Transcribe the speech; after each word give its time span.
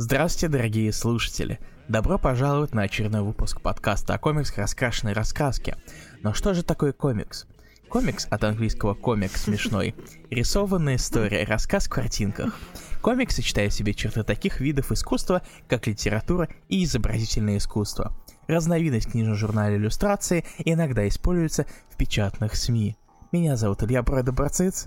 Здравствуйте, 0.00 0.46
дорогие 0.46 0.92
слушатели! 0.92 1.58
Добро 1.88 2.18
пожаловать 2.18 2.72
на 2.72 2.82
очередной 2.82 3.22
выпуск 3.22 3.60
подкаста 3.60 4.14
о 4.14 4.18
комиксах 4.18 4.58
раскрашенной 4.58 5.12
раскраске. 5.12 5.76
Но 6.22 6.34
что 6.34 6.54
же 6.54 6.62
такое 6.62 6.92
комикс? 6.92 7.46
Комикс 7.88 8.28
от 8.30 8.44
английского 8.44 8.94
комик 8.94 9.36
смешной. 9.36 9.96
Рисованная 10.30 10.94
история, 10.94 11.44
рассказ 11.44 11.86
в 11.86 11.90
картинках. 11.90 12.56
Комикс 13.02 13.34
сочетает 13.34 13.72
в 13.72 13.74
себе 13.74 13.92
черты 13.92 14.22
таких 14.22 14.60
видов 14.60 14.92
искусства, 14.92 15.42
как 15.66 15.88
литература 15.88 16.48
и 16.68 16.84
изобразительное 16.84 17.56
искусство. 17.56 18.16
Разновидность 18.46 19.10
книжного 19.10 19.36
журнала 19.36 19.74
иллюстрации 19.74 20.44
иногда 20.58 21.08
используется 21.08 21.66
в 21.90 21.96
печатных 21.96 22.54
СМИ. 22.54 22.96
Меня 23.32 23.56
зовут 23.56 23.82
Илья 23.82 24.04
Бродоборциц. 24.04 24.86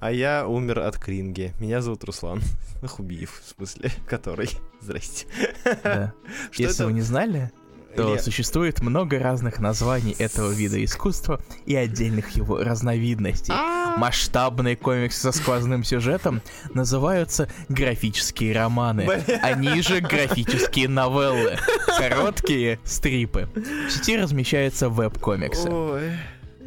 А 0.00 0.12
я 0.12 0.46
умер 0.46 0.80
от 0.80 0.96
кринги. 0.96 1.52
Меня 1.58 1.80
зовут 1.80 2.04
Руслан. 2.04 2.40
Нахубиев, 2.82 3.42
в 3.44 3.56
смысле, 3.56 3.90
который. 4.06 4.50
Здрасте. 4.80 5.26
Да. 5.82 6.12
Если 6.56 6.84
вы 6.84 6.92
не 6.92 7.00
знали, 7.00 7.50
то 7.96 8.04
Илья... 8.04 8.22
существует 8.22 8.80
много 8.80 9.18
разных 9.18 9.58
названий 9.58 10.14
этого 10.18 10.52
вида 10.52 10.82
искусства 10.84 11.40
и 11.66 11.74
отдельных 11.74 12.30
его 12.30 12.58
разновидностей. 12.62 13.52
А! 13.52 13.96
Масштабные 13.96 14.76
комиксы 14.76 15.20
со 15.20 15.32
сквозным 15.32 15.82
сюжетом 15.82 16.42
называются 16.74 17.48
графические 17.68 18.54
романы, 18.54 19.08
они 19.42 19.82
же 19.82 20.00
графические 20.00 20.88
новеллы, 20.88 21.58
короткие 21.98 22.78
стрипы. 22.84 23.48
В 23.56 23.90
сети 23.90 24.16
размещаются 24.16 24.88
веб-комиксы. 24.88 25.68
Ой. 25.68 26.12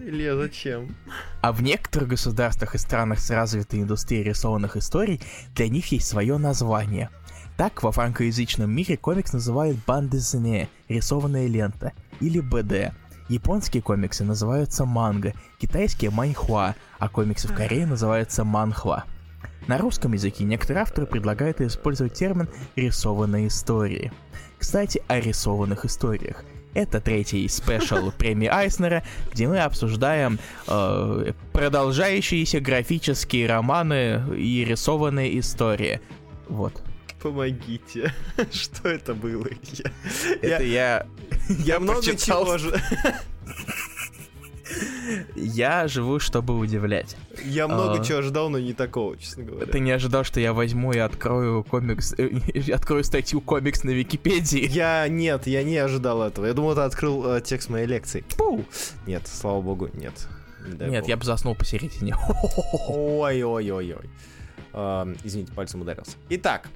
Илья, 0.04 0.36
зачем? 0.36 0.96
А 1.42 1.52
в 1.52 1.62
некоторых 1.62 2.10
государствах 2.10 2.74
и 2.74 2.80
странах 2.80 3.20
с 3.20 3.30
развитой 3.30 3.82
индустрией 3.82 4.24
рисованных 4.24 4.76
историй 4.76 5.22
для 5.56 5.70
них 5.70 5.92
есть 5.92 6.08
свое 6.08 6.38
название. 6.38 7.10
Так, 7.56 7.84
во 7.84 7.92
франкоязычном 7.92 8.72
мире 8.72 8.98
комикс 8.98 9.34
называют 9.34 9.78
бандезне, 9.86 10.70
рисованная 10.90 11.46
лента, 11.48 11.94
или 12.20 12.40
БД. 12.40 12.96
Японские 13.30 13.84
комиксы 13.84 14.24
называются 14.24 14.86
манго, 14.86 15.34
китайские 15.60 16.10
маньхуа, 16.10 16.76
а 16.98 17.10
комиксы 17.10 17.48
в 17.48 17.54
Корее 17.54 17.86
называются 17.86 18.44
манхва. 18.44 19.06
На 19.68 19.78
русском 19.78 20.14
языке 20.14 20.44
некоторые 20.44 20.82
авторы 20.82 21.06
предлагают 21.06 21.62
использовать 21.62 22.16
термин 22.16 22.50
«рисованные 22.76 23.48
истории». 23.48 24.12
Кстати, 24.58 25.04
о 25.08 25.20
рисованных 25.20 25.86
историях. 25.86 26.44
Это 26.74 27.02
третий 27.02 27.48
спешл 27.48 28.12
премии 28.12 28.48
Айснера, 28.48 29.04
где 29.32 29.48
мы 29.48 29.60
обсуждаем 29.60 30.40
э, 30.68 31.34
продолжающиеся 31.52 32.62
графические 32.62 33.48
романы 33.48 34.24
и 34.38 34.64
рисованные 34.64 35.40
истории. 35.40 36.00
Вот. 36.48 36.82
Помогите. 37.22 38.14
Что 38.52 38.90
это 38.90 39.14
было? 39.14 39.48
Это 40.42 40.48
я... 40.48 40.60
Я, 40.60 41.08
я 41.50 41.80
много 41.80 42.02
чего. 42.16 42.58
Я 45.36 45.88
живу, 45.88 46.20
чтобы 46.20 46.58
удивлять. 46.58 47.16
Я 47.44 47.68
много 47.68 48.00
а, 48.00 48.04
чего 48.04 48.20
ожидал, 48.20 48.50
но 48.50 48.60
не 48.60 48.74
такого, 48.74 49.18
честно 49.18 49.44
говоря. 49.44 49.66
Ты 49.66 49.80
не 49.80 49.92
ожидал, 49.92 50.24
что 50.24 50.40
я 50.40 50.54
возьму 50.54 50.92
и 50.94 50.98
открою 50.98 51.64
комикс, 51.64 52.14
э, 52.18 52.72
открою 52.74 53.04
статью 53.04 53.42
комикс 53.42 53.84
на 53.84 53.92
Википедии? 53.92 54.68
Я 54.68 55.08
нет, 55.08 55.48
я 55.48 55.64
не 55.64 55.78
ожидал 55.78 56.22
этого. 56.22 56.46
Я 56.46 56.54
думал, 56.54 56.76
ты 56.76 56.82
открыл 56.82 57.36
э, 57.36 57.42
текст 57.42 57.70
моей 57.70 57.88
лекции. 57.88 58.24
Пу! 58.38 58.64
Нет, 59.08 59.28
слава 59.28 59.62
богу, 59.62 59.90
нет. 59.94 60.14
Не 60.66 60.90
нет, 60.90 61.08
я 61.08 61.18
бы 61.18 61.24
заснул 61.24 61.56
посередине. 61.56 62.16
Ой-ой-ой-ой. 62.90 64.10
Uh, 64.74 65.18
извините, 65.26 65.52
пальцем 65.52 65.82
ударился. 65.82 66.16
Итак, 66.30 66.70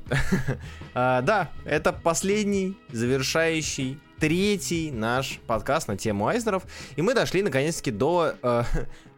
uh, 0.93 1.21
да, 1.21 1.49
это 1.63 1.93
последний 1.93 2.77
завершающий 2.91 3.99
третий 4.19 4.91
наш 4.91 5.39
подкаст 5.47 5.87
на 5.87 5.97
тему 5.97 6.27
Айзнеров. 6.27 6.63
И 6.95 7.01
мы 7.01 7.13
дошли 7.13 7.41
наконец-таки 7.41 7.91
до 7.91 8.35
Э, 8.41 8.63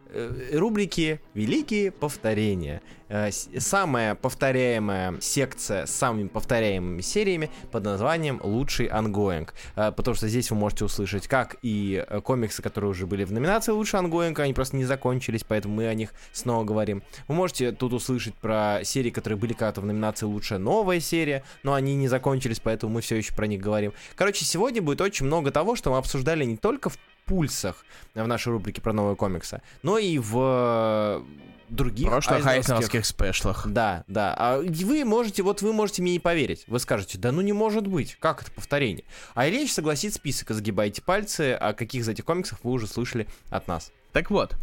рубрики 0.52 1.20
«Великие 1.34 1.90
повторения». 1.90 2.82
Э, 3.08 3.30
самая 3.30 4.14
повторяемая 4.14 5.14
секция 5.20 5.86
с 5.86 5.90
самыми 5.90 6.28
повторяемыми 6.28 7.00
сериями 7.00 7.50
под 7.70 7.84
названием 7.84 8.40
«Лучший 8.42 8.86
ongoing». 8.86 9.54
Э, 9.76 9.92
потому 9.92 10.14
что 10.14 10.28
здесь 10.28 10.50
вы 10.50 10.56
можете 10.56 10.84
услышать 10.84 11.26
как 11.26 11.56
и 11.62 12.04
комиксы, 12.24 12.62
которые 12.62 12.90
уже 12.90 13.06
были 13.06 13.24
в 13.24 13.32
номинации 13.32 13.72
«Лучший 13.72 13.98
ongoing», 13.98 14.38
они 14.40 14.52
просто 14.52 14.76
не 14.76 14.84
закончились, 14.84 15.44
поэтому 15.46 15.74
мы 15.74 15.88
о 15.88 15.94
них 15.94 16.10
снова 16.32 16.64
говорим. 16.64 17.02
Вы 17.28 17.34
можете 17.34 17.72
тут 17.72 17.92
услышать 17.94 18.34
про 18.34 18.80
серии, 18.84 19.10
которые 19.10 19.38
были 19.38 19.52
когда-то 19.54 19.80
в 19.80 19.86
номинации 19.86 20.26
«Лучшая 20.26 20.58
новая 20.58 21.00
серия», 21.00 21.44
но 21.62 21.72
они 21.72 21.94
не 21.94 22.08
закончились, 22.08 22.60
поэтому 22.60 22.92
мы 22.92 23.00
все 23.00 23.16
еще 23.16 23.34
про 23.34 23.46
них 23.46 23.60
говорим. 23.60 23.94
Короче, 24.16 24.44
сегодня 24.44 24.82
будет 24.82 25.00
очень 25.00 25.26
много 25.26 25.50
того, 25.50 25.76
что 25.76 25.90
мы 25.90 25.96
обсуждали 25.96 26.44
не 26.44 26.56
только 26.56 26.90
в 26.90 26.98
пульсах 27.28 27.84
в 28.14 28.26
нашей 28.26 28.52
рубрике 28.52 28.80
про 28.80 28.92
новые 28.92 29.14
комиксы, 29.16 29.62
но 29.82 29.98
и 29.98 30.18
в 30.18 31.22
других 31.68 32.08
прошлых 32.08 32.46
айзеновских 32.46 33.04
спешлах. 33.04 33.66
Да, 33.68 34.04
да. 34.08 34.34
А 34.36 34.58
вы 34.60 35.04
можете, 35.04 35.42
вот 35.42 35.60
вы 35.60 35.72
можете 35.72 36.02
мне 36.02 36.12
не 36.12 36.18
поверить. 36.18 36.64
Вы 36.66 36.78
скажете, 36.78 37.18
да 37.18 37.30
ну 37.30 37.42
не 37.42 37.52
может 37.52 37.86
быть, 37.86 38.16
как 38.18 38.42
это 38.42 38.50
повторение? 38.50 39.04
А 39.34 39.46
Ильич 39.48 39.72
согласит 39.72 40.14
список, 40.14 40.50
загибайте 40.50 41.02
пальцы, 41.02 41.52
о 41.52 41.74
каких 41.74 42.02
из 42.02 42.08
этих 42.08 42.24
комиксах 42.24 42.60
вы 42.62 42.72
уже 42.72 42.86
слышали 42.86 43.28
от 43.50 43.68
нас. 43.68 43.92
Так 44.12 44.30
вот, 44.30 44.56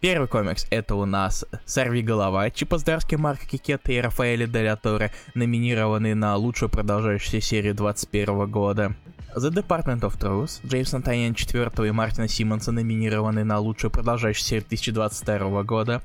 Первый 0.00 0.28
комикс— 0.28 0.66
это 0.70 0.94
у 0.94 1.04
нас 1.04 1.44
«Сорви 1.66 2.00
голова», 2.00 2.50
Чипоздарский 2.50 3.18
Марк 3.18 3.40
Кикетта 3.40 3.92
и 3.92 4.00
Рафаэля 4.00 4.46
Деля 4.46 4.76
Торе, 4.76 5.12
номинированные 5.34 6.14
на 6.14 6.36
лучшую 6.36 6.70
продолжающуюся 6.70 7.46
серию 7.46 7.74
2021 7.74 8.50
года. 8.50 8.96
The 9.36 9.52
Department 9.52 10.00
of 10.00 10.18
Truth, 10.18 10.66
Джеймса 10.66 11.02
Тайен 11.02 11.34
4 11.34 11.86
и 11.86 11.90
Мартина 11.90 12.28
Симмонса 12.28 12.72
номинированы 12.72 13.44
на 13.44 13.58
лучшую 13.58 13.90
продолжающую 13.90 14.46
серию 14.46 14.64
2022 14.70 15.62
года. 15.64 16.00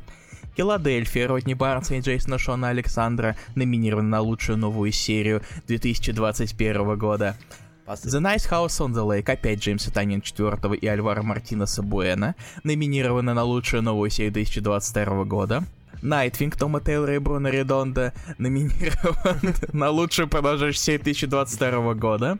Филадельфия, 0.57 1.29
Родни 1.29 1.53
Барнса 1.53 1.95
и 1.95 2.01
Джейсона 2.01 2.37
Шона 2.37 2.69
Александра 2.69 3.37
номинированы 3.55 4.09
на 4.09 4.19
лучшую 4.19 4.57
новую 4.57 4.91
серию 4.91 5.41
2021 5.67 6.97
года. 6.97 7.37
The 7.85 8.19
Nice 8.19 8.49
House 8.49 8.79
on 8.79 8.93
the 8.93 9.05
Lake, 9.05 9.31
опять 9.31 9.59
Джеймса 9.59 9.91
Танин 9.91 10.21
4 10.21 10.75
и 10.75 10.87
Альвара 10.87 11.21
Мартинеса 11.21 11.83
Буэна, 11.83 12.35
номинированы 12.63 13.33
на 13.33 13.43
лучшую 13.43 13.83
новую 13.83 14.09
серию 14.09 14.33
2022 14.33 15.23
года. 15.25 15.63
Найтвинг 16.01 16.55
Тома 16.55 16.81
Тейлора 16.81 17.15
и 17.15 17.19
Бруно 17.19 17.49
Редонда 17.49 18.13
номинирован 18.37 19.55
на 19.71 19.89
лучшую 19.91 20.27
продолжающую 20.27 20.81
серию 20.81 21.03
2022 21.03 21.93
года. 21.93 22.39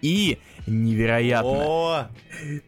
И 0.00 0.38
невероятно. 0.66 2.10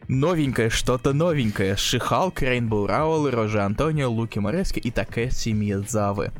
Новенькое, 0.09 0.69
что-то 0.69 1.15
новенькое. 1.15 1.77
Шихал, 1.77 2.35
Рейнбоу 2.37 2.87
Рауэлл, 2.87 3.31
Рожи 3.31 3.61
Антонио, 3.61 4.11
Луки 4.11 4.39
Морески 4.39 4.79
и 4.79 4.91
Такэси 4.91 5.51
Миядзавы. 5.51 6.33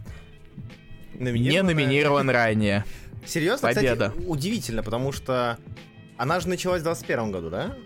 Не 1.15 1.63
номинирован 1.63 2.29
ранее. 2.29 2.85
Серьезно, 3.27 3.69
Победа. 3.73 4.11
Кстати, 4.11 4.27
удивительно, 4.27 4.83
потому 4.83 5.13
что 5.13 5.59
она 6.17 6.41
же 6.41 6.49
началась 6.49 6.81
в 6.81 6.85
21 6.85 7.33
году, 7.33 7.51
да? 7.51 7.77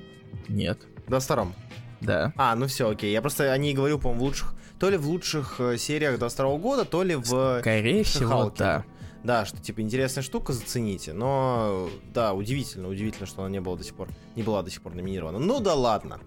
Нет. 0.49 0.79
В 1.07 1.11
22 1.11 1.53
Да. 2.01 2.33
А, 2.37 2.55
ну 2.55 2.67
все, 2.67 2.91
окей. 2.91 3.13
Я 3.13 3.21
просто 3.21 3.53
о 3.53 3.59
ней 3.59 3.75
говорю, 3.75 3.99
по-моему, 3.99 4.21
в 4.21 4.25
лучших... 4.25 4.55
То 4.79 4.91
ли 4.91 4.97
в 4.97 5.07
лучших 5.07 5.61
э, 5.61 5.79
сериях 5.79 6.19
22 6.19 6.57
года, 6.59 6.85
то 6.85 7.03
ли 7.03 7.15
в... 7.15 7.61
Скорее 7.61 8.03
всего, 8.05 8.53
да. 8.57 8.85
Да, 9.25 9.47
что 9.47 9.57
типа 9.57 9.81
интересная 9.81 10.23
штука, 10.23 10.53
зацените. 10.53 11.15
Но 11.15 11.89
да, 12.13 12.35
удивительно, 12.35 12.89
удивительно, 12.89 13.27
что 13.27 13.43
она 13.43 13.51
не 13.51 13.61
была 13.61 13.77
до 13.77 13.83
сих 13.83 13.95
пор, 13.95 14.09
не 14.37 14.43
была 14.43 14.63
до 14.63 14.71
сих 14.71 14.83
пор 14.83 14.95
номинирована. 14.95 15.39
Ну 15.39 15.61
да 15.61 15.75
ладно. 15.75 16.21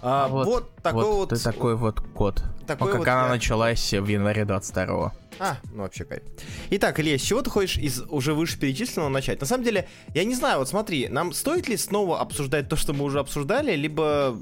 А, 0.00 0.28
вот, 0.28 0.46
вот 0.46 0.76
такой 0.76 1.04
вот, 1.04 1.32
вот. 1.32 1.42
такой 1.42 1.74
вот 1.74 2.00
код. 2.00 2.44
Такой 2.66 2.86
ну, 2.86 2.92
как 2.92 2.98
вот 3.00 3.08
она 3.08 3.24
я... 3.24 3.28
началась 3.28 3.92
в 3.92 4.06
январе 4.06 4.44
22 4.44 5.12
а, 5.40 5.56
ну 5.72 5.82
вообще 5.82 6.04
кайф. 6.04 6.22
Итак, 6.70 7.00
Илья, 7.00 7.18
с 7.18 7.22
чего 7.22 7.42
ты 7.42 7.50
хочешь 7.50 7.76
из 7.76 8.02
уже 8.08 8.34
вышеперечисленного 8.34 9.08
начать? 9.08 9.40
На 9.40 9.46
самом 9.46 9.64
деле, 9.64 9.88
я 10.14 10.24
не 10.24 10.36
знаю, 10.36 10.58
вот 10.58 10.68
смотри, 10.68 11.08
нам 11.08 11.32
стоит 11.32 11.66
ли 11.66 11.76
снова 11.76 12.20
обсуждать 12.20 12.68
то, 12.68 12.76
что 12.76 12.92
мы 12.92 13.04
уже 13.04 13.18
обсуждали, 13.18 13.74
либо 13.74 14.38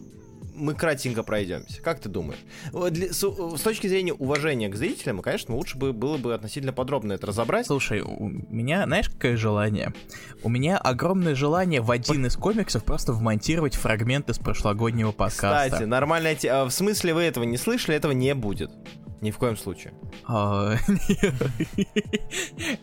мы 0.62 0.74
кратенько 0.74 1.22
пройдемся. 1.22 1.82
Как 1.82 2.00
ты 2.00 2.08
думаешь? 2.08 2.38
Для, 2.72 3.12
с, 3.12 3.18
с 3.20 3.60
точки 3.60 3.86
зрения 3.86 4.12
уважения 4.12 4.68
к 4.68 4.76
зрителям, 4.76 5.20
конечно, 5.20 5.54
лучше 5.54 5.76
бы 5.76 5.92
было 5.92 6.16
бы 6.16 6.32
относительно 6.34 6.72
подробно 6.72 7.14
это 7.14 7.26
разобрать. 7.26 7.66
Слушай, 7.66 8.00
у 8.00 8.28
меня, 8.28 8.84
знаешь, 8.84 9.08
какое 9.08 9.36
желание? 9.36 9.92
У 10.42 10.48
меня 10.48 10.78
огромное 10.78 11.34
желание 11.34 11.80
в 11.80 11.90
один 11.90 12.26
из 12.26 12.36
комиксов 12.36 12.84
просто 12.84 13.12
вмонтировать 13.12 13.74
фрагменты 13.74 14.34
с 14.34 14.38
прошлогоднего 14.38 15.12
подкаста. 15.12 15.70
Кстати, 15.70 15.84
нормально. 15.84 16.30
А 16.50 16.64
в 16.64 16.70
смысле 16.70 17.14
вы 17.14 17.22
этого 17.22 17.44
не 17.44 17.56
слышали, 17.56 17.96
этого 17.96 18.12
не 18.12 18.34
будет. 18.34 18.70
Ни 19.22 19.30
в 19.30 19.38
коем 19.38 19.56
случае. 19.56 19.94
А, 20.26 20.74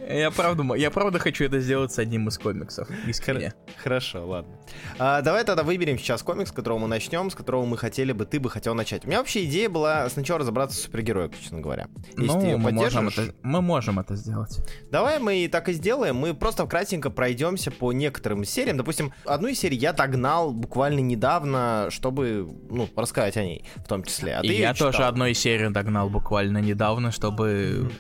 Я 0.10 0.32
правда, 0.32 0.64
я 0.76 0.90
правда 0.90 1.20
хочу 1.20 1.44
это 1.44 1.60
сделать 1.60 1.92
с 1.92 2.00
одним 2.00 2.30
из 2.30 2.38
комиксов. 2.38 2.88
Искренне. 3.08 3.54
Хорошо, 3.78 4.26
ладно. 4.26 4.56
А, 4.98 5.22
давай 5.22 5.44
тогда 5.44 5.64
выберем 5.64 5.98
сейчас 5.98 6.24
комикс, 6.24 6.50
с 6.50 6.54
которого 6.54 6.80
мы 6.80 6.88
начнем, 6.88 7.30
с 7.30 7.36
которого 7.36 7.66
мы 7.66 7.78
хотели 7.78 8.14
бы, 8.14 8.26
ты 8.26 8.40
бы 8.40 8.50
хотел 8.50 8.74
начать. 8.74 9.04
У 9.04 9.08
меня 9.08 9.18
вообще 9.20 9.44
идея 9.46 9.70
была 9.70 10.10
сначала 10.10 10.40
разобраться 10.40 10.78
с 10.78 10.84
супергероем, 10.84 11.32
честно 11.40 11.60
говоря. 11.60 11.88
Если 12.18 12.26
Ну, 12.26 12.40
ты 12.40 12.58
мы 12.58 12.72
можем, 12.72 13.10
это, 13.10 13.34
мы 13.44 13.62
можем 13.62 14.00
это 14.00 14.16
сделать. 14.16 14.60
Давай 14.92 15.20
мы 15.20 15.48
так 15.52 15.68
и 15.68 15.74
сделаем. 15.74 16.16
Мы 16.16 16.34
просто 16.34 16.66
кратенько 16.66 17.10
пройдемся 17.10 17.70
по 17.70 17.92
некоторым 17.92 18.46
сериям. 18.46 18.78
Допустим, 18.78 19.14
одну 19.26 19.50
из 19.50 19.60
серий 19.60 19.78
я 19.78 19.92
догнал 19.92 20.54
буквально 20.54 21.00
недавно, 21.00 21.88
чтобы, 21.90 22.50
ну, 22.70 22.88
рассказать 22.96 23.36
о 23.36 23.44
ней 23.44 23.66
в 23.76 23.88
том 23.90 24.04
числе. 24.04 24.38
А 24.38 24.42
ты 24.42 24.48
И 24.48 24.60
я 24.60 24.74
тоже 24.74 24.94
читал. 24.94 25.10
одной 25.10 25.34
серию 25.34 25.72
догнал 25.72 26.10
буквально 26.10 26.29
недавно, 26.62 27.12
чтобы 27.12 27.92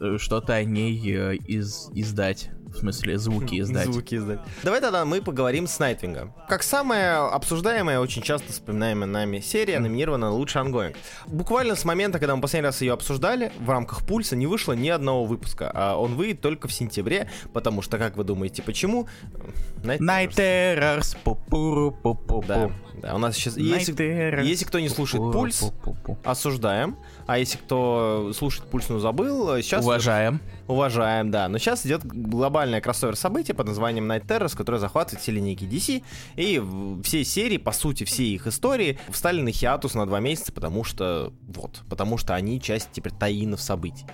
э, 0.00 0.16
что-то 0.18 0.54
о 0.54 0.64
ней 0.64 1.00
э, 1.14 1.36
из, 1.36 1.90
издать. 1.94 2.50
В 2.66 2.78
смысле, 2.78 3.18
звуки 3.18 3.60
издать. 3.60 3.86
Звуки 3.86 4.16
издать. 4.16 4.40
Давай 4.62 4.80
тогда 4.80 5.04
мы 5.04 5.22
поговорим 5.22 5.66
с 5.66 5.78
Найтвинга. 5.78 6.34
Как 6.48 6.62
самая 6.62 7.26
обсуждаемая, 7.26 8.00
очень 8.00 8.22
часто 8.22 8.52
вспоминаемая 8.52 9.08
нами 9.08 9.40
серия, 9.40 9.78
номинирована 9.78 10.26
на 10.26 10.32
лучший 10.32 10.60
ongoing. 10.60 10.96
Буквально 11.26 11.76
с 11.76 11.84
момента, 11.84 12.18
когда 12.18 12.36
мы 12.36 12.42
последний 12.42 12.66
раз 12.66 12.80
ее 12.82 12.92
обсуждали, 12.92 13.52
в 13.58 13.70
рамках 13.70 14.04
пульса 14.04 14.36
не 14.36 14.46
вышло 14.46 14.72
ни 14.72 14.88
одного 14.88 15.24
выпуска. 15.24 15.70
А 15.72 15.96
он 15.96 16.14
выйдет 16.16 16.40
только 16.40 16.68
в 16.68 16.72
сентябре, 16.72 17.30
потому 17.52 17.82
что, 17.82 17.98
как 17.98 18.16
вы 18.16 18.24
думаете, 18.24 18.62
почему? 18.62 19.08
Night 19.82 20.34
Terrors. 20.34 21.16
Да, 22.46 22.70
да, 23.00 23.14
у 23.14 23.18
нас 23.18 23.36
сейчас... 23.36 23.56
Если, 23.56 23.92
если 24.42 24.64
кто 24.64 24.80
не 24.80 24.88
слушает 24.88 25.32
пульс, 25.32 25.64
осуждаем. 26.24 26.98
А 27.26 27.38
если 27.38 27.58
кто 27.58 28.32
слушает 28.34 28.68
пульс, 28.70 28.88
но 28.88 28.98
забыл, 28.98 29.56
сейчас... 29.62 29.84
Уважаем. 29.84 30.40
Уважаем, 30.68 31.30
да. 31.30 31.48
Но 31.48 31.58
сейчас 31.58 31.84
идет 31.84 32.04
глобальное 32.04 32.80
кроссовер 32.80 33.16
событие 33.16 33.54
под 33.54 33.66
названием 33.66 34.10
Night 34.10 34.26
Terrors, 34.26 34.56
которое 34.56 34.78
захватывает 34.78 35.22
все 35.22 35.32
линейки 35.32 35.64
DC. 35.64 36.02
И 36.36 36.62
все 37.02 37.24
серии, 37.24 37.56
по 37.56 37.72
сути, 37.72 38.04
все 38.04 38.24
их 38.24 38.46
истории 38.46 38.98
встали 39.08 39.40
на 39.40 39.50
хиатус 39.50 39.94
на 39.94 40.06
два 40.06 40.20
месяца, 40.20 40.52
потому 40.52 40.84
что... 40.84 41.32
Вот. 41.48 41.82
Потому 41.88 42.16
что 42.16 42.34
они 42.34 42.60
часть 42.60 42.90
теперь 42.92 43.12
таинов 43.12 43.60
событий. 43.60 44.06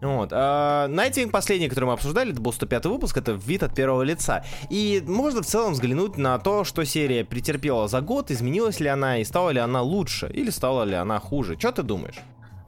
Вот. 0.00 0.30
А, 0.32 0.88
Найтвинг 0.88 1.30
последний, 1.30 1.68
который 1.68 1.86
мы 1.86 1.92
обсуждали, 1.92 2.32
это 2.32 2.40
был 2.40 2.52
105 2.52 2.86
выпуск, 2.86 3.16
это 3.16 3.32
вид 3.32 3.62
от 3.62 3.74
первого 3.74 4.02
лица. 4.02 4.44
И 4.70 5.02
можно 5.06 5.42
в 5.42 5.46
целом 5.46 5.72
взглянуть 5.74 6.16
на 6.16 6.38
то, 6.38 6.64
что 6.64 6.84
серия 6.84 7.24
претерпела 7.24 7.88
за 7.88 8.00
год, 8.00 8.30
изменилась 8.30 8.80
ли 8.80 8.88
она 8.88 9.18
и 9.18 9.24
стала 9.24 9.50
ли 9.50 9.58
она 9.60 9.82
лучше, 9.82 10.30
или 10.32 10.50
стала 10.50 10.84
ли 10.84 10.94
она 10.94 11.18
хуже. 11.18 11.56
Что 11.58 11.72
ты 11.72 11.82
думаешь? 11.82 12.16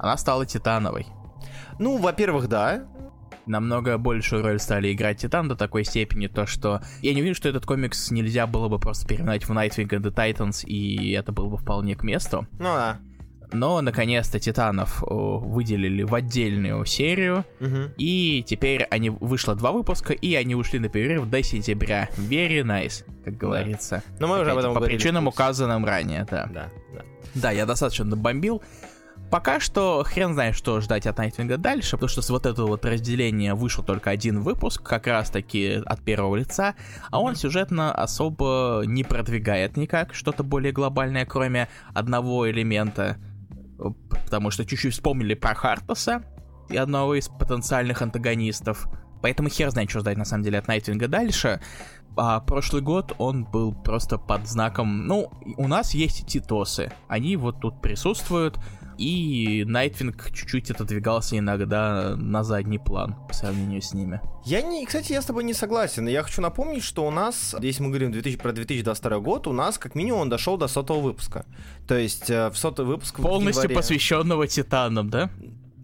Она 0.02 0.16
стала 0.18 0.44
титановой. 0.44 1.06
Ну, 1.78 1.96
во-первых, 1.96 2.48
да, 2.48 2.84
намного 3.46 3.96
большую 3.98 4.42
роль 4.42 4.58
стали 4.60 4.92
играть 4.92 5.18
Титан 5.18 5.48
до 5.48 5.56
такой 5.56 5.84
степени, 5.84 6.26
то 6.26 6.44
что 6.46 6.80
я 7.00 7.14
не 7.14 7.22
вижу, 7.22 7.36
что 7.36 7.48
этот 7.48 7.64
комикс 7.66 8.10
нельзя 8.10 8.46
было 8.46 8.68
бы 8.68 8.78
просто 8.78 9.06
перегнать 9.06 9.44
в 9.44 9.50
Nightwing 9.52 9.88
and 9.88 10.02
the 10.02 10.12
Titans, 10.14 10.64
и 10.66 11.12
это 11.12 11.32
было 11.32 11.48
бы 11.48 11.56
вполне 11.56 11.94
к 11.96 12.02
месту. 12.02 12.46
ну 12.58 12.64
да. 12.64 12.98
Но, 13.54 13.82
наконец-то, 13.82 14.40
Титанов 14.40 15.02
выделили 15.06 16.04
в 16.04 16.14
отдельную 16.14 16.86
серию, 16.86 17.44
Мгм. 17.60 17.90
и 17.98 18.42
теперь 18.46 18.84
они 18.84 19.10
вышло 19.10 19.54
два 19.54 19.72
выпуска, 19.72 20.14
и 20.14 20.34
они 20.36 20.54
ушли 20.54 20.78
на 20.78 20.88
перерыв 20.88 21.26
до 21.28 21.42
сентября. 21.42 22.08
Very 22.16 22.62
nice, 22.64 23.04
как 23.24 23.36
говорится. 23.36 24.02
Но 24.18 24.26
мы 24.26 24.40
уже 24.40 24.52
об 24.52 24.58
этом 24.58 24.72
По 24.72 24.80
причинам, 24.80 25.26
указанным 25.28 25.84
ранее, 25.84 26.26
да. 26.30 26.46
Да, 26.50 26.68
да. 26.94 27.02
Да, 27.34 27.50
я 27.50 27.66
достаточно 27.66 28.06
набомбил. 28.06 28.62
Пока 29.32 29.60
что 29.60 30.04
хрен 30.06 30.34
знает, 30.34 30.54
что 30.54 30.78
ждать 30.82 31.06
от 31.06 31.16
Найтвинга 31.16 31.56
дальше, 31.56 31.92
потому 31.92 32.10
что 32.10 32.20
с 32.20 32.28
вот 32.28 32.44
этого 32.44 32.66
вот 32.66 32.84
разделения 32.84 33.54
вышел 33.54 33.82
только 33.82 34.10
один 34.10 34.42
выпуск, 34.42 34.82
как 34.82 35.06
раз 35.06 35.30
таки 35.30 35.80
от 35.86 36.02
первого 36.02 36.36
лица, 36.36 36.74
а 37.10 37.18
он 37.18 37.34
сюжетно 37.34 37.94
особо 37.94 38.82
не 38.84 39.04
продвигает 39.04 39.78
никак 39.78 40.12
что-то 40.12 40.42
более 40.42 40.70
глобальное, 40.70 41.24
кроме 41.24 41.70
одного 41.94 42.50
элемента, 42.50 43.16
потому 44.26 44.50
что 44.50 44.66
чуть-чуть 44.66 44.92
вспомнили 44.92 45.32
про 45.32 45.54
Хартаса 45.54 46.24
и 46.68 46.76
одного 46.76 47.14
из 47.14 47.28
потенциальных 47.28 48.02
антагонистов. 48.02 48.86
Поэтому 49.22 49.48
хер 49.48 49.70
знает, 49.70 49.88
что 49.88 50.00
ждать 50.00 50.18
на 50.18 50.26
самом 50.26 50.44
деле 50.44 50.58
от 50.58 50.68
Найтвинга 50.68 51.08
дальше. 51.08 51.62
А 52.18 52.40
прошлый 52.40 52.82
год 52.82 53.14
он 53.16 53.44
был 53.44 53.72
просто 53.72 54.18
под 54.18 54.46
знаком... 54.46 55.06
Ну, 55.06 55.30
у 55.56 55.68
нас 55.68 55.94
есть 55.94 56.26
Титосы. 56.26 56.92
Они 57.08 57.36
вот 57.36 57.60
тут 57.60 57.80
присутствуют. 57.80 58.58
И 59.02 59.64
Найтвинг 59.66 60.30
чуть-чуть 60.32 60.70
отодвигался 60.70 61.36
иногда 61.36 62.14
на 62.16 62.44
задний 62.44 62.78
план 62.78 63.16
по 63.26 63.34
сравнению 63.34 63.82
с 63.82 63.92
ними. 63.94 64.20
Я 64.44 64.62
не, 64.62 64.86
кстати, 64.86 65.12
я 65.12 65.20
с 65.22 65.24
тобой 65.24 65.42
не 65.42 65.54
согласен. 65.54 66.06
Я 66.06 66.22
хочу 66.22 66.40
напомнить, 66.40 66.84
что 66.84 67.04
у 67.04 67.10
нас, 67.10 67.56
если 67.60 67.82
мы 67.82 67.88
говорим 67.88 68.12
2000, 68.12 68.38
про 68.40 68.52
2022 68.52 69.18
год, 69.18 69.46
у 69.48 69.52
нас 69.52 69.76
как 69.78 69.96
минимум 69.96 70.20
он 70.20 70.28
дошел 70.28 70.56
до 70.56 70.68
сотого 70.68 71.00
выпуска. 71.00 71.44
То 71.88 71.96
есть 71.98 72.30
э, 72.30 72.48
в 72.50 72.56
сотый 72.56 72.84
выпуск 72.84 73.16
Полностью 73.20 73.64
январе- 73.70 73.74
посвященного 73.74 74.46
Титанам, 74.46 75.10
да? 75.10 75.30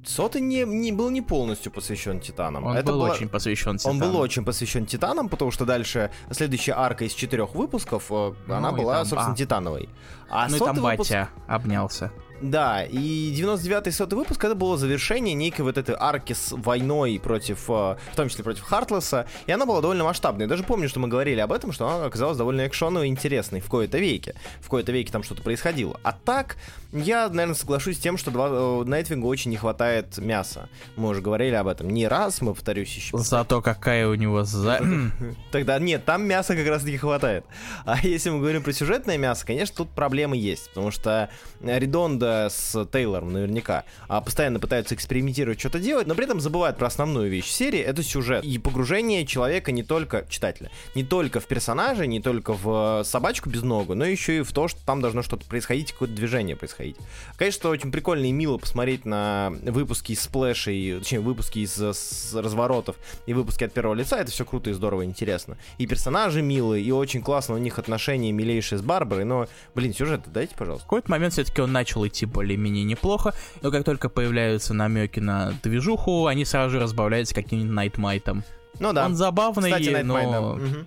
Сотый 0.06 0.40
не, 0.40 0.62
не 0.64 0.92
был 0.92 1.10
не 1.10 1.20
полностью 1.20 1.70
посвящен 1.72 2.20
Титанам. 2.20 2.64
Он 2.64 2.76
Это 2.76 2.92
был 2.92 3.00
была- 3.02 3.10
очень 3.10 3.28
посвящен 3.28 3.70
Он 3.72 3.78
Титанам. 3.78 3.98
был 4.00 4.16
очень 4.20 4.44
посвящен 4.44 4.86
Титанам, 4.86 5.28
потому 5.28 5.50
что 5.50 5.64
дальше 5.66 6.10
следующая 6.30 6.72
арка 6.76 7.04
из 7.04 7.12
четырех 7.14 7.54
выпусков, 7.56 8.06
э, 8.10 8.32
она 8.48 8.70
Ну 8.70 8.76
и 8.76 8.80
была, 8.80 8.94
там- 8.98 9.06
собственно, 9.06 9.34
а. 9.34 9.36
Титановой. 9.36 9.88
А 10.30 10.48
Ну 10.48 10.56
и 10.56 10.58
там 10.60 10.76
выпуск- 10.76 11.10
батя 11.10 11.28
обнялся. 11.48 12.12
Да, 12.40 12.84
и 12.84 13.34
99-й 13.36 13.92
сотый 13.92 14.16
выпуск 14.16 14.44
это 14.44 14.54
было 14.54 14.76
завершение 14.76 15.34
некой 15.34 15.64
вот 15.64 15.76
этой 15.76 15.96
арки 15.98 16.34
с 16.34 16.52
войной 16.52 17.20
против, 17.22 17.68
э, 17.68 17.72
в 18.12 18.16
том 18.16 18.28
числе 18.28 18.44
против 18.44 18.62
Хартлесса, 18.62 19.26
и 19.46 19.52
она 19.52 19.66
была 19.66 19.80
довольно 19.80 20.04
масштабной. 20.04 20.44
Я 20.44 20.48
даже 20.48 20.62
помню, 20.62 20.88
что 20.88 21.00
мы 21.00 21.08
говорили 21.08 21.40
об 21.40 21.52
этом, 21.52 21.72
что 21.72 21.88
она 21.88 22.04
оказалась 22.04 22.36
довольно 22.36 22.66
экшоновой 22.66 23.08
и 23.08 23.10
интересной 23.10 23.60
в 23.60 23.68
кои-то 23.68 23.98
веке. 23.98 24.36
В 24.60 24.68
кои-то 24.68 24.92
веке 24.92 25.10
там 25.10 25.24
что-то 25.24 25.42
происходило. 25.42 25.98
А 26.04 26.12
так, 26.12 26.56
я, 26.92 27.28
наверное, 27.28 27.54
соглашусь 27.54 27.96
с 27.96 28.00
тем, 28.00 28.16
что 28.16 28.30
два, 28.30 28.48
э, 28.50 28.84
Найтвингу 28.84 29.26
очень 29.26 29.50
не 29.50 29.56
хватает 29.56 30.18
мяса. 30.18 30.68
Мы 30.94 31.08
уже 31.08 31.20
говорили 31.20 31.54
об 31.54 31.66
этом 31.66 31.90
не 31.90 32.06
раз, 32.06 32.40
мы 32.40 32.54
повторюсь 32.54 32.94
еще. 32.94 33.18
Зато 33.18 33.60
какая 33.62 34.06
у 34.06 34.14
него 34.14 34.44
за... 34.44 34.80
Тогда 35.50 35.78
нет, 35.80 36.04
там 36.04 36.24
мяса 36.24 36.54
как 36.54 36.68
раз 36.68 36.84
не 36.84 36.98
хватает. 36.98 37.44
А 37.84 37.98
если 38.00 38.30
мы 38.30 38.38
говорим 38.38 38.62
про 38.62 38.72
сюжетное 38.72 39.18
мясо, 39.18 39.44
конечно, 39.44 39.76
тут 39.76 39.90
проблемы 39.90 40.36
есть, 40.36 40.68
потому 40.68 40.92
что 40.92 41.30
Редонда 41.60 42.27
с 42.50 42.86
Тейлором 42.92 43.32
наверняка 43.32 43.84
а, 44.08 44.20
постоянно 44.20 44.60
пытаются 44.60 44.94
экспериментировать, 44.94 45.58
что-то 45.60 45.78
делать, 45.78 46.06
но 46.06 46.14
при 46.14 46.24
этом 46.24 46.40
забывают 46.40 46.76
про 46.78 46.86
основную 46.86 47.30
вещь 47.30 47.48
серии, 47.50 47.80
это 47.80 48.02
сюжет. 48.02 48.44
И 48.44 48.58
погружение 48.58 49.26
человека 49.26 49.72
не 49.72 49.82
только, 49.82 50.26
читателя, 50.28 50.70
не 50.94 51.04
только 51.04 51.40
в 51.40 51.46
персонажа, 51.46 52.06
не 52.06 52.20
только 52.20 52.52
в 52.52 53.02
собачку 53.04 53.50
без 53.50 53.62
ногу, 53.62 53.94
но 53.94 54.04
еще 54.04 54.38
и 54.38 54.42
в 54.42 54.52
то, 54.52 54.68
что 54.68 54.80
там 54.84 55.00
должно 55.00 55.22
что-то 55.22 55.46
происходить, 55.46 55.92
какое-то 55.92 56.14
движение 56.14 56.56
происходить. 56.56 56.96
Конечно, 57.36 57.70
очень 57.70 57.90
прикольно 57.92 58.26
и 58.26 58.32
мило 58.32 58.58
посмотреть 58.58 59.04
на 59.04 59.52
выпуски 59.62 60.12
из 60.12 60.20
сплэшей, 60.22 60.98
точнее, 60.98 61.20
выпуски 61.20 61.60
из 61.60 61.80
э, 61.80 61.92
разворотов 62.38 62.96
и 63.26 63.34
выпуски 63.34 63.64
от 63.64 63.72
первого 63.72 63.94
лица, 63.94 64.18
это 64.18 64.30
все 64.30 64.44
круто 64.44 64.70
и 64.70 64.72
здорово 64.72 65.02
и 65.02 65.04
интересно. 65.04 65.56
И 65.78 65.86
персонажи 65.86 66.42
милые, 66.42 66.84
и 66.84 66.90
очень 66.90 67.22
классно 67.22 67.54
у 67.54 67.58
них 67.58 67.78
отношения 67.78 68.32
милейшие 68.32 68.78
с 68.78 68.82
Барбарой, 68.82 69.24
но, 69.24 69.46
блин, 69.74 69.94
сюжет 69.94 70.22
дайте, 70.26 70.54
В 70.54 70.58
пожалуйста. 70.58 70.84
какой-то 70.84 71.10
момент 71.10 71.32
все-таки 71.32 71.60
он 71.60 71.72
начал 71.72 72.06
идти 72.06 72.17
более-менее 72.26 72.84
неплохо, 72.84 73.34
но 73.62 73.70
как 73.70 73.84
только 73.84 74.08
появляются 74.08 74.74
намеки 74.74 75.20
на 75.20 75.52
движуху, 75.62 76.26
они 76.26 76.44
сразу 76.44 76.70
же 76.70 76.80
разбавляются 76.80 77.34
каким-нибудь 77.34 77.72
Найтмайтом. 77.72 78.44
Ну 78.80 78.92
да. 78.92 79.06
Он 79.06 79.14
забавный, 79.14 79.70
Кстати, 79.72 80.02
но... 80.02 80.54
Мгм. 80.56 80.86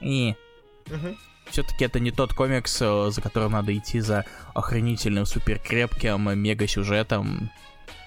И 0.00 0.34
Мгм. 0.90 1.16
все-таки 1.50 1.84
это 1.84 2.00
не 2.00 2.10
тот 2.10 2.34
комикс, 2.34 2.80
э, 2.80 3.10
за 3.10 3.20
которым 3.20 3.52
надо 3.52 3.76
идти 3.76 4.00
за 4.00 4.24
охренительным, 4.54 5.26
суперкрепким, 5.26 6.38
мега-сюжетом. 6.38 7.50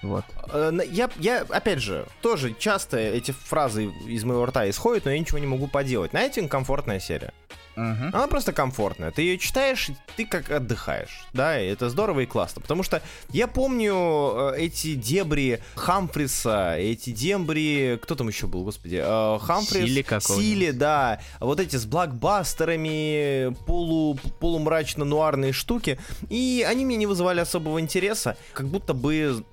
Вот. 0.02 0.24
Э, 0.52 0.72
Я, 0.90 1.10
я, 1.18 1.46
опять 1.48 1.80
же, 1.80 2.06
тоже 2.22 2.54
часто 2.58 2.98
эти 2.98 3.32
фразы 3.32 3.86
из 4.06 4.24
моего 4.24 4.46
рта 4.46 4.68
исходят, 4.68 5.04
но 5.04 5.10
я 5.10 5.18
ничего 5.18 5.38
не 5.38 5.46
могу 5.46 5.66
поделать. 5.68 6.12
Найтинг 6.12 6.50
комфортная 6.50 7.00
серия. 7.00 7.32
Мгм. 7.78 8.08
Она 8.12 8.26
просто 8.26 8.52
комфортная. 8.52 9.12
Ты 9.12 9.22
ее 9.22 9.38
читаешь, 9.38 9.88
и 9.88 9.96
ты 10.16 10.26
как 10.26 10.50
отдыхаешь. 10.50 11.28
Да, 11.32 11.60
и 11.60 11.68
это 11.68 11.88
здорово 11.88 12.20
и 12.20 12.26
классно. 12.26 12.60
Потому 12.60 12.82
что 12.82 13.00
я 13.30 13.46
помню 13.46 13.94
э, 13.94 14.54
эти 14.58 14.96
дебри 14.96 15.60
Хамфриса, 15.76 16.74
эти 16.76 17.10
дебри... 17.10 17.96
Кто 18.02 18.16
там 18.16 18.26
еще 18.26 18.48
был, 18.48 18.64
господи? 18.64 19.00
Э, 19.00 19.38
Хамфрис, 19.40 19.84
Сили 19.84 20.02
какого-нибудь. 20.02 20.44
Сили, 20.44 20.70
да. 20.72 21.20
Вот 21.38 21.60
эти 21.60 21.76
с 21.76 21.86
блокбастерами, 21.86 23.54
полу, 23.66 24.18
полумрачно-нуарные 24.40 25.52
штуки. 25.52 26.00
И 26.30 26.66
они 26.68 26.84
мне 26.84 26.96
не 26.96 27.06
вызывали 27.06 27.38
особого 27.38 27.80
интереса. 27.80 28.36
Как 28.54 28.66
будто 28.66 28.92
бы 28.92 29.44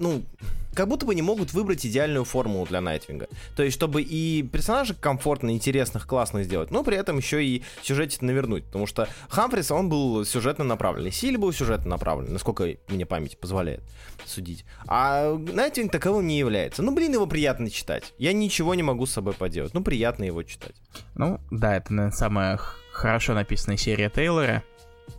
ну, 0.00 0.22
как 0.74 0.88
будто 0.88 1.04
бы 1.04 1.14
не 1.14 1.22
могут 1.22 1.52
выбрать 1.52 1.84
идеальную 1.84 2.24
формулу 2.24 2.66
для 2.66 2.80
Найтвинга. 2.80 3.28
То 3.56 3.62
есть, 3.62 3.76
чтобы 3.76 4.02
и 4.02 4.42
персонажей 4.42 4.96
комфортно, 4.98 5.50
интересных, 5.50 6.06
классных 6.06 6.44
сделать, 6.44 6.70
но 6.70 6.82
при 6.82 6.96
этом 6.96 7.18
еще 7.18 7.44
и 7.44 7.62
сюжете 7.82 8.18
навернуть. 8.22 8.64
Потому 8.64 8.86
что 8.86 9.08
Хамфрис, 9.28 9.70
он 9.70 9.88
был 9.88 10.24
сюжетно 10.24 10.64
направленный. 10.64 11.10
Силь 11.10 11.38
был 11.38 11.52
сюжетно 11.52 11.90
направленный, 11.90 12.32
насколько 12.32 12.68
мне 12.88 13.04
память 13.04 13.38
позволяет 13.38 13.82
судить. 14.24 14.64
А 14.86 15.34
Найтвинг 15.34 15.92
таковым 15.92 16.26
не 16.26 16.38
является. 16.38 16.82
Ну, 16.82 16.94
блин, 16.94 17.12
его 17.12 17.26
приятно 17.26 17.68
читать. 17.68 18.14
Я 18.18 18.32
ничего 18.32 18.74
не 18.74 18.82
могу 18.82 19.06
с 19.06 19.12
собой 19.12 19.34
поделать. 19.34 19.74
Ну, 19.74 19.82
приятно 19.82 20.24
его 20.24 20.42
читать. 20.42 20.74
Ну, 21.14 21.40
да, 21.50 21.76
это, 21.76 21.92
наверное, 21.92 22.16
самая 22.16 22.60
хорошо 22.92 23.34
написанная 23.34 23.76
серия 23.76 24.08
Тейлора. 24.08 24.62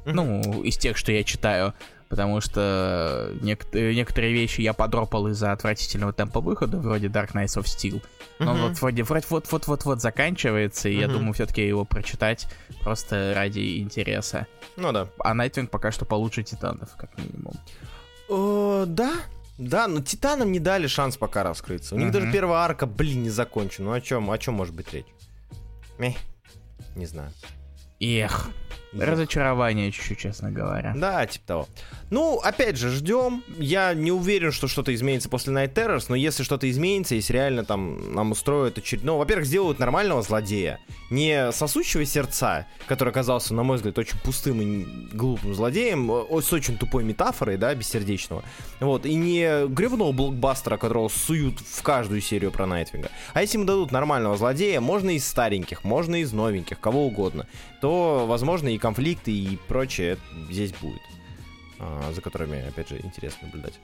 Ну, 0.06 0.64
из 0.64 0.78
тех, 0.78 0.98
что 0.98 1.12
я 1.12 1.24
читаю 1.24 1.74
потому 2.12 2.42
что 2.42 3.32
нек- 3.40 3.94
некоторые 3.94 4.34
вещи 4.34 4.60
я 4.60 4.74
подропал 4.74 5.28
из-за 5.28 5.54
отвратительного 5.54 6.12
темпа 6.12 6.42
выхода, 6.42 6.78
вроде 6.78 7.08
Dark 7.08 7.32
Knights 7.32 7.58
of 7.58 7.64
Steel. 7.64 8.04
Но 8.40 8.54
mm-hmm. 8.54 8.68
вот 8.68 8.82
вроде 8.82 9.04
вот-вот-вот-вот 9.04 10.02
заканчивается, 10.02 10.90
и 10.90 10.98
mm-hmm. 10.98 11.00
я 11.00 11.08
думаю 11.08 11.32
все-таки 11.34 11.66
его 11.66 11.86
прочитать 11.86 12.50
просто 12.82 13.32
ради 13.34 13.80
интереса. 13.80 14.46
Ну 14.76 14.92
да. 14.92 15.08
А 15.20 15.34
Nightwing 15.34 15.68
пока 15.68 15.94
что 15.94 16.04
получше 16.04 16.44
Титанов, 16.44 16.90
как 16.98 17.18
минимум. 17.18 17.54
О, 18.28 18.84
да, 18.86 19.14
да, 19.58 19.88
но 19.88 20.02
Титанам 20.02 20.52
не 20.52 20.60
дали 20.60 20.88
шанс 20.88 21.16
пока 21.16 21.44
раскрыться. 21.44 21.96
У 21.96 21.98
них 21.98 22.12
даже 22.12 22.30
первая 22.30 22.60
арка, 22.60 22.88
блин, 22.88 23.24
не 23.24 23.30
закончена. 23.30 23.86
Ну 23.86 23.94
о 23.94 24.02
чем, 24.02 24.30
о 24.30 24.38
чем 24.38 24.56
может 24.56 24.76
быть 24.76 24.92
речь? 24.92 25.08
Мeh. 25.98 26.18
Не 26.98 27.06
знаю. 27.06 27.32
Эх. 28.02 28.50
Разочарование 28.92 29.90
чуть-чуть, 29.92 30.20
честно 30.20 30.52
говоря. 30.52 30.94
Да, 30.94 31.26
типа 31.26 31.48
того. 31.48 31.68
Ну, 32.12 32.40
опять 32.44 32.76
же, 32.76 32.90
ждем. 32.90 33.42
Я 33.58 33.94
не 33.94 34.12
уверен, 34.12 34.52
что 34.52 34.68
что-то 34.68 34.94
изменится 34.94 35.30
после 35.30 35.54
Night 35.54 35.74
Terrors, 35.74 36.06
но 36.10 36.16
если 36.16 36.44
что-то 36.44 36.70
изменится, 36.70 37.16
если 37.16 37.32
реально 37.32 37.64
там 37.64 38.14
нам 38.14 38.32
устроят 38.32 38.78
очередного... 38.78 39.16
Ну, 39.16 39.18
во-первых, 39.20 39.48
сделают 39.48 39.80
нормального 39.80 40.22
злодея. 40.22 40.80
Не 41.10 41.54
сосущего 41.54 42.06
сердца, 42.06 42.68
который 42.86 43.10
оказался, 43.10 43.54
на 43.54 43.64
мой 43.64 43.78
взгляд, 43.78 43.98
очень 43.98 44.20
пустым 44.20 44.62
и 44.62 45.16
глупым 45.16 45.56
злодеем, 45.56 46.12
с 46.30 46.52
очень 46.52 46.78
тупой 46.78 47.06
метафорой, 47.06 47.56
да, 47.56 47.74
бессердечного. 47.74 48.44
Вот, 48.82 49.06
и 49.06 49.16
не 49.16 49.68
гребного 49.68 50.12
блокбастера, 50.12 50.76
которого 50.76 51.08
суют 51.08 51.60
в 51.62 51.82
каждую 51.82 52.20
серию 52.20 52.52
про 52.52 52.66
Найтвинга. 52.66 53.10
А 53.34 53.42
если 53.42 53.58
им 53.58 53.66
дадут 53.66 53.94
нормального 53.94 54.36
злодея, 54.36 54.82
можно 54.82 55.12
из 55.12 55.26
стареньких, 55.26 55.86
можно 55.86 56.22
из 56.22 56.34
новеньких, 56.34 56.78
кого 56.78 57.06
угодно, 57.06 57.48
то, 57.80 58.26
возможно, 58.28 58.68
и 58.68 58.78
конфликты 58.78 59.32
и 59.32 59.58
прочее 59.70 60.18
здесь 60.50 60.74
будет. 60.74 61.02
А, 61.84 62.12
за 62.14 62.22
которыми, 62.22 62.68
опять 62.68 62.90
же, 62.90 63.00
интересно 63.04 63.48
наблюдать. 63.48 63.80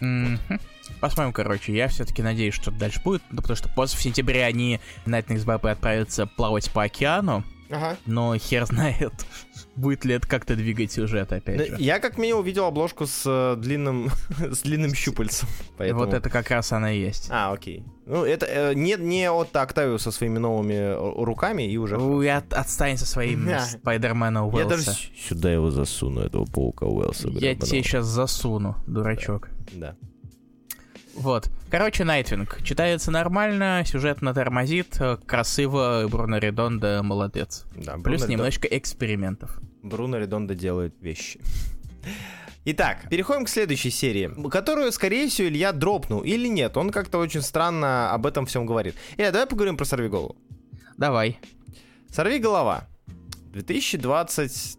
Mm-hmm. 0.00 0.60
Посмотрим, 1.00 1.32
короче. 1.32 1.74
Я 1.74 1.88
все-таки 1.88 2.22
надеюсь, 2.22 2.54
что 2.54 2.70
дальше 2.70 3.00
будет, 3.02 3.22
ну, 3.30 3.40
потому 3.40 3.56
что 3.56 3.70
после 3.70 3.98
в 3.98 4.02
сентябре 4.02 4.44
они 4.44 4.80
на 5.06 5.18
Nightwings 5.18 5.50
отправятся 5.70 6.26
плавать 6.26 6.70
по 6.70 6.84
океану. 6.84 7.42
Ага. 7.70 7.96
Но 8.04 8.36
хер 8.36 8.66
знает, 8.66 9.12
будет 9.78 10.04
ли 10.04 10.14
это 10.14 10.26
как-то 10.26 10.56
двигать 10.56 10.92
сюжет, 10.92 11.32
опять 11.32 11.68
же. 11.68 11.76
Я 11.78 12.00
как 12.00 12.18
минимум 12.18 12.42
увидел 12.42 12.64
обложку 12.64 13.06
с 13.06 13.22
э, 13.24 13.56
длинным, 13.56 14.10
с 14.38 14.60
длинным 14.60 14.94
щупальцем. 14.94 15.48
Поэтому... 15.78 16.00
Вот 16.00 16.14
это 16.14 16.28
как 16.28 16.50
раз 16.50 16.72
она 16.72 16.92
и 16.92 17.00
есть. 17.00 17.28
А, 17.30 17.52
окей. 17.52 17.84
Ну, 18.06 18.24
это 18.24 18.46
э, 18.46 18.74
не, 18.74 18.96
не 18.98 19.30
от 19.30 19.54
Октавио 19.54 19.98
со 19.98 20.10
своими 20.10 20.38
новыми 20.38 20.74
э, 20.74 21.22
руками 21.22 21.70
и 21.70 21.76
уже... 21.76 21.96
Ой, 21.98 22.30
от, 22.30 22.52
отстань 22.52 22.96
со 22.96 23.06
своим 23.06 23.46
да. 23.46 23.60
Спайдермена 23.60 24.46
Уэллса. 24.46 24.62
Я 24.62 24.68
даже 24.68 24.98
сюда 25.28 25.52
его 25.52 25.70
засуну, 25.70 26.20
этого 26.20 26.44
паука 26.44 26.86
Уэллса. 26.86 27.28
Я 27.28 27.54
тебе 27.54 27.82
сейчас 27.82 28.06
засуну, 28.06 28.76
дурачок. 28.86 29.48
Да. 29.72 29.92
да. 29.92 30.08
Вот. 31.18 31.50
Короче, 31.70 32.04
Найтвинг. 32.04 32.62
Читается 32.62 33.10
нормально, 33.10 33.82
сюжетно 33.84 34.32
тормозит, 34.32 34.96
э, 35.00 35.18
красиво, 35.26 36.06
Бруно 36.08 36.38
Редонда 36.38 37.02
молодец. 37.02 37.66
Да, 37.74 37.96
Бруно 37.96 38.02
Плюс 38.04 38.28
Редон... 38.28 38.48
экспериментов. 38.48 39.60
Бруно 39.88 40.18
Редонда 40.18 40.54
делает 40.54 40.94
вещи. 41.00 41.40
Итак, 42.64 43.08
переходим 43.08 43.44
к 43.44 43.48
следующей 43.48 43.90
серии, 43.90 44.30
которую, 44.50 44.92
скорее 44.92 45.28
всего, 45.28 45.48
Илья 45.48 45.72
дропнул 45.72 46.20
или 46.20 46.48
нет. 46.48 46.76
Он 46.76 46.90
как-то 46.90 47.18
очень 47.18 47.40
странно 47.40 48.12
об 48.12 48.26
этом 48.26 48.46
всем 48.46 48.66
говорит. 48.66 48.94
Илья, 49.16 49.32
давай 49.32 49.46
поговорим 49.46 49.76
про 49.76 49.84
Сорви 49.84 50.08
голову. 50.08 50.36
Давай. 50.96 51.38
Сорви 52.10 52.38
голова. 52.38 52.86
2020 53.52 54.78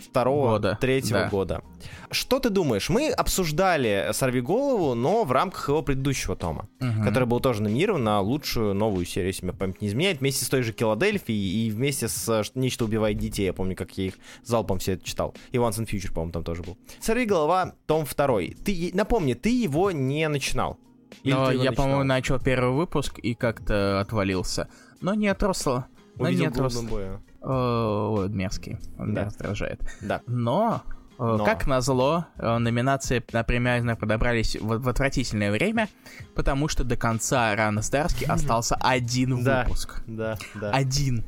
второго, 0.00 0.52
года. 0.52 0.78
третьего 0.80 1.20
да. 1.20 1.28
года. 1.28 1.62
Что 2.10 2.40
ты 2.40 2.50
думаешь? 2.50 2.88
Мы 2.88 3.10
обсуждали 3.10 4.08
«Сорви 4.12 4.40
голову», 4.40 4.94
но 4.94 5.24
в 5.24 5.32
рамках 5.32 5.68
его 5.68 5.82
предыдущего 5.82 6.36
тома, 6.36 6.68
угу. 6.80 7.04
который 7.04 7.24
был 7.24 7.40
тоже 7.40 7.62
номинирован 7.62 8.02
на 8.02 8.20
лучшую 8.20 8.74
новую 8.74 9.06
серию, 9.06 9.28
если 9.28 9.46
мне 9.46 9.54
память 9.54 9.80
не 9.80 9.88
изменяет, 9.88 10.20
вместе 10.20 10.44
с 10.44 10.48
той 10.48 10.62
же 10.62 10.72
«Киладельфией» 10.72 11.66
и 11.66 11.70
вместе 11.70 12.08
с 12.08 12.50
«Нечто 12.54 12.84
убивает 12.84 13.18
детей». 13.18 13.46
Я 13.46 13.52
помню, 13.52 13.76
как 13.76 13.96
я 13.98 14.06
их 14.06 14.14
залпом 14.42 14.78
все 14.78 14.92
это 14.92 15.04
читал. 15.04 15.34
И 15.52 15.56
«Once 15.56 15.78
and 15.78 15.88
Future», 15.88 16.12
по-моему, 16.12 16.32
там 16.32 16.44
тоже 16.44 16.62
был. 16.62 16.76
«Сорви 17.00 17.24
голова», 17.24 17.74
том 17.86 18.04
второй. 18.04 18.56
Ты, 18.64 18.90
напомни, 18.94 19.34
ты 19.34 19.50
его 19.50 19.90
не 19.90 20.28
начинал. 20.28 20.78
Или 21.22 21.34
но 21.34 21.50
я, 21.50 21.72
по-моему, 21.72 22.04
начал 22.04 22.38
первый 22.38 22.72
выпуск 22.72 23.18
и 23.18 23.34
как-то 23.34 24.00
отвалился. 24.00 24.68
Но 25.00 25.14
не 25.14 25.28
отросла. 25.28 25.86
Но 26.16 26.28
не 26.28 26.46
отросла. 26.46 26.82
Боя. 26.82 27.22
О, 27.42 28.26
мерзкий. 28.28 28.78
Он 28.98 29.14
да. 29.14 29.20
меня 29.20 29.24
раздражает. 29.26 29.80
Да. 30.00 30.20
Но 30.26 30.82
Э, 31.20 31.36
Но. 31.36 31.44
Как 31.44 31.66
назло, 31.66 32.24
э, 32.38 32.56
номинации 32.56 33.22
на 33.32 33.44
премиальных 33.44 33.98
подобрались 33.98 34.56
в, 34.56 34.78
в 34.78 34.88
отвратительное 34.88 35.52
время, 35.52 35.90
потому 36.34 36.66
что 36.66 36.82
до 36.82 36.96
конца 36.96 37.54
Рана 37.54 37.82
Старски 37.82 38.24
остался 38.28 38.76
один 38.76 39.36
выпуск. 39.36 40.02
Да, 40.06 40.38
да. 40.54 40.70
Один. 40.70 41.24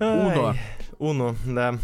Уно. 0.00 0.54
Уно, 0.98 1.36
да. 1.44 1.74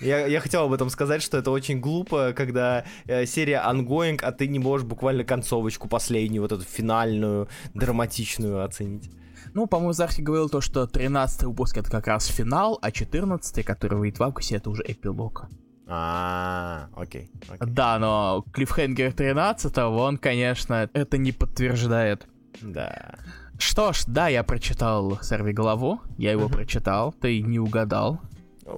Я, 0.00 0.26
я 0.26 0.40
хотел 0.40 0.64
об 0.64 0.72
этом 0.72 0.90
сказать, 0.90 1.22
что 1.22 1.36
это 1.38 1.50
очень 1.50 1.80
глупо, 1.80 2.32
когда 2.36 2.84
э, 3.06 3.26
серия 3.26 3.60
ongoing, 3.66 4.20
а 4.22 4.30
ты 4.30 4.46
не 4.46 4.60
можешь 4.60 4.86
буквально 4.86 5.24
концовочку 5.24 5.88
последнюю, 5.88 6.42
вот 6.42 6.52
эту 6.52 6.62
финальную, 6.62 7.48
драматичную 7.74 8.64
оценить. 8.64 9.10
Ну, 9.54 9.66
по-моему, 9.66 9.92
Захи 9.92 10.22
говорил 10.22 10.48
то, 10.48 10.60
что 10.60 10.86
13 10.86 11.44
выпуск 11.44 11.76
это 11.78 11.90
как 11.90 12.06
раз 12.06 12.26
финал, 12.26 12.78
а 12.82 12.90
14 12.90 13.64
который 13.64 13.98
выйдет 13.98 14.18
в 14.18 14.22
августе, 14.22 14.56
это 14.56 14.70
уже 14.70 14.82
эпилог. 14.86 15.48
А, 15.92 16.88
окей, 16.94 17.32
Да, 17.58 17.98
но 17.98 18.44
Клиффхенгер 18.52 19.12
13 19.12 19.76
он, 19.78 20.18
конечно, 20.18 20.88
это 20.92 21.18
не 21.18 21.32
подтверждает. 21.32 22.28
Да. 22.62 23.16
Что 23.58 23.92
ж, 23.92 24.04
да, 24.06 24.28
я 24.28 24.44
прочитал 24.44 25.18
«Сорви 25.20 25.52
голову», 25.52 26.00
я 26.16 26.30
его 26.30 26.48
прочитал, 26.48 27.12
ты 27.12 27.42
не 27.42 27.58
угадал. 27.58 28.20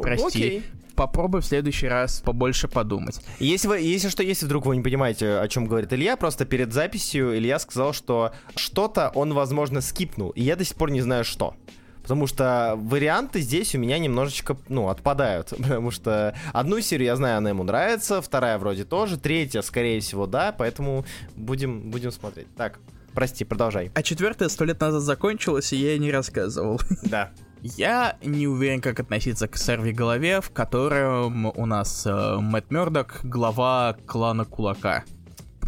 Прости. 0.01 0.27
Окей. 0.27 0.63
Попробуй 1.03 1.41
в 1.41 1.45
следующий 1.45 1.89
раз 1.89 2.21
побольше 2.21 2.69
подумать. 2.69 3.21
Если 3.41 3.67
вы, 3.67 3.81
если 3.81 4.09
что, 4.09 4.23
если 4.23 4.47
вдруг 4.47 4.67
вы 4.67 4.77
не 4.77 4.83
понимаете, 4.83 5.39
о 5.39 5.49
чем 5.49 5.67
говорит 5.67 5.93
Илья, 5.93 6.17
просто 6.17 6.45
перед 6.45 6.73
записью 6.73 7.37
Илья 7.37 7.59
сказал, 7.59 7.93
что 7.93 8.31
что-то 8.55 9.11
он, 9.17 9.35
возможно, 9.35 9.81
скипнул, 9.81 10.31
и 10.31 10.43
я 10.43 10.55
до 10.55 10.65
сих 10.65 10.77
пор 10.77 10.93
не 10.93 11.01
знаю, 11.01 11.25
что. 11.25 11.57
Потому 12.03 12.29
что 12.29 12.75
варианты 12.77 13.41
здесь 13.41 13.75
у 13.75 13.79
меня 13.79 13.99
немножечко, 13.99 14.57
ну, 14.69 14.91
отпадают. 14.91 15.49
Потому 15.59 15.91
что 15.91 16.37
одну 16.53 16.81
серию 16.81 17.07
я 17.07 17.17
знаю, 17.17 17.39
она 17.39 17.49
ему 17.49 17.65
нравится, 17.65 18.23
вторая 18.23 18.57
вроде 18.59 18.85
тоже, 18.85 19.17
третья, 19.17 19.63
скорее 19.63 19.99
всего, 19.99 20.29
да, 20.29 20.55
поэтому 20.57 21.05
будем, 21.35 21.91
будем 21.91 22.13
смотреть. 22.13 22.47
Так, 22.55 22.79
прости, 23.13 23.45
продолжай. 23.45 23.91
А 23.95 24.05
четвертая 24.05 24.49
сто 24.49 24.65
лет 24.65 24.81
назад 24.81 25.03
закончилась, 25.03 25.73
и 25.73 25.77
я 25.79 25.99
не 25.99 26.13
рассказывал. 26.13 26.81
Да. 27.03 27.33
Я 27.65 28.17
не 28.25 28.49
уверен, 28.49 28.81
как 28.81 28.99
относиться 28.99 29.47
к 29.47 29.57
серви 29.57 29.93
голове, 29.93 30.41
в 30.41 30.51
котором 30.51 31.47
у 31.47 31.65
нас 31.65 32.05
э, 32.07 32.37
Мэтт 32.41 32.73
Мёрдок, 32.73 33.21
глава 33.23 33.97
клана 34.05 34.45
Кулака, 34.45 35.05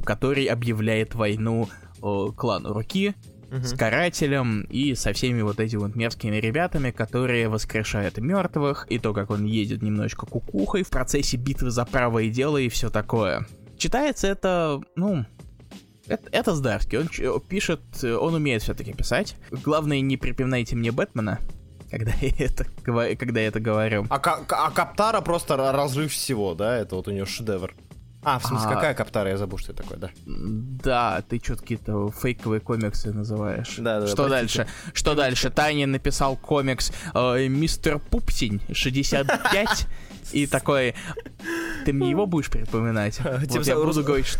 который 0.04 0.46
объявляет 0.46 1.14
войну 1.14 1.68
э, 2.02 2.26
клану 2.36 2.72
Руки, 2.72 3.14
с 3.52 3.72
карателем 3.76 4.62
и 4.62 4.96
со 4.96 5.12
всеми 5.12 5.42
вот 5.42 5.60
этими 5.60 5.78
вот 5.78 5.94
мерзкими 5.94 6.34
ребятами, 6.36 6.90
которые 6.90 7.48
воскрешают 7.48 8.18
мертвых, 8.18 8.86
и 8.90 8.98
то, 8.98 9.14
как 9.14 9.30
он 9.30 9.44
едет 9.44 9.80
немножечко 9.80 10.26
кукухой 10.26 10.82
в 10.82 10.90
процессе 10.90 11.36
битвы 11.36 11.70
за 11.70 11.84
правое 11.84 12.28
дело 12.28 12.56
и 12.56 12.68
все 12.68 12.90
такое. 12.90 13.46
Читается 13.78 14.26
это, 14.26 14.80
ну, 14.96 15.24
это, 16.08 16.28
это 16.32 16.54
Здарский. 16.56 16.98
Он 16.98 17.40
пишет, 17.40 17.82
он 18.02 18.34
умеет 18.34 18.62
все-таки 18.62 18.92
писать. 18.92 19.36
Главное, 19.52 20.00
не 20.00 20.16
припоминайте 20.16 20.74
мне 20.74 20.90
Бэтмена, 20.90 21.38
когда 21.98 22.12
я 22.20 22.32
это, 22.38 22.66
когда 23.16 23.40
я 23.40 23.48
это 23.48 23.60
говорю. 23.60 24.06
А, 24.10 24.16
а 24.16 24.70
Каптара 24.70 25.20
просто 25.20 25.56
разрыв 25.56 26.12
всего, 26.12 26.54
да? 26.54 26.76
Это 26.76 26.96
вот 26.96 27.08
у 27.08 27.10
него 27.10 27.26
шедевр. 27.26 27.74
А, 28.24 28.38
в 28.38 28.46
смысле, 28.46 28.70
а... 28.70 28.74
какая 28.74 28.94
Каптара? 28.94 29.30
Я 29.30 29.36
забыл, 29.36 29.58
что 29.58 29.72
это 29.72 29.82
такое, 29.82 29.98
да. 29.98 30.10
Да, 30.24 31.22
ты 31.28 31.40
что-то 31.42 31.62
какие-то 31.62 32.10
фейковые 32.10 32.60
комиксы 32.60 33.12
называешь. 33.12 33.74
Да, 33.78 34.00
да, 34.00 34.06
Что 34.06 34.28
дальше? 34.28 34.66
Что 34.94 35.14
дальше? 35.14 35.50
Таня 35.50 35.86
написал 35.86 36.36
комикс 36.36 36.90
э, 37.14 37.46
«Мистер 37.48 37.98
Пупсень 37.98 38.62
65» 38.70 39.86
и 40.32 40.46
такой... 40.46 40.94
Ты 41.84 41.92
мне 41.92 42.10
его 42.10 42.26
будешь 42.26 42.50
припоминать? 42.50 43.20
Вот 43.20 43.66
я 43.66 43.76
буду 43.76 44.02
говорить, 44.02 44.38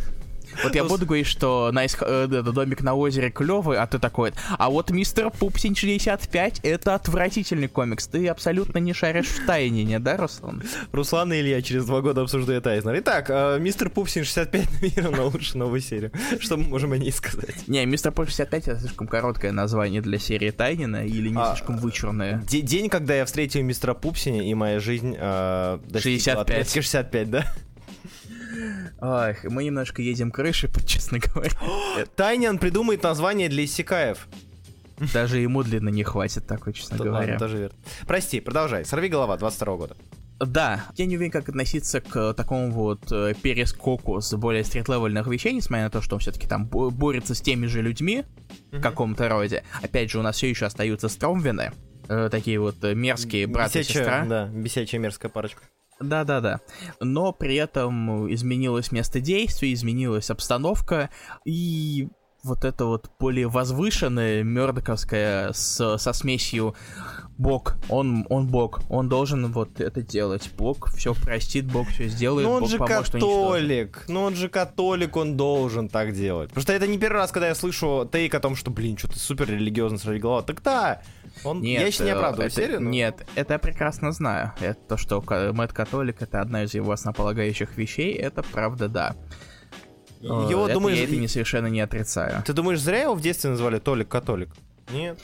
Вот 0.62 0.74
я 0.74 0.84
буду 0.84 1.06
говорить, 1.06 1.26
что 1.26 1.72
э, 1.74 2.26
домик 2.26 2.82
на 2.82 2.94
озере 2.94 3.30
клевый, 3.30 3.78
а 3.78 3.86
ты 3.86 3.98
такой, 3.98 4.32
а 4.58 4.70
вот 4.70 4.90
мистер 4.90 5.30
Пупсин 5.30 5.74
65 5.74 6.60
это 6.62 6.94
отвратительный 6.94 7.68
комикс. 7.68 8.06
Ты 8.06 8.28
абсолютно 8.28 8.78
не 8.78 8.92
шаришь 8.92 9.26
в 9.26 9.46
Тайнионе, 9.46 9.98
да, 9.98 10.16
Руслан? 10.16 10.62
Руслан 10.92 11.32
и 11.32 11.40
Илья 11.40 11.62
через 11.62 11.86
два 11.86 12.00
года 12.00 12.22
обсуждают 12.22 12.66
Айзнер. 12.66 12.98
Итак, 13.00 13.26
э, 13.28 13.58
мистер 13.58 13.90
Пупсин 13.90 14.24
65 14.24 14.68
номинирован 14.80 15.16
на 15.16 15.24
лучшую 15.24 15.58
новую 15.58 15.80
серию. 15.80 16.12
Что 16.40 16.56
мы 16.56 16.64
можем 16.64 16.92
о 16.92 16.98
ней 16.98 17.12
сказать? 17.12 17.66
Не, 17.66 17.84
мистер 17.86 18.12
Пупсин 18.12 18.32
65 18.32 18.68
это 18.68 18.80
слишком 18.80 19.06
короткое 19.08 19.52
название 19.52 20.00
для 20.00 20.18
серии 20.18 20.50
Тайниона 20.50 21.04
или 21.06 21.28
не 21.28 21.38
а, 21.38 21.54
слишком 21.54 21.78
вычурное? 21.78 22.42
День, 22.48 22.88
когда 22.88 23.14
я 23.14 23.24
встретил 23.24 23.62
мистера 23.62 23.94
Пупсина 23.94 24.40
и 24.42 24.54
моя 24.54 24.80
жизнь 24.80 25.14
э, 25.18 25.78
65. 25.92 26.70
65, 26.70 27.30
да? 27.30 27.44
Ах, 29.00 29.44
мы 29.44 29.64
немножко 29.64 30.02
едем 30.02 30.30
крышей, 30.30 30.70
честно 30.86 31.18
говоря. 31.18 31.52
Тайниан 32.16 32.58
придумает 32.58 33.02
название 33.02 33.48
для 33.48 33.64
иссякаев. 33.64 34.28
Даже 35.12 35.38
ему 35.38 35.62
длинно 35.62 35.88
не 35.88 36.04
хватит 36.04 36.46
такой, 36.46 36.72
честно 36.72 36.98
говоря. 36.98 37.32
Ладно, 37.32 37.38
тоже 37.38 37.58
верно. 37.58 37.76
Прости, 38.06 38.40
продолжай. 38.40 38.84
Сорви 38.84 39.08
голова 39.08 39.36
22 39.36 39.76
года. 39.76 39.96
Да, 40.40 40.84
я 40.96 41.06
не 41.06 41.16
уверен, 41.16 41.30
как 41.30 41.48
относиться 41.48 42.00
к 42.00 42.34
такому 42.34 42.70
вот 42.70 43.10
э, 43.12 43.34
перескоку 43.40 44.20
с 44.20 44.36
более 44.36 44.64
стрит-левельных 44.64 45.26
вещей, 45.26 45.52
несмотря 45.52 45.84
на 45.84 45.90
то, 45.90 46.00
что 46.02 46.16
он 46.16 46.20
все-таки 46.20 46.48
там 46.48 46.66
борется 46.66 47.34
с 47.34 47.40
теми 47.40 47.66
же 47.66 47.82
людьми 47.82 48.24
mm-hmm. 48.24 48.78
в 48.78 48.82
каком-то 48.82 49.28
роде. 49.28 49.62
Опять 49.80 50.10
же, 50.10 50.18
у 50.18 50.22
нас 50.22 50.36
все 50.36 50.50
еще 50.50 50.66
остаются 50.66 51.08
Стромвины, 51.08 51.72
э, 52.08 52.28
такие 52.30 52.58
вот 52.58 52.82
э, 52.82 52.94
мерзкие 52.94 53.46
брат 53.46 53.68
бесячая, 53.68 53.82
и 53.82 54.04
сестра. 54.04 54.24
Да, 54.26 54.46
бесячая 54.46 55.00
мерзкая 55.00 55.30
парочка. 55.30 55.62
Да-да-да. 56.08 56.60
Но 57.00 57.32
при 57.32 57.56
этом 57.56 58.32
изменилось 58.32 58.92
место 58.92 59.20
действия, 59.20 59.72
изменилась 59.72 60.30
обстановка, 60.30 61.10
и 61.44 62.08
вот 62.44 62.64
это 62.64 62.84
вот 62.84 63.10
более 63.18 63.48
возвышенное 63.48 64.42
мердоковское 64.42 65.52
с, 65.52 65.98
со 65.98 66.12
смесью 66.12 66.74
Бог, 67.36 67.76
он, 67.88 68.26
он 68.28 68.46
Бог, 68.46 68.80
он 68.90 69.08
должен 69.08 69.50
вот 69.50 69.80
это 69.80 70.02
делать. 70.02 70.50
Бог 70.56 70.90
все 70.94 71.14
простит, 71.14 71.64
Бог 71.64 71.88
все 71.88 72.06
сделает, 72.06 72.46
Но 72.46 72.54
он 72.54 72.60
Бог 72.60 72.70
же 72.70 72.78
поможет 72.78 73.12
католик, 73.12 74.04
ну 74.08 74.22
он 74.22 74.36
же 74.36 74.48
католик, 74.48 75.16
он 75.16 75.36
должен 75.36 75.88
так 75.88 76.14
делать. 76.14 76.50
Потому 76.50 76.62
что 76.62 76.72
это 76.74 76.86
не 76.86 76.98
первый 76.98 77.16
раз, 77.16 77.32
когда 77.32 77.48
я 77.48 77.54
слышу 77.54 78.08
тейк 78.10 78.34
о 78.34 78.40
том, 78.40 78.54
что, 78.54 78.70
блин, 78.70 78.96
что-то 78.96 79.18
супер 79.18 79.48
религиозно 79.48 79.98
сради 79.98 80.20
голова. 80.20 80.42
Так 80.42 80.62
да, 80.62 81.02
он, 81.42 81.60
нет, 81.60 81.80
я 81.80 81.86
еще 81.86 82.04
не 82.04 82.10
оправдываю 82.10 82.46
это, 82.46 82.56
серию. 82.56 82.80
Но... 82.80 82.90
Нет, 82.90 83.26
это 83.34 83.54
я 83.54 83.58
прекрасно 83.58 84.12
знаю. 84.12 84.52
Это 84.60 84.78
то, 84.88 84.96
что 84.96 85.22
Мэтт 85.52 85.72
Католик 85.72 86.22
это 86.22 86.40
одна 86.40 86.64
из 86.64 86.74
его 86.74 86.92
основополагающих 86.92 87.76
вещей, 87.76 88.14
это 88.14 88.42
правда 88.42 88.88
да. 88.88 89.16
Его, 90.20 90.64
это, 90.64 90.74
думаешь, 90.74 90.96
я 90.96 91.04
это 91.04 91.16
не 91.16 91.28
совершенно 91.28 91.66
не 91.66 91.80
отрицаю. 91.80 92.42
Ты 92.46 92.54
думаешь, 92.54 92.80
зря 92.80 93.02
его 93.02 93.14
в 93.14 93.20
детстве 93.20 93.50
назвали 93.50 93.78
Толик 93.78 94.08
Католик? 94.08 94.50
Нет. 94.90 95.18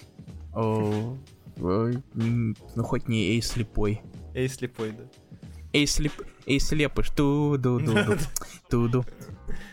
О, 0.55 1.17
ну 1.57 2.83
хоть 2.83 3.09
не 3.09 3.31
Эй 3.31 3.43
слепой. 3.43 4.03
Эй 4.35 4.49
слепой, 4.49 4.93
да. 4.93 5.05
Эй 5.73 5.87
слеп... 5.87 6.13
Эй 6.47 6.59
слепыш. 6.59 7.11
Ту-ду-ду-ду. 7.11 8.17
Туду. 8.69 9.05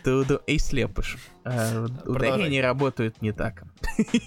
Туду. 0.04 0.40
Эй 0.46 0.58
слепыш. 0.58 1.18
А, 1.44 1.86
ударения 2.04 2.62
работают 2.62 3.20
не 3.20 3.32
так. 3.32 3.64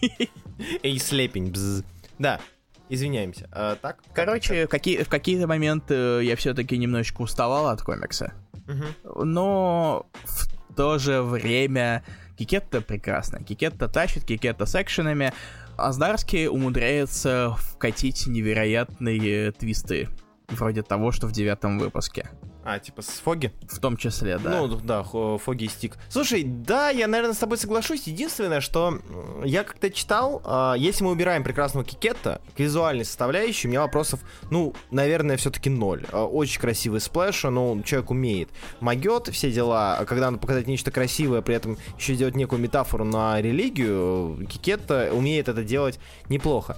Эй 0.83 0.99
слепень. 0.99 1.51
Бз. 1.51 1.83
Да, 2.21 2.39
извиняемся. 2.87 3.49
А, 3.51 3.75
так? 3.75 4.03
Короче, 4.13 4.67
какие, 4.67 5.01
в 5.01 5.09
какие-то 5.09 5.47
моменты 5.47 6.23
я 6.23 6.35
все-таки 6.35 6.77
немножечко 6.77 7.23
уставал 7.23 7.67
от 7.67 7.81
комикса. 7.81 8.33
Угу. 8.67 9.23
Но 9.25 10.05
в 10.23 10.75
то 10.75 10.99
же 10.99 11.23
время 11.23 12.03
Кекетто 12.37 12.81
прекрасно. 12.81 13.43
Кекетто 13.43 13.87
тащит, 13.87 14.23
Кекетто 14.23 14.67
с 14.67 14.79
экшенами. 14.79 15.33
А 15.77 15.85
Здарский 15.85 16.47
умудряется 16.47 17.55
вкатить 17.57 18.27
невероятные 18.27 19.51
твисты. 19.51 20.07
Вроде 20.49 20.83
того, 20.83 21.11
что 21.11 21.25
в 21.25 21.31
девятом 21.31 21.79
выпуске. 21.79 22.29
А, 22.63 22.79
типа 22.79 23.01
с 23.01 23.07
Фогги? 23.19 23.51
В 23.67 23.79
том 23.79 23.97
числе, 23.97 24.37
да. 24.37 24.61
Ну, 24.61 24.67
да, 24.67 25.03
Фогги 25.03 25.63
и 25.63 25.67
Стик. 25.67 25.97
Слушай, 26.09 26.43
да, 26.43 26.89
я, 26.89 27.07
наверное, 27.07 27.33
с 27.33 27.39
тобой 27.39 27.57
соглашусь. 27.57 28.05
Единственное, 28.05 28.61
что 28.61 28.99
я 29.43 29.63
как-то 29.63 29.89
читал, 29.89 30.41
э, 30.45 30.75
если 30.77 31.03
мы 31.03 31.11
убираем 31.11 31.43
прекрасного 31.43 31.85
Кекетто, 31.85 32.39
к 32.55 32.59
визуальной 32.59 33.05
составляющей, 33.05 33.67
у 33.67 33.71
меня 33.71 33.81
вопросов, 33.81 34.19
ну, 34.51 34.75
наверное, 34.91 35.37
все-таки 35.37 35.69
ноль. 35.69 36.05
Э, 36.11 36.21
очень 36.21 36.61
красивый 36.61 37.01
splash, 37.01 37.43
но 37.43 37.81
человек 37.81 38.11
умеет. 38.11 38.49
Могет 38.79 39.29
все 39.29 39.51
дела, 39.51 39.97
а 39.97 40.05
когда 40.05 40.29
надо 40.29 40.39
показать 40.41 40.67
нечто 40.67 40.91
красивое, 40.91 41.41
при 41.41 41.55
этом 41.55 41.77
еще 41.97 42.13
сделать 42.13 42.35
некую 42.35 42.61
метафору 42.61 43.05
на 43.05 43.41
религию, 43.41 44.45
Кекетто 44.47 45.09
умеет 45.11 45.49
это 45.49 45.63
делать 45.63 45.99
неплохо. 46.29 46.77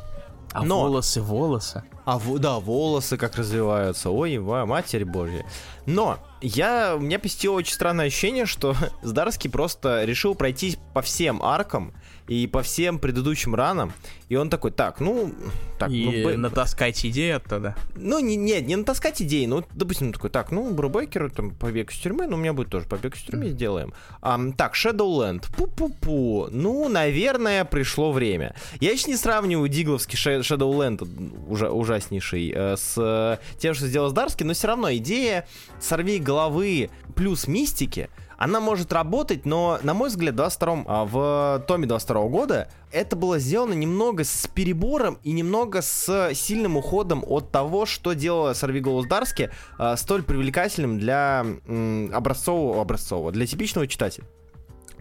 А 0.53 0.63
Но... 0.63 0.81
волосы, 0.81 1.21
волосы. 1.21 1.83
А, 2.05 2.19
да, 2.37 2.59
волосы 2.59 3.17
как 3.17 3.35
развеваются. 3.35 4.09
Ой, 4.09 4.37
матерь 4.37 5.05
божья. 5.05 5.45
Но 5.85 6.19
я, 6.41 6.95
у 6.95 6.99
меня 6.99 7.17
посетило 7.17 7.55
очень 7.55 7.73
странное 7.73 8.07
ощущение, 8.07 8.45
что 8.45 8.75
Здарский 9.01 9.49
просто 9.49 10.03
решил 10.05 10.35
пройтись 10.35 10.77
по 10.93 11.01
всем 11.01 11.41
аркам 11.41 11.93
и 12.27 12.47
по 12.47 12.61
всем 12.61 12.99
предыдущим 12.99 13.55
ранам. 13.55 13.93
И 14.29 14.35
он 14.35 14.49
такой, 14.49 14.71
так, 14.71 14.99
ну... 14.99 15.33
Так, 15.77 15.91
и 15.91 16.23
ну, 16.23 16.37
натаскать 16.37 17.05
идеи 17.05 17.31
оттуда? 17.31 17.75
Ну, 17.95 18.19
не, 18.19 18.35
нет, 18.35 18.65
не 18.65 18.75
натаскать 18.75 19.21
идеи. 19.21 19.45
Ну, 19.45 19.63
допустим, 19.73 20.07
он 20.07 20.13
такой, 20.13 20.29
так, 20.29 20.51
ну, 20.51 20.73
Брубейкер, 20.73 21.29
там, 21.29 21.51
побег 21.51 21.91
из 21.91 21.97
тюрьмы, 21.97 22.25
ну, 22.27 22.37
у 22.37 22.39
меня 22.39 22.53
будет 22.53 22.69
тоже 22.69 22.87
побег 22.87 23.15
из 23.15 23.21
тюрьмы, 23.21 23.49
сделаем. 23.49 23.93
А, 24.21 24.39
так, 24.57 24.75
Shadowland, 24.75 25.45
пу-пу-пу. 25.55 26.47
Ну, 26.51 26.87
наверное, 26.89 27.65
пришло 27.65 28.11
время. 28.11 28.55
Я 28.79 28.91
еще 28.91 29.11
не 29.11 29.17
сравниваю 29.17 29.67
дигловский 29.67 30.17
Shadowland, 30.17 31.47
уже 31.47 31.69
ужаснейший, 31.69 32.53
э, 32.55 32.77
с 32.77 32.95
э, 32.97 33.37
тем, 33.59 33.73
что 33.73 33.87
сделал 33.87 34.09
Здарский, 34.09 34.45
но 34.45 34.53
все 34.53 34.67
равно 34.67 34.93
идея 34.93 35.45
«сорви 35.79 36.19
головы» 36.19 36.89
плюс 37.15 37.47
мистики— 37.47 38.09
она 38.43 38.59
может 38.59 38.91
работать, 38.91 39.45
но, 39.45 39.79
на 39.83 39.93
мой 39.93 40.09
взгляд, 40.09 40.35
22 40.35 40.83
а, 40.85 41.05
в 41.05 41.63
томе 41.65 41.87
22 41.87 42.27
года 42.27 42.67
это 42.91 43.15
было 43.15 43.39
сделано 43.39 43.73
немного 43.73 44.23
с 44.23 44.47
перебором 44.47 45.17
и 45.23 45.31
немного 45.31 45.81
с 45.81 46.31
сильным 46.33 46.77
уходом 46.77 47.23
от 47.25 47.51
того, 47.51 47.85
что 47.85 48.13
делала 48.13 48.53
Сорви 48.53 48.81
Голос 48.81 49.07
Дарски, 49.07 49.49
а, 49.77 49.95
столь 49.95 50.23
привлекательным 50.23 50.99
для 50.99 51.45
образцового, 52.13 52.81
образцового, 52.81 53.31
для 53.31 53.47
типичного 53.47 53.87
читателя. 53.87 54.27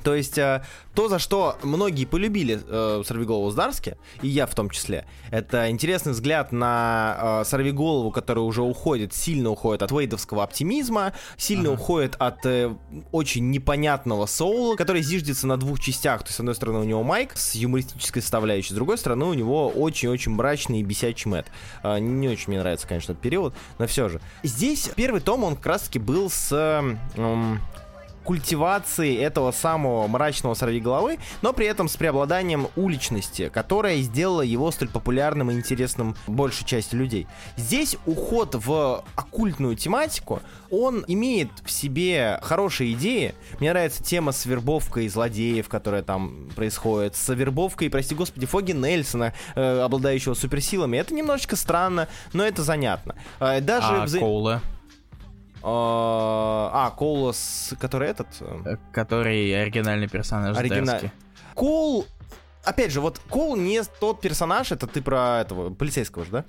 То 0.03 0.15
есть 0.15 0.39
э, 0.39 0.63
то, 0.95 1.09
за 1.09 1.19
что 1.19 1.57
многие 1.63 2.05
полюбили 2.05 2.61
э, 2.67 3.03
Сорвиголову 3.07 3.51
Здарски, 3.51 3.97
и 4.21 4.29
я 4.29 4.47
в 4.47 4.55
том 4.55 4.71
числе, 4.71 5.07
это 5.31 5.71
интересный 5.71 6.13
взгляд 6.13 6.53
на 6.53 7.41
э, 7.43 7.45
Сорвиголову, 7.45 8.11
который 8.11 8.41
уже 8.41 8.63
уходит, 8.63 9.15
сильно 9.15 9.51
уходит 9.51 9.83
от 9.83 9.91
вейдовского 9.91 10.43
оптимизма, 10.45 11.13
сильно 11.37 11.71
ага. 11.71 11.81
уходит 11.81 12.17
от 12.19 12.45
э, 12.45 12.75
очень 13.11 13.51
непонятного 13.51 14.27
соула, 14.27 14.77
который 14.77 15.03
зиждется 15.03 15.47
на 15.47 15.57
двух 15.57 15.81
частях. 15.81 16.21
То 16.23 16.27
есть, 16.27 16.37
с 16.37 16.41
одной 16.41 16.55
стороны, 16.55 16.81
у 16.81 16.85
него 16.85 17.03
Майк 17.03 17.37
с 17.37 17.55
юмористической 17.55 18.21
составляющей, 18.21 18.73
с 18.73 18.77
другой 18.77 18.99
стороны, 18.99 19.25
у 19.25 19.35
него 19.35 19.69
очень-очень 19.69 20.33
мрачный 20.33 20.81
и 20.81 20.83
бесячий 20.83 21.31
Мэтт. 21.31 21.51
Э, 21.83 21.99
не 21.99 22.29
очень 22.29 22.49
мне 22.49 22.59
нравится, 22.59 22.87
конечно, 22.87 23.13
этот 23.13 23.23
период, 23.23 23.55
но 23.79 23.87
все 23.87 24.09
же. 24.09 24.21
Здесь 24.43 24.91
первый 24.95 25.21
том, 25.21 25.45
он 25.45 25.57
как 25.57 25.67
раз-таки 25.67 25.99
был 25.99 26.29
с... 26.29 26.49
Э, 26.53 27.57
культивации 28.25 29.19
этого 29.19 29.53
самого 29.53 30.07
мрачного 30.07 30.55
сорвиголовы, 30.55 31.19
но 31.43 31.53
при 31.53 31.67
этом 31.67 31.89
с 31.89 31.97
преобладанием 31.97 32.69
уличности, 32.77 33.49
которая 33.49 34.01
сделала 34.01 34.43
его 34.43 34.71
столь 34.71 34.89
популярным 34.89 35.51
и 35.51 35.55
интересным 35.55 36.17
большей 36.27 36.67
части 36.67 36.95
людей. 36.95 37.27
Здесь 37.57 37.97
уход 38.07 38.55
в 38.55 39.05
оккультную 39.17 39.77
тематику, 39.77 40.41
он 40.71 41.05
имеет 41.07 41.51
в 41.65 41.71
себе 41.71 42.39
хорошие 42.43 42.93
идеи. 42.95 43.35
Мне 43.61 43.71
нравится 43.71 44.03
тема 44.03 44.33
с 44.33 44.47
вербовкой 44.47 45.09
злодеев, 45.09 45.69
которая 45.69 46.03
там 46.03 46.49
происходит, 46.57 47.15
с 47.15 47.33
вербовкой, 47.35 47.91
прости 47.91 48.15
господи, 48.15 48.47
Фоги 48.47 48.73
Нельсона, 48.73 49.35
э, 49.55 49.81
обладающего 49.81 50.35
суперсилами. 50.35 50.97
Это 50.97 51.15
немножечко 51.15 51.57
странно, 51.57 52.09
но 52.33 52.45
это 52.45 52.63
занятно. 52.63 53.15
Э, 53.39 53.61
даже 53.61 53.89
а 53.89 54.05
вза... 54.05 54.19
Коула? 54.19 54.63
А, 55.63 56.71
а, 56.73 56.91
Коулос, 56.91 57.75
который 57.79 58.09
этот? 58.09 58.27
Э, 58.41 58.77
который 58.93 59.63
оригинальный 59.63 60.09
персонаж 60.09 60.57
Оригина... 60.57 61.01
Коул, 61.55 62.07
опять 62.65 62.91
же, 62.93 63.01
вот 63.01 63.21
Коул 63.31 63.57
не 63.57 63.83
тот 64.01 64.21
персонаж, 64.21 64.73
это 64.73 64.87
ты 64.87 65.03
про 65.03 65.41
этого 65.41 65.73
полицейского 65.73 66.25
же, 66.25 66.31
да? 66.31 66.45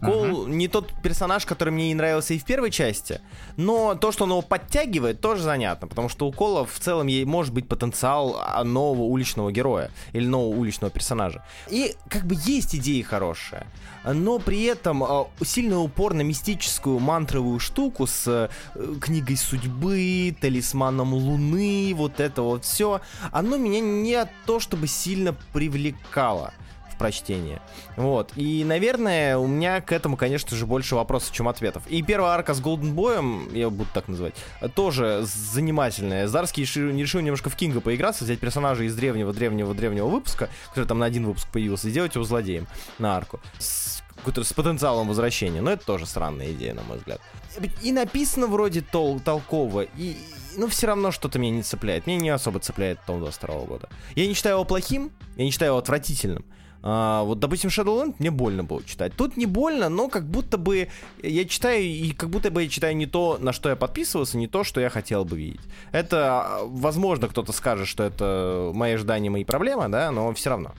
Кол 0.00 0.46
не 0.46 0.68
тот 0.68 0.92
персонаж, 1.02 1.44
который 1.44 1.70
мне 1.70 1.88
не 1.88 1.94
нравился 1.94 2.34
и 2.34 2.38
в 2.38 2.44
первой 2.44 2.70
части, 2.70 3.20
но 3.56 3.94
то, 3.94 4.12
что 4.12 4.24
он 4.24 4.30
его 4.30 4.42
подтягивает, 4.42 5.20
тоже 5.20 5.42
занятно, 5.42 5.86
потому 5.86 6.08
что 6.08 6.26
у 6.26 6.32
Кола 6.32 6.64
в 6.64 6.78
целом 6.78 7.06
ей 7.06 7.24
может 7.24 7.52
быть 7.52 7.68
потенциал 7.68 8.36
а, 8.40 8.64
нового 8.64 9.02
уличного 9.02 9.52
героя 9.52 9.90
или 10.12 10.26
нового 10.26 10.56
уличного 10.56 10.90
персонажа. 10.90 11.44
И 11.68 11.94
как 12.08 12.24
бы 12.24 12.36
есть 12.38 12.74
идеи 12.74 13.02
хорошие, 13.02 13.66
но 14.04 14.38
при 14.38 14.62
этом 14.64 15.04
э, 15.04 15.24
сильный 15.44 15.76
упор 15.76 16.14
на 16.14 16.22
мистическую 16.22 16.98
мантровую 16.98 17.58
штуку 17.58 18.06
с 18.06 18.26
э, 18.26 18.48
книгой 19.00 19.36
судьбы, 19.36 20.34
талисманом 20.40 21.12
луны, 21.14 21.92
вот 21.94 22.20
это 22.20 22.42
вот 22.42 22.64
все, 22.64 23.00
оно 23.30 23.56
меня 23.56 23.80
не 23.80 24.26
то 24.46 24.58
чтобы 24.58 24.86
сильно 24.86 25.34
привлекало 25.52 26.54
в 27.02 27.04
прочтение. 27.04 27.60
Вот. 27.96 28.30
И, 28.36 28.64
наверное, 28.64 29.36
у 29.36 29.46
меня 29.46 29.80
к 29.80 29.92
этому, 29.92 30.16
конечно 30.16 30.56
же, 30.56 30.66
больше 30.66 30.94
вопросов, 30.94 31.32
чем 31.32 31.48
ответов. 31.48 31.82
И 31.88 32.02
первая 32.02 32.32
арка 32.32 32.54
с 32.54 32.60
Голден 32.60 32.94
Боем, 32.94 33.48
я 33.52 33.70
буду 33.70 33.88
так 33.92 34.08
называть, 34.08 34.34
тоже 34.74 35.24
занимательная. 35.24 36.28
Зарский 36.28 36.62
решил, 36.62 36.90
решил 36.90 37.20
немножко 37.20 37.50
в 37.50 37.56
Кинга 37.56 37.80
поиграться, 37.80 38.24
взять 38.24 38.38
персонажа 38.38 38.84
из 38.84 38.94
древнего-древнего-древнего 38.94 40.06
выпуска, 40.06 40.48
который 40.68 40.86
там 40.86 40.98
на 41.00 41.06
один 41.06 41.26
выпуск 41.26 41.48
появился, 41.52 41.88
и 41.88 41.90
сделать 41.90 42.14
его 42.14 42.24
злодеем 42.24 42.66
на 42.98 43.16
арку. 43.16 43.40
С 43.58 44.02
с 44.24 44.52
потенциалом 44.52 45.08
возвращения. 45.08 45.60
Но 45.60 45.72
это 45.72 45.84
тоже 45.84 46.06
странная 46.06 46.52
идея, 46.52 46.74
на 46.74 46.82
мой 46.82 46.98
взгляд. 46.98 47.20
И 47.82 47.92
написано 47.92 48.46
вроде 48.46 48.80
тол 48.80 49.20
толково, 49.20 49.82
и, 49.82 50.16
но 50.56 50.68
все 50.68 50.86
равно 50.86 51.10
что-то 51.10 51.38
меня 51.38 51.56
не 51.56 51.62
цепляет. 51.62 52.06
Меня 52.06 52.20
не 52.20 52.30
особо 52.30 52.60
цепляет 52.60 53.00
Том 53.06 53.20
22 53.20 53.60
года. 53.64 53.88
Я 54.14 54.26
не 54.26 54.34
считаю 54.34 54.56
его 54.56 54.64
плохим, 54.64 55.10
я 55.36 55.44
не 55.44 55.50
считаю 55.50 55.72
его 55.72 55.78
отвратительным. 55.78 56.44
А, 56.82 57.22
вот, 57.22 57.38
допустим, 57.38 57.70
Shadowland 57.70 58.16
мне 58.18 58.30
больно 58.30 58.64
было 58.64 58.82
читать. 58.82 59.14
Тут 59.16 59.36
не 59.36 59.46
больно, 59.46 59.88
но 59.88 60.08
как 60.08 60.26
будто 60.26 60.58
бы 60.58 60.88
я 61.22 61.44
читаю, 61.44 61.84
и 61.84 62.12
как 62.12 62.30
будто 62.30 62.50
бы 62.50 62.62
я 62.62 62.68
читаю 62.68 62.96
не 62.96 63.06
то, 63.06 63.38
на 63.40 63.52
что 63.52 63.68
я 63.68 63.76
подписывался, 63.76 64.36
не 64.36 64.48
то, 64.48 64.64
что 64.64 64.80
я 64.80 64.90
хотел 64.90 65.24
бы 65.24 65.36
видеть. 65.36 65.60
Это, 65.92 66.60
возможно, 66.64 67.28
кто-то 67.28 67.52
скажет, 67.52 67.86
что 67.86 68.02
это 68.02 68.72
мои 68.74 68.92
ожидания, 68.94 69.30
мои 69.30 69.44
проблемы, 69.44 69.88
да, 69.88 70.10
но 70.10 70.32
все 70.34 70.50
равно. 70.50 70.72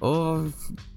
О, 0.00 0.46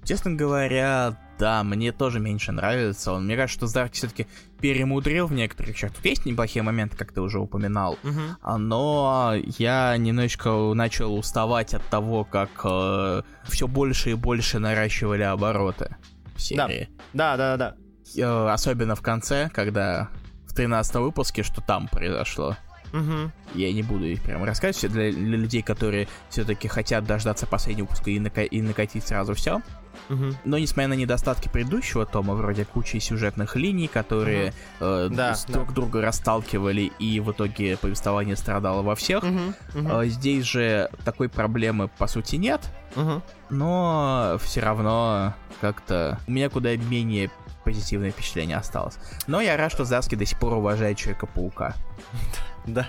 честно 0.04 0.32
говоря, 0.32 1.18
да, 1.38 1.62
мне 1.64 1.92
тоже 1.92 2.20
меньше 2.20 2.52
нравится. 2.52 3.12
Он, 3.12 3.24
мне 3.24 3.36
кажется, 3.36 3.58
что 3.58 3.66
Зарк 3.66 3.92
все-таки 3.92 4.26
перемудрил 4.60 5.26
в 5.26 5.32
некоторых 5.32 5.76
частях. 5.76 5.96
Тут 5.96 6.04
есть 6.04 6.26
неплохие 6.26 6.62
моменты, 6.62 6.96
как 6.96 7.12
ты 7.12 7.20
уже 7.20 7.38
упоминал. 7.38 7.98
Uh-huh. 8.02 8.56
Но 8.56 9.34
я 9.58 9.96
немножечко 9.96 10.72
начал 10.74 11.14
уставать 11.16 11.74
от 11.74 11.84
того, 11.88 12.24
как 12.24 12.50
э, 12.64 13.22
все 13.44 13.68
больше 13.68 14.12
и 14.12 14.14
больше 14.14 14.58
наращивали 14.58 15.22
обороты 15.22 15.96
серии. 16.44 16.88
Да, 17.12 17.36
да, 17.36 17.56
да, 17.56 17.74
да. 18.16 18.22
Э, 18.22 18.52
особенно 18.52 18.94
в 18.94 19.02
конце, 19.02 19.50
когда 19.52 20.08
в 20.46 20.54
13 20.54 20.96
выпуске, 20.96 21.42
что 21.42 21.60
там 21.60 21.88
произошло. 21.88 22.56
Угу. 22.92 23.32
Я 23.54 23.72
не 23.72 23.82
буду 23.82 24.04
их 24.04 24.22
прям 24.22 24.44
рассказывать. 24.44 24.92
Для, 24.92 25.10
для 25.10 25.36
людей, 25.36 25.62
которые 25.62 26.06
все-таки 26.30 26.68
хотят 26.68 27.04
дождаться 27.04 27.46
последнего 27.46 27.86
выпуска 27.86 28.10
и, 28.10 28.20
нака- 28.20 28.44
и 28.44 28.62
накатить 28.62 29.06
сразу 29.06 29.34
все. 29.34 29.62
Угу. 30.08 30.24
Но 30.44 30.58
несмотря 30.58 30.88
на 30.88 30.94
недостатки 30.94 31.48
предыдущего 31.48 32.06
тома, 32.06 32.34
вроде 32.34 32.64
кучи 32.64 32.98
сюжетных 32.98 33.56
линий, 33.56 33.88
которые 33.88 34.48
угу. 34.48 34.86
э, 34.86 35.08
да, 35.10 35.36
друг 35.48 35.68
да. 35.68 35.74
друга 35.74 36.02
расталкивали, 36.02 36.92
и 36.98 37.20
в 37.20 37.32
итоге 37.32 37.76
повествование 37.76 38.36
страдало 38.36 38.82
во 38.82 38.94
всех, 38.94 39.22
угу. 39.22 39.54
Угу. 39.74 39.88
Э, 39.88 40.06
здесь 40.06 40.44
же 40.44 40.90
такой 41.04 41.28
проблемы 41.28 41.88
по 41.88 42.06
сути 42.06 42.36
нет. 42.36 42.60
Угу. 42.96 43.22
Но 43.50 44.36
все 44.40 44.60
равно 44.60 45.34
как-то 45.60 46.18
у 46.26 46.30
меня 46.30 46.48
куда 46.48 46.76
менее 46.76 47.30
позитивное 47.64 48.10
впечатление 48.10 48.56
осталось. 48.56 48.98
Но 49.26 49.40
я 49.40 49.56
рад, 49.56 49.72
что 49.72 49.84
Заски 49.84 50.14
до 50.14 50.26
сих 50.26 50.38
пор 50.38 50.54
уважает 50.54 50.98
Человека-паука. 50.98 51.74
Да. 52.66 52.86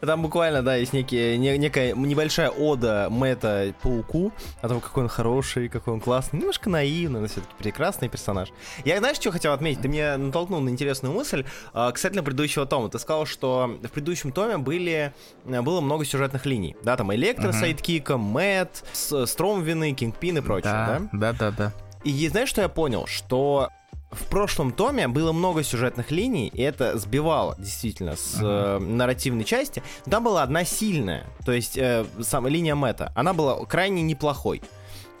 Там 0.00 0.22
буквально, 0.22 0.62
да, 0.62 0.76
есть 0.76 0.92
некие, 0.92 1.38
не, 1.38 1.56
некая 1.58 1.94
небольшая 1.94 2.50
ода 2.50 3.08
Мэтта 3.10 3.74
Пауку 3.82 4.32
о 4.60 4.68
том, 4.68 4.80
какой 4.80 5.04
он 5.04 5.08
хороший, 5.08 5.68
какой 5.68 5.94
он 5.94 6.00
классный. 6.00 6.38
Немножко 6.38 6.70
наивный, 6.70 7.20
но 7.20 7.26
все-таки 7.26 7.52
прекрасный 7.58 8.08
персонаж. 8.08 8.50
Я, 8.84 8.98
знаешь, 8.98 9.16
что 9.16 9.30
хотел 9.30 9.52
отметить? 9.52 9.82
Ты 9.82 9.88
меня 9.88 10.16
натолкнул 10.16 10.60
на 10.60 10.68
интересную 10.68 11.14
мысль 11.14 11.44
э, 11.74 11.90
касательно 11.92 12.22
предыдущего 12.22 12.66
тома. 12.66 12.88
Ты 12.88 12.98
сказал, 12.98 13.26
что 13.26 13.78
в 13.82 13.88
предыдущем 13.88 14.32
томе 14.32 14.58
были, 14.58 15.12
было 15.44 15.80
много 15.80 16.04
сюжетных 16.04 16.46
линий. 16.46 16.76
Да, 16.82 16.96
там 16.96 17.14
Электро, 17.14 17.48
uh-huh. 17.48 17.60
Сайдкика, 17.60 18.16
Мэтт, 18.16 18.84
Стромвины, 18.92 19.92
Кингпин 19.92 20.38
и 20.38 20.40
прочее, 20.40 20.72
да? 20.72 21.00
Да, 21.12 21.32
да, 21.32 21.50
да. 21.50 21.72
И 22.04 22.28
знаешь, 22.28 22.48
что 22.48 22.62
я 22.62 22.68
понял? 22.68 23.06
Что 23.06 23.68
в 24.10 24.26
прошлом 24.26 24.72
томе 24.72 25.08
было 25.08 25.32
много 25.32 25.62
сюжетных 25.62 26.10
линий, 26.10 26.48
и 26.48 26.62
это 26.62 26.98
сбивало 26.98 27.54
действительно 27.58 28.16
с 28.16 28.38
э, 28.40 28.78
нарративной 28.78 29.44
части. 29.44 29.82
Там 30.04 30.24
была 30.24 30.42
одна 30.42 30.64
сильная, 30.64 31.26
то 31.44 31.52
есть 31.52 31.78
э, 31.78 32.04
сам, 32.20 32.46
линия 32.46 32.74
Мэтта. 32.74 33.12
Она 33.14 33.32
была 33.32 33.64
крайне 33.66 34.02
неплохой. 34.02 34.62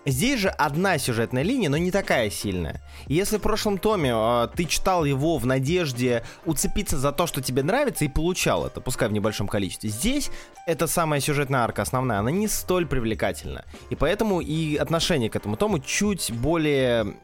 Здесь 0.06 0.40
же 0.40 0.48
одна 0.48 0.96
сюжетная 0.96 1.42
линия, 1.42 1.68
но 1.68 1.76
не 1.76 1.90
такая 1.90 2.30
сильная. 2.30 2.80
И 3.06 3.14
если 3.14 3.36
в 3.36 3.42
прошлом 3.42 3.78
томе 3.78 4.12
э, 4.12 4.48
ты 4.56 4.64
читал 4.64 5.04
его 5.04 5.38
в 5.38 5.46
надежде 5.46 6.24
уцепиться 6.44 6.98
за 6.98 7.12
то, 7.12 7.26
что 7.26 7.42
тебе 7.42 7.62
нравится, 7.62 8.04
и 8.04 8.08
получал 8.08 8.66
это, 8.66 8.80
пускай 8.80 9.08
в 9.08 9.12
небольшом 9.12 9.46
количестве, 9.46 9.90
здесь 9.90 10.30
эта 10.66 10.86
самая 10.86 11.20
сюжетная 11.20 11.60
арка 11.60 11.82
основная, 11.82 12.18
она 12.18 12.30
не 12.30 12.48
столь 12.48 12.86
привлекательна. 12.86 13.64
И 13.90 13.94
поэтому 13.94 14.40
и 14.40 14.76
отношение 14.76 15.30
к 15.30 15.36
этому 15.36 15.56
тому 15.56 15.78
чуть 15.78 16.32
более 16.32 17.14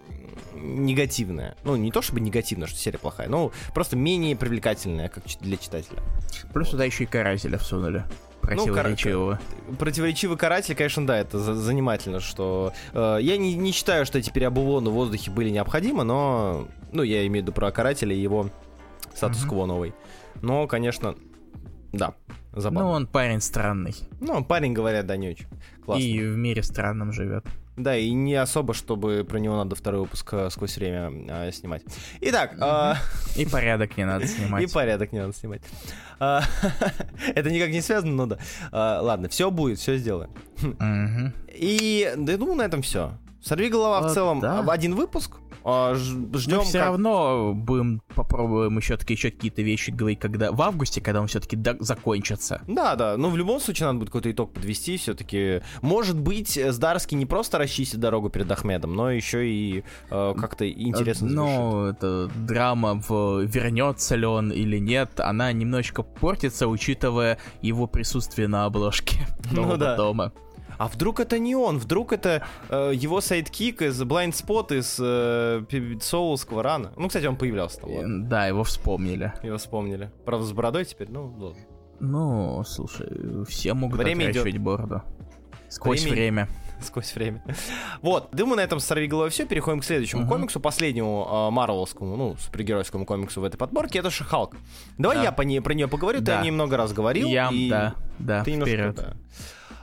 негативная. 0.55 1.57
Ну, 1.65 1.77
не 1.77 1.91
то 1.91 2.03
чтобы 2.03 2.21
негативная, 2.21 2.67
что 2.67 2.79
серия 2.79 2.99
плохая, 2.99 3.29
но 3.29 3.53
просто 3.75 3.97
менее 3.97 4.37
привлекательная, 4.37 5.09
как 5.09 5.25
для 5.41 5.57
читателя. 5.57 5.99
Плюс 6.53 6.69
вот. 6.69 6.73
туда 6.73 6.85
еще 6.85 7.05
и 7.05 7.07
карателя 7.07 7.59
всунули. 7.59 8.05
Противоречивого. 8.41 9.41
Ну, 9.69 9.75
противоречивый 9.75 10.39
каратель, 10.39 10.77
конечно, 10.77 11.07
да, 11.07 11.19
это 11.19 11.39
занимательно, 11.39 12.21
что... 12.21 12.73
Э, 12.93 13.19
я 13.21 13.37
не, 13.37 13.55
не 13.55 13.73
считаю, 13.73 14.07
что 14.07 14.19
эти 14.19 14.31
переобувоны 14.31 14.91
в 14.91 14.93
воздухе 14.93 15.33
были 15.33 15.51
необходимы, 15.51 16.05
но... 16.05 16.69
Ну, 16.93 17.03
я 17.03 17.27
имею 17.27 17.43
в 17.43 17.49
виду 17.49 17.53
про 17.53 17.73
карателя 17.73 18.15
и 18.15 18.21
его 18.21 18.51
статус-кво 19.15 19.65
mm-hmm. 19.65 19.67
новый. 19.67 19.95
Но, 20.43 20.69
конечно, 20.69 21.17
да, 21.93 22.15
забавно. 22.53 22.89
Ну, 22.89 22.95
он 22.95 23.07
парень 23.07 23.41
странный. 23.41 23.97
Ну, 24.21 24.45
парень, 24.45 24.73
говорят, 24.73 25.07
да, 25.07 25.17
не 25.17 25.31
очень. 25.31 25.47
Классный. 25.85 26.07
И 26.07 26.21
в 26.21 26.37
мире 26.37 26.63
странном 26.63 27.13
живет. 27.13 27.45
Да, 27.77 27.95
и 27.97 28.11
не 28.13 28.35
особо, 28.35 28.73
чтобы 28.73 29.25
про 29.29 29.39
него 29.39 29.57
надо 29.57 29.77
второй 29.77 30.01
выпуск 30.01 30.33
э, 30.33 30.49
сквозь 30.51 30.77
время 30.77 31.13
э, 31.29 31.53
снимать. 31.53 31.83
Итак... 32.23 32.55
Э... 32.59 32.95
И 33.37 33.45
порядок 33.45 33.99
не 33.99 34.07
надо 34.07 34.27
снимать. 34.27 34.63
И 34.63 34.67
порядок 34.67 35.13
не 35.13 35.19
надо 35.19 35.35
снимать. 35.35 35.61
Э, 36.19 36.41
это 37.35 37.51
никак 37.51 37.71
не 37.71 37.83
связано, 37.83 38.13
но 38.13 38.27
да. 38.27 38.39
Э, 38.73 39.01
ладно, 39.03 39.29
все 39.29 39.51
будет, 39.51 39.79
все 39.79 39.99
сделаем. 39.99 40.31
И, 41.53 42.13
да, 42.17 42.33
я 42.33 42.39
думаю, 42.39 42.57
на 42.57 42.63
этом 42.63 42.81
все. 42.81 43.13
Сорви 43.43 43.69
голова 43.69 44.09
в 44.09 44.15
целом 44.15 44.43
один 44.71 44.95
выпуск. 44.95 45.37
А, 45.69 45.97
ждем. 45.97 46.61
все 46.61 46.79
как... 46.79 46.87
равно 46.87 47.53
будем 47.53 48.01
попробуем 48.15 48.79
еще 48.79 48.97
таки 48.97 49.15
еще 49.15 49.33
какие-то 49.33 49.63
вещи 49.63 49.91
говорить, 49.91 50.21
когда 50.21 50.53
в 50.53 50.63
августе, 50.63 51.01
когда 51.01 51.21
он 51.21 51.27
все-таки 51.27 51.57
до... 51.57 51.77
закончится. 51.81 52.63
Да, 52.69 52.95
да. 52.95 53.17
Но 53.17 53.31
в 53.31 53.37
любом 53.37 53.59
случае 53.59 53.87
надо 53.87 53.99
будет 53.99 54.11
какой-то 54.11 54.31
итог 54.31 54.53
подвести. 54.53 54.97
Все-таки, 54.97 55.63
может 55.83 56.21
быть, 56.21 56.51
Здарский 56.51 57.17
не 57.17 57.27
просто 57.27 57.59
расчистит 57.59 57.99
дорогу 57.99 58.31
перед 58.31 58.49
Ахмедом, 58.49 58.95
но 58.95 59.11
еще 59.11 59.49
и 59.51 59.83
э, 60.09 60.35
как-то 60.39 60.71
интересно 60.71 61.29
Но 61.29 61.89
это 61.89 62.31
драма 62.37 63.03
в 63.09 63.43
вернется 63.43 64.15
ли 64.15 64.25
он 64.25 64.53
или 64.53 64.79
нет, 64.79 65.19
она 65.19 65.51
немножечко 65.51 66.05
портится, 66.05 66.69
учитывая 66.69 67.39
его 67.61 67.89
присутствие 67.89 68.47
на 68.47 68.67
обложке 68.67 69.27
ну, 69.51 69.77
да. 69.77 69.97
дома. 69.97 70.33
А 70.79 70.89
вдруг 70.89 71.21
это 71.21 71.39
не 71.39 71.55
он? 71.55 71.79
Вдруг 71.79 72.13
это 72.13 72.47
э, 72.69 72.93
его 72.95 73.21
сайдкик 73.21 73.83
из 73.83 74.01
Blind 74.03 74.33
Spot 74.33 74.79
из 74.79 74.99
э, 75.01 76.01
Соулского 76.01 76.63
рана? 76.63 76.93
Ну, 76.97 77.09
кстати, 77.09 77.27
он 77.27 77.37
появлялся 77.37 77.81
там. 77.81 77.93
Ладно. 77.93 78.25
Да, 78.25 78.47
его 78.47 78.65
вспомнили. 78.65 79.33
Его 79.43 79.59
вспомнили. 79.59 80.11
Правда, 80.25 80.47
с 80.47 80.53
бородой 80.53 80.85
теперь, 80.85 81.11
ну, 81.11 81.35
ладно. 81.39 81.61
Ну, 81.99 82.63
слушай, 82.67 83.45
все 83.47 83.75
могут 83.75 83.99
время 83.99 84.25
отращивать 84.25 84.53
идет. 84.53 84.63
бороду. 84.63 85.03
Сквозь 85.69 86.03
время. 86.03 86.17
время. 86.17 86.49
Сквозь 86.81 87.15
время. 87.15 87.43
Вот, 88.03 88.29
думаю, 88.33 88.57
на 88.57 88.61
этом 88.61 88.81
Сорвиголовой 88.81 89.31
все. 89.31 89.47
Переходим 89.47 89.81
к 89.81 89.85
следующему 89.85 90.25
uh-huh. 90.25 90.29
комиксу, 90.29 90.61
последнему 90.61 91.49
э, 91.49 91.51
марвеловскому, 91.51 92.17
ну, 92.17 92.37
супергеройскому 92.37 93.07
комиксу 93.07 93.41
в 93.41 93.45
этой 93.45 93.57
подборке. 93.57 94.01
Это 94.01 94.11
She-Hulk. 94.11 94.55
Давай 94.99 95.17
да. 95.17 95.25
я 95.25 95.33
по 95.33 95.43
ней, 95.43 95.61
про 95.61 95.73
нее 95.73 95.89
поговорю. 95.89 96.21
Да. 96.21 96.35
Ты 96.37 96.41
о 96.41 96.43
ней 96.43 96.51
много 96.51 96.77
раз 96.77 96.93
говорил. 96.93 97.29
Я, 97.29 97.49
и... 97.51 97.71
да, 97.71 97.95
да, 98.19 98.45
ты 98.45 98.53
немножко, 98.53 98.75
вперед. 98.75 98.97
Да. 98.97 99.17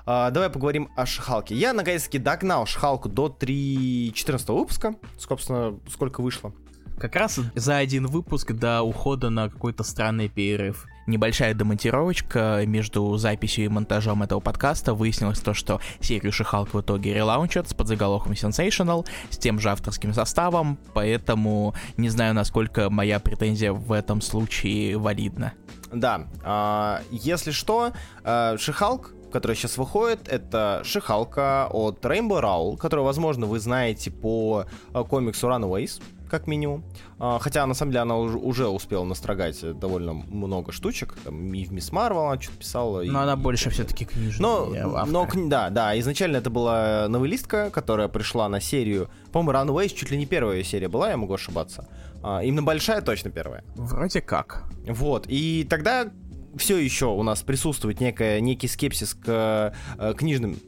А, 0.06 0.32
давай 0.32 0.50
поговорим 0.50 0.90
о 0.96 1.06
Шхалке. 1.06 1.56
Я 1.56 1.74
наконец-таки 1.74 2.20
догнал 2.20 2.66
Шхалку 2.66 3.08
до 3.08 3.30
3... 3.30 4.12
14 4.14 4.50
выпуска. 4.50 4.96
Собственно, 5.18 5.80
сколько 5.90 6.22
вышло. 6.22 6.54
Как 7.00 7.16
раз 7.16 7.40
за 7.56 7.78
один 7.78 8.08
выпуск 8.08 8.52
до 8.52 8.82
ухода 8.82 9.30
на 9.30 9.50
какой-то 9.50 9.84
странный 9.84 10.30
перерыв. 10.30 10.86
небольшая 11.08 11.54
демонтировочка 11.54 12.64
между 12.66 13.18
записью 13.18 13.66
и 13.66 13.68
монтажом 13.70 14.24
этого 14.24 14.40
подкаста. 14.42 14.94
Выяснилось 14.94 15.40
то, 15.40 15.54
что 15.54 15.80
серию 16.02 16.32
Шихалк 16.32 16.74
в 16.74 16.82
итоге 16.82 17.14
релаунчат 17.14 17.70
с 17.70 17.74
подзаголовком 17.74 18.34
Sensational, 18.34 19.06
с 19.30 19.38
тем 19.38 19.60
же 19.60 19.70
авторским 19.70 20.14
составом, 20.14 20.78
поэтому 20.94 21.74
не 21.98 22.10
знаю, 22.10 22.34
насколько 22.34 22.90
моя 22.90 23.20
претензия 23.20 23.74
в 23.74 23.92
этом 23.92 24.22
случае 24.22 24.98
валидна. 24.98 25.54
Да, 25.92 26.28
а, 26.44 27.02
если 27.12 27.52
что, 27.52 27.94
а, 28.24 28.58
Шихалк 28.58 29.14
которая 29.34 29.58
сейчас 29.58 29.78
выходит, 29.78 30.28
это 30.28 30.82
Шихалка 30.86 31.68
от 31.72 32.06
Rainbow 32.06 32.40
Rowell, 32.40 32.78
которую, 32.78 33.04
возможно, 33.04 33.48
вы 33.48 33.60
знаете 33.60 34.12
по 34.12 34.66
а, 34.94 35.04
комиксу 35.04 35.48
Runaways 35.48 36.02
как 36.30 36.48
минимум. 36.48 36.84
А, 37.20 37.38
хотя, 37.40 37.66
на 37.68 37.74
самом 37.74 37.92
деле, 37.92 38.02
она 38.02 38.18
уже, 38.18 38.68
успела 38.68 39.04
настрогать 39.04 39.80
довольно 39.80 40.14
много 40.14 40.72
штучек. 40.72 41.16
Там, 41.24 41.54
и 41.54 41.64
в 41.64 41.72
Мисс 41.72 41.92
Марвел 41.92 42.26
она 42.26 42.42
что-то 42.42 42.58
писала. 42.58 42.98
Но 43.04 43.04
и, 43.04 43.10
она 43.24 43.36
больше 43.36 43.70
все-таки 43.70 44.06
книжная. 44.06 44.42
Но, 44.42 45.06
но, 45.06 45.28
да, 45.48 45.70
да, 45.70 46.00
изначально 46.00 46.38
это 46.38 46.50
была 46.50 47.08
новелистка, 47.08 47.70
которая 47.70 48.08
пришла 48.08 48.50
на 48.50 48.60
серию. 48.60 49.10
По-моему, 49.32 49.74
Runaways 49.74 49.94
чуть 49.94 50.10
ли 50.10 50.18
не 50.18 50.26
первая 50.26 50.64
серия 50.64 50.88
была, 50.88 51.10
я 51.10 51.18
могу 51.18 51.34
ошибаться. 51.34 51.88
А, 52.24 52.42
именно 52.42 52.64
большая, 52.64 53.02
точно 53.02 53.30
первая. 53.30 53.64
Вроде 53.76 54.22
как. 54.22 54.64
Вот, 54.88 55.26
и 55.28 55.68
тогда 55.70 56.10
все 56.58 56.78
еще 56.78 57.08
у 57.08 57.24
нас 57.24 57.42
присутствует 57.42 58.00
некая, 58.00 58.40
некий 58.40 58.68
скепсис 58.68 59.14
к 59.14 59.74
э, 59.98 60.14
книжным 60.18 60.60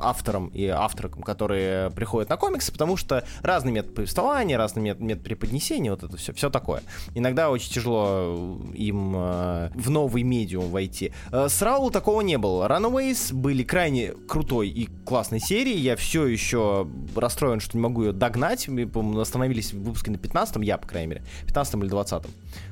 авторам 0.00 0.48
и 0.48 0.66
авторкам, 0.66 1.22
которые 1.22 1.90
приходят 1.90 2.28
на 2.28 2.36
комиксы, 2.36 2.72
потому 2.72 2.96
что 2.96 3.24
разный 3.42 3.72
метод 3.72 3.94
повествования, 3.94 4.56
разный 4.56 4.82
метод, 4.82 5.02
метод 5.02 5.24
преподнесения, 5.24 5.90
вот 5.90 6.02
это 6.02 6.16
все, 6.16 6.32
все 6.32 6.50
такое. 6.50 6.82
Иногда 7.14 7.50
очень 7.50 7.72
тяжело 7.72 8.58
им 8.74 9.14
э, 9.16 9.70
в 9.74 9.90
новый 9.90 10.22
медиум 10.22 10.70
войти. 10.70 11.12
Э, 11.32 11.48
с 11.48 11.60
Раул 11.62 11.90
такого 11.90 12.20
не 12.20 12.38
было. 12.38 12.66
Runaways 12.66 13.34
были 13.34 13.62
крайне 13.62 14.12
крутой 14.28 14.68
и 14.68 14.86
классной 15.04 15.40
серией. 15.40 15.78
Я 15.78 15.96
все 15.96 16.26
еще 16.26 16.88
расстроен, 17.14 17.60
что 17.60 17.76
не 17.76 17.82
могу 17.82 18.04
ее 18.04 18.12
догнать. 18.12 18.68
Мы, 18.68 18.90
остановились 19.20 19.72
в 19.72 19.82
выпуске 19.82 20.10
на 20.10 20.16
15-м, 20.16 20.62
я, 20.62 20.78
по 20.78 20.86
крайней 20.86 21.08
мере, 21.08 21.24
15 21.46 21.74
или 21.74 21.88
20 21.88 22.24
-м. 22.24 22.30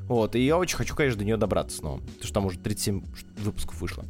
Вот, 0.09 0.35
и 0.35 0.45
я 0.45 0.57
очень 0.57 0.77
хочу, 0.77 0.95
конечно, 0.95 1.19
до 1.19 1.25
нее 1.25 1.37
добраться 1.37 1.79
снова, 1.79 1.99
потому 1.99 2.23
что 2.23 2.33
там 2.33 2.47
уже 2.47 2.59
37 2.59 3.03
выпусков 3.39 3.81
вышло. 3.81 4.05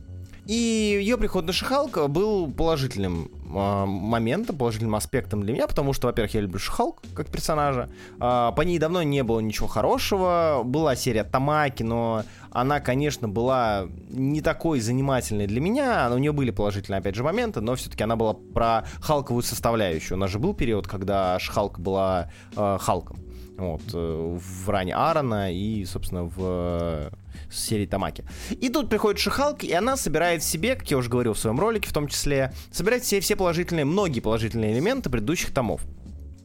И 0.49 0.55
ее 1.03 1.19
приход 1.19 1.45
на 1.45 1.53
Шихалк 1.53 2.09
был 2.09 2.51
положительным 2.51 3.31
э, 3.55 3.85
моментом, 3.85 4.57
положительным 4.57 4.95
аспектом 4.95 5.43
для 5.43 5.53
меня, 5.53 5.67
потому 5.67 5.93
что, 5.93 6.07
во-первых, 6.07 6.33
я 6.33 6.41
люблю 6.41 6.59
Шихалк 6.59 7.03
как 7.15 7.27
персонажа. 7.27 7.91
Э, 8.19 8.51
по 8.57 8.63
ней 8.63 8.79
давно 8.79 9.03
не 9.03 9.23
было 9.23 9.41
ничего 9.41 9.69
хорошего. 9.69 10.63
Была 10.65 10.97
серия 10.97 11.25
Тамаки, 11.25 11.83
но 11.83 12.23
она, 12.51 12.81
конечно, 12.81 13.29
была 13.29 13.89
не 14.09 14.41
такой 14.41 14.81
занимательной 14.81 15.47
для 15.47 15.61
меня. 15.61 16.09
У 16.11 16.17
нее 16.17 16.33
были 16.33 16.51
положительные, 16.51 17.01
опять 17.01 17.15
же, 17.15 17.23
моменты, 17.23 17.61
но 17.61 17.75
все-таки 17.75 18.03
она 18.03 18.17
была 18.17 18.33
про 18.33 18.87
Халковую 19.03 19.43
составляющую. 19.43 20.17
У 20.17 20.19
нас 20.19 20.31
же 20.31 20.39
был 20.39 20.55
период, 20.55 20.89
когда 20.89 21.39
Шихалк 21.39 21.79
была 21.79 22.31
э, 22.57 22.79
Халком. 22.81 23.19
Вот, 23.59 23.83
э, 23.92 24.38
в 24.38 24.71
ране 24.71 24.94
Аарона 24.94 25.53
и, 25.53 25.85
собственно, 25.85 26.25
в 26.25 27.11
с 27.51 27.61
серии 27.61 27.87
Тамаки. 27.87 28.25
И 28.51 28.68
тут 28.68 28.88
приходит 28.88 29.21
Шихалк, 29.21 29.64
и 29.64 29.73
она 29.73 29.97
собирает 29.97 30.42
в 30.42 30.47
себе, 30.47 30.77
как 30.77 30.90
я 30.90 30.97
уже 30.97 31.11
говорил 31.11 31.35
в 31.35 31.38
своем 31.38 31.59
ролике 31.59 31.88
в 31.88 31.92
том 31.92 32.07
числе, 32.07 32.53
собирает 32.71 33.03
все, 33.03 33.21
все 33.21 33.37
положительные, 33.37 33.85
многие 33.85 34.21
положительные 34.21 34.73
элементы 34.73 35.11
предыдущих 35.11 35.53
томов. 35.53 35.83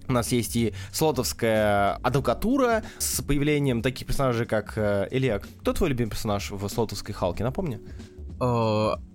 У 0.07 0.11
нас 0.11 0.31
есть 0.31 0.55
и 0.55 0.73
слотовская 0.91 1.95
адвокатура 2.03 2.83
с 2.97 3.21
появлением 3.21 3.81
таких 3.81 4.07
персонажей, 4.07 4.45
как 4.45 4.73
э, 4.75 5.07
Илья. 5.11 5.39
Кто 5.39 5.73
твой 5.73 5.89
любимый 5.89 6.09
персонаж 6.09 6.51
в 6.51 6.67
слотовской 6.67 7.13
Халке, 7.13 7.43
напомни? 7.43 7.79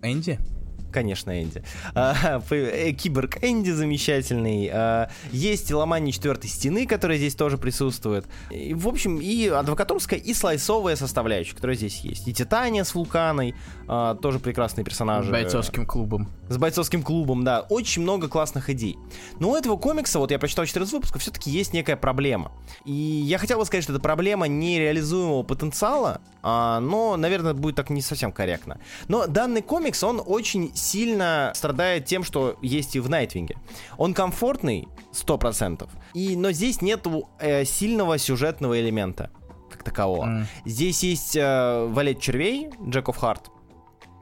Энди. 0.02 0.38
Конечно, 0.92 1.42
Энди. 1.42 1.62
А, 1.94 2.42
э, 2.50 2.92
киборг 2.92 3.38
Энди 3.42 3.70
замечательный. 3.70 4.70
А, 4.72 5.10
есть 5.32 5.70
ломание 5.70 6.12
четвертой 6.12 6.48
стены, 6.48 6.86
которая 6.86 7.18
здесь 7.18 7.34
тоже 7.34 7.58
присутствует. 7.58 8.26
И, 8.50 8.72
в 8.74 8.88
общем, 8.88 9.20
и 9.20 9.48
адвокатурская, 9.48 10.18
и 10.18 10.32
слайсовая 10.32 10.96
составляющая, 10.96 11.54
которая 11.54 11.76
здесь 11.76 12.00
есть. 12.00 12.26
И 12.26 12.32
Титания 12.32 12.84
с 12.84 12.94
Вулканой, 12.94 13.54
а, 13.86 14.14
тоже 14.14 14.38
прекрасные 14.38 14.84
персонажи. 14.84 15.28
С 15.28 15.32
бойцовским 15.32 15.86
клубом. 15.86 16.28
С 16.48 16.56
бойцовским 16.56 17.02
клубом, 17.02 17.44
да. 17.44 17.60
Очень 17.68 18.02
много 18.02 18.28
классных 18.28 18.70
идей. 18.70 18.96
Но 19.40 19.50
у 19.50 19.56
этого 19.56 19.76
комикса, 19.76 20.18
вот 20.18 20.30
я 20.30 20.38
прочитал 20.38 20.64
14 20.64 20.92
выпусков, 20.94 21.20
все-таки 21.20 21.50
есть 21.50 21.74
некая 21.74 21.96
проблема. 21.96 22.52
И 22.84 22.92
я 22.92 23.38
хотел 23.38 23.58
бы 23.58 23.66
сказать, 23.66 23.84
что 23.84 23.92
это 23.92 24.00
проблема 24.00 24.48
нереализуемого 24.48 25.42
потенциала, 25.42 26.20
но, 26.42 27.16
наверное, 27.18 27.52
будет 27.52 27.76
так 27.76 27.90
не 27.90 28.00
совсем 28.00 28.32
корректно. 28.32 28.78
Но 29.08 29.26
данный 29.26 29.60
комикс, 29.60 30.02
он 30.02 30.22
очень 30.24 30.72
сильно 30.80 31.52
страдает 31.54 32.06
тем, 32.06 32.24
что 32.24 32.56
есть 32.62 32.96
и 32.96 33.00
в 33.00 33.08
Найтвинге. 33.08 33.56
Он 33.96 34.14
комфортный, 34.14 34.88
100%, 35.12 35.88
и, 36.14 36.36
но 36.36 36.52
здесь 36.52 36.82
нет 36.82 37.06
э, 37.40 37.64
сильного 37.64 38.18
сюжетного 38.18 38.80
элемента 38.80 39.30
как 39.70 39.82
такового. 39.82 40.24
Mm. 40.24 40.44
Здесь 40.64 41.02
есть 41.02 41.36
э, 41.36 41.86
Валет 41.90 42.20
Червей, 42.20 42.70
Джек 42.88 43.08
оф 43.08 43.16
Харт, 43.16 43.50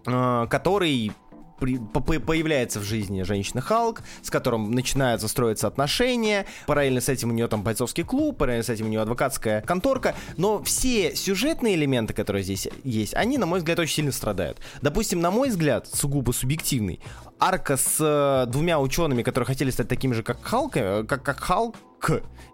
э, 0.07 0.47
который 0.51 1.13
при, 1.59 1.79
по, 1.79 2.01
появляется 2.01 2.81
в 2.81 2.83
жизни 2.85 3.23
женщина 3.23 3.61
Халк, 3.61 4.03
с 4.23 4.31
которым 4.31 4.73
начинаются 4.73 5.29
строиться 5.29 5.67
отношения. 5.67 6.47
Параллельно 6.67 7.01
с 7.01 7.09
этим 7.09 7.31
у 7.31 7.33
нее 7.33 7.49
там 7.49 7.63
бойцовский 7.63 8.05
клуб, 8.05 8.39
параллельно 8.39 8.65
с 8.65 8.69
этим 8.69 8.87
у 8.87 8.89
нее 8.89 9.01
адвокатская 9.01 9.63
конторка. 9.63 10.15
Но 10.37 10.63
все 10.63 11.15
сюжетные 11.15 11.75
элементы, 11.75 12.15
которые 12.15 12.43
здесь 12.43 12.69
есть, 12.85 13.15
они, 13.15 13.39
на 13.39 13.47
мой 13.47 13.61
взгляд, 13.61 13.79
очень 13.79 13.97
сильно 13.97 14.13
страдают. 14.13 14.59
Допустим, 14.83 15.21
на 15.21 15.31
мой 15.31 15.49
взгляд, 15.49 15.89
сугубо 15.89 16.33
субъективный, 16.33 17.01
арка 17.39 17.77
с 17.77 17.97
э, 18.01 18.51
двумя 18.51 18.81
учеными, 18.81 19.23
которые 19.23 19.47
хотели 19.47 19.71
стать 19.71 19.89
такими 19.89 20.13
же, 20.13 20.23
как 20.23 20.43
Халк, 20.43 20.77
э, 20.77 21.05
как, 21.05 21.23
как 21.23 21.41
Халк 21.41 21.77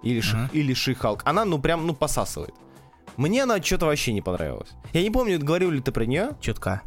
или, 0.02 0.20
uh-huh. 0.20 0.22
Ши, 0.22 0.50
или 0.52 0.74
Ши 0.74 0.94
Халк, 0.94 1.22
она, 1.24 1.44
ну, 1.44 1.58
прям, 1.58 1.86
ну, 1.86 1.94
посасывает. 1.94 2.54
Мне 3.16 3.42
она 3.42 3.62
что-то 3.62 3.86
вообще 3.86 4.12
не 4.12 4.22
понравилась. 4.22 4.70
Я 4.92 5.02
не 5.02 5.10
помню, 5.10 5.38
говорил 5.38 5.70
ли 5.70 5.80
ты 5.80 5.92
про 5.92 6.06
нее? 6.06 6.30
Чутка 6.40 6.82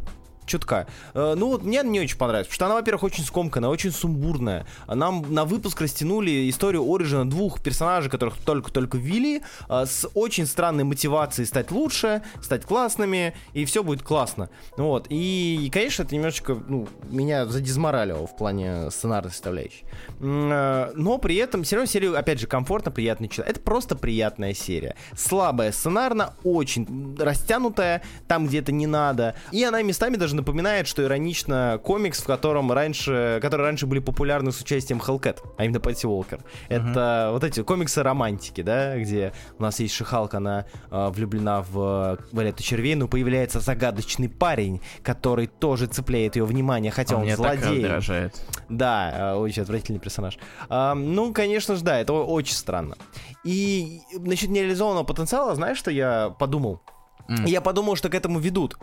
чутка. 0.46 0.88
Э, 1.14 1.36
ну 1.38 1.48
вот 1.48 1.64
мне 1.64 1.82
не 1.84 2.00
очень 2.00 2.18
понравилось, 2.18 2.48
потому 2.48 2.56
что 2.56 2.66
она, 2.66 2.76
во-первых, 2.76 3.04
очень 3.04 3.24
скомканная, 3.24 3.70
очень 3.70 3.92
сумбурная. 3.92 4.66
Нам 4.88 5.34
на 5.34 5.46
выпуск 5.46 5.82
растянули 5.82 6.50
историю 6.50 6.84
Ориджина 6.94 7.30
двух 7.30 7.62
персонажей, 7.62 8.10
которых 8.10 8.38
только-только 8.38 8.98
ввели, 8.98 9.42
э, 9.70 9.86
с 9.86 10.08
очень 10.14 10.46
странной 10.46 10.84
мотивацией 10.84 11.46
стать 11.46 11.72
лучше, 11.72 12.22
стать 12.42 12.66
классными, 12.66 13.36
и 13.54 13.66
все 13.66 13.84
будет 13.84 14.04
классно. 14.04 14.50
Вот. 14.78 15.08
И, 15.10 15.70
конечно, 15.74 16.04
это 16.04 16.16
немножечко 16.16 16.58
ну, 16.68 16.88
меня 17.10 17.46
задизморалило 17.46 18.28
в 18.28 18.36
плане 18.36 18.92
сценарной 18.92 19.32
составляющей. 19.32 19.84
Э, 20.20 20.92
но 20.96 21.18
при 21.18 21.36
этом 21.36 21.64
все 21.64 21.78
равно 21.78 21.92
серию, 21.92 22.18
опять 22.18 22.40
же, 22.40 22.48
комфортно, 22.48 22.92
приятно 22.92 23.28
читать. 23.28 23.50
Это 23.50 23.60
просто 23.60 23.96
приятная 23.96 24.54
серия. 24.54 24.96
Слабая 25.16 25.72
сценарно, 25.72 26.36
очень 26.44 27.16
растянутая, 27.18 28.02
там 28.28 28.48
где-то 28.48 28.72
не 28.72 28.88
надо. 28.88 29.36
И 29.52 29.64
она 29.64 29.82
местами 29.82 30.16
даже 30.16 30.35
напоминает, 30.36 30.88
что 30.88 31.04
иронично 31.04 31.80
комикс, 31.84 32.22
в 32.22 32.26
котором 32.26 32.72
раньше, 32.72 33.40
которые 33.42 33.68
раньше 33.68 33.86
были 33.86 34.00
популярны 34.00 34.52
с 34.52 34.62
участием 34.62 35.00
Hellcat, 35.00 35.40
а 35.58 35.66
именно 35.66 35.80
Пэтти 35.80 36.06
Уолкер. 36.06 36.40
Uh-huh. 36.70 36.92
Это 36.92 37.30
вот 37.32 37.44
эти 37.44 37.64
комиксы 37.64 38.04
романтики, 38.04 38.62
да, 38.62 38.98
где 38.98 39.34
у 39.58 39.64
нас 39.64 39.80
есть 39.80 39.94
Шихалка, 39.94 40.38
она 40.38 40.66
э, 40.92 41.10
влюблена 41.10 41.62
в 41.62 42.20
Валету 42.32 42.64
Червей, 42.64 42.96
но 42.96 43.08
появляется 43.08 43.60
загадочный 43.60 44.30
парень, 44.30 44.82
который 45.04 45.48
тоже 45.48 45.88
цепляет 45.88 46.36
ее 46.36 46.46
внимание, 46.46 46.92
хотя 46.92 47.16
а 47.16 47.20
он 47.20 47.30
злодей. 47.30 47.84
Так 47.84 48.32
да, 48.70 49.34
э, 49.34 49.36
очень 49.36 49.64
отвратительный 49.64 50.00
персонаж. 50.00 50.38
Э, 50.70 50.94
ну, 50.94 51.34
конечно 51.34 51.76
же, 51.76 51.84
да, 51.84 52.00
это 52.00 52.14
очень 52.14 52.56
странно. 52.56 52.96
И 53.44 54.02
насчет 54.14 54.50
нереализованного 54.50 55.04
потенциала, 55.04 55.56
знаешь, 55.56 55.78
что 55.78 55.92
я 55.92 56.36
подумал? 56.40 56.82
Mm. 57.28 57.48
Я 57.48 57.62
подумал, 57.62 57.96
что 57.96 58.10
к 58.10 58.16
этому 58.16 58.40
ведут. 58.40 58.78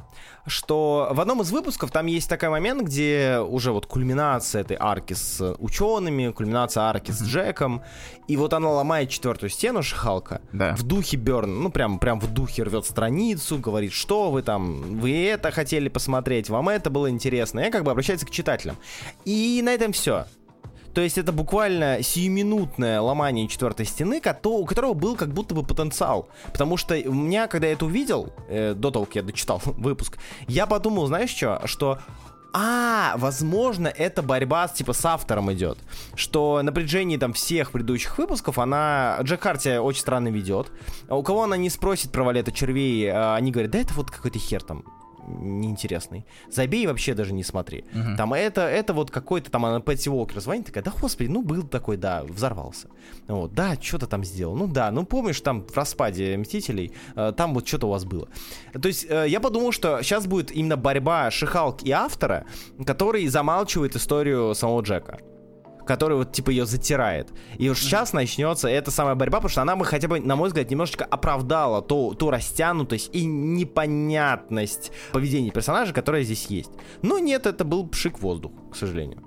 Что 0.46 1.08
в 1.12 1.20
одном 1.20 1.42
из 1.42 1.50
выпусков 1.50 1.90
там 1.90 2.06
есть 2.06 2.28
такой 2.28 2.48
момент, 2.48 2.82
где 2.82 3.38
уже 3.38 3.72
вот 3.72 3.86
кульминация 3.86 4.62
этой 4.62 4.76
арки 4.78 5.14
с 5.14 5.54
учеными, 5.58 6.30
кульминация 6.32 6.82
арки 6.84 7.12
с 7.12 7.22
Джеком, 7.22 7.82
и 8.26 8.36
вот 8.36 8.52
она 8.52 8.70
ломает 8.70 9.10
четвертую 9.10 9.50
стену 9.50 9.82
Шихалка 9.82 10.40
да. 10.52 10.74
в 10.74 10.82
духе 10.82 11.16
Берн, 11.16 11.62
ну 11.62 11.70
прям, 11.70 11.98
прям 11.98 12.20
в 12.20 12.32
духе 12.32 12.64
рвет 12.64 12.84
страницу, 12.84 13.58
говорит, 13.58 13.92
что 13.92 14.30
вы 14.30 14.42
там, 14.42 14.98
вы 14.98 15.26
это 15.26 15.50
хотели 15.50 15.88
посмотреть, 15.88 16.50
вам 16.50 16.68
это 16.68 16.90
было 16.90 17.10
интересно. 17.10 17.60
И 17.60 17.70
как 17.70 17.84
бы 17.84 17.90
обращается 17.90 18.26
к 18.26 18.30
читателям. 18.30 18.76
И 19.24 19.60
на 19.64 19.70
этом 19.70 19.92
все. 19.92 20.26
То 20.94 21.00
есть 21.00 21.18
это 21.18 21.32
буквально 21.32 22.02
сиюминутное 22.02 23.00
ломание 23.00 23.48
четвертой 23.48 23.86
стены, 23.86 24.20
у 24.44 24.64
которого 24.64 24.94
был 24.94 25.16
как 25.16 25.32
будто 25.32 25.54
бы 25.54 25.62
потенциал. 25.62 26.28
Потому 26.52 26.76
что 26.76 26.94
у 26.94 27.12
меня, 27.12 27.46
когда 27.46 27.66
я 27.66 27.72
это 27.72 27.86
увидел, 27.86 28.32
э, 28.48 28.74
до 28.74 28.90
того, 28.90 29.06
как 29.06 29.16
я 29.16 29.22
дочитал 29.22 29.60
выпуск, 29.64 30.18
я 30.48 30.66
подумал, 30.66 31.06
знаешь 31.06 31.30
что, 31.30 31.62
что 31.64 31.98
А, 32.54 33.14
возможно, 33.16 33.88
это 33.88 34.20
борьба 34.20 34.68
типа 34.68 34.92
с 34.92 35.04
автором 35.06 35.50
идет. 35.52 35.78
Что 36.14 36.60
на 36.62 36.70
протяжении 36.70 37.16
там 37.16 37.32
всех 37.32 37.70
предыдущих 37.72 38.18
выпусков 38.18 38.58
она 38.58 39.18
Джек 39.22 39.42
Харти 39.42 39.78
очень 39.78 40.02
странно 40.02 40.28
ведет. 40.28 40.70
А 41.08 41.16
у 41.16 41.22
кого 41.22 41.44
она 41.44 41.56
не 41.56 41.70
спросит 41.70 42.12
про 42.12 42.24
валета 42.24 42.52
червей, 42.52 43.10
а 43.10 43.36
они 43.36 43.50
говорят, 43.50 43.70
да 43.70 43.78
это 43.78 43.94
вот 43.94 44.10
какой-то 44.10 44.38
хер 44.38 44.62
там 44.62 44.84
неинтересный. 45.26 46.26
Забей 46.50 46.86
вообще 46.86 47.14
даже 47.14 47.32
не 47.32 47.42
смотри. 47.42 47.84
Uh-huh. 47.92 48.16
Там 48.16 48.34
это, 48.34 48.62
это 48.62 48.92
вот 48.92 49.10
какой-то 49.10 49.50
там 49.50 49.64
она 49.64 49.80
Пэтти 49.80 50.08
Уокер 50.08 50.40
звонит, 50.40 50.66
такая, 50.66 50.84
да 50.84 50.92
господи, 50.98 51.28
ну 51.28 51.42
был 51.42 51.62
такой, 51.62 51.96
да, 51.96 52.24
взорвался. 52.24 52.88
Вот, 53.28 53.54
да, 53.54 53.76
что-то 53.80 54.06
там 54.06 54.24
сделал. 54.24 54.54
Ну 54.56 54.66
да, 54.66 54.90
ну 54.90 55.04
помнишь, 55.04 55.40
там 55.40 55.66
в 55.66 55.76
распаде 55.76 56.36
Мстителей, 56.36 56.92
э, 57.14 57.32
там 57.36 57.54
вот 57.54 57.66
что-то 57.66 57.86
у 57.86 57.90
вас 57.90 58.04
было. 58.04 58.28
То 58.72 58.88
есть 58.88 59.06
э, 59.08 59.26
я 59.28 59.40
подумал, 59.40 59.72
что 59.72 60.02
сейчас 60.02 60.26
будет 60.26 60.50
именно 60.50 60.76
борьба 60.76 61.30
Шихалк 61.30 61.82
и 61.82 61.90
автора, 61.90 62.44
который 62.84 63.26
замалчивает 63.28 63.96
историю 63.96 64.54
самого 64.54 64.82
Джека 64.82 65.18
который 65.86 66.16
вот 66.16 66.32
типа 66.32 66.50
ее 66.50 66.66
затирает. 66.66 67.32
И 67.58 67.68
уж 67.68 67.80
сейчас 67.80 68.12
начнется 68.12 68.68
эта 68.68 68.90
самая 68.90 69.14
борьба, 69.14 69.38
потому 69.38 69.50
что 69.50 69.62
она 69.62 69.76
бы 69.76 69.84
хотя 69.84 70.08
бы, 70.08 70.20
на 70.20 70.36
мой 70.36 70.48
взгляд, 70.48 70.70
немножечко 70.70 71.04
оправдала 71.04 71.82
ту, 71.82 72.14
ту 72.14 72.30
растянутость 72.30 73.10
и 73.14 73.24
непонятность 73.24 74.92
поведения 75.12 75.50
персонажа, 75.50 75.92
которая 75.92 76.22
здесь 76.22 76.46
есть. 76.46 76.70
Но 77.02 77.18
нет, 77.18 77.46
это 77.46 77.64
был 77.64 77.86
пшик 77.88 78.18
воздух, 78.20 78.52
к 78.70 78.76
сожалению. 78.76 79.22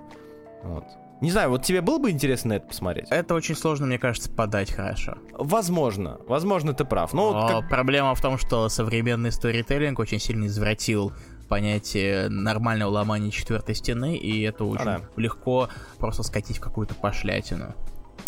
Вот. 0.62 0.84
Не 1.22 1.30
знаю, 1.30 1.48
вот 1.48 1.62
тебе 1.62 1.80
было 1.80 1.98
бы 1.98 2.10
интересно 2.10 2.54
это 2.54 2.66
посмотреть? 2.66 3.06
Это 3.10 3.34
очень 3.34 3.54
сложно, 3.56 3.86
мне 3.86 3.98
кажется, 3.98 4.30
подать 4.30 4.70
хорошо. 4.70 5.16
Возможно, 5.32 6.18
возможно, 6.26 6.74
ты 6.74 6.84
прав. 6.84 7.14
Но, 7.14 7.32
Но 7.32 7.48
как... 7.60 7.70
проблема 7.70 8.14
в 8.14 8.20
том, 8.20 8.36
что 8.36 8.68
современный 8.68 9.32
сторителлинг 9.32 9.98
очень 9.98 10.20
сильно 10.20 10.44
извратил 10.46 11.12
понятие 11.48 12.28
нормального 12.28 12.90
ломания 12.90 13.30
четвертой 13.30 13.74
стены, 13.74 14.16
и 14.16 14.42
это 14.42 14.64
очень 14.64 14.82
а, 14.82 14.98
да. 14.98 15.00
легко 15.16 15.68
просто 15.98 16.22
скатить 16.22 16.58
в 16.58 16.60
какую-то 16.60 16.94
пошлятину. 16.94 17.74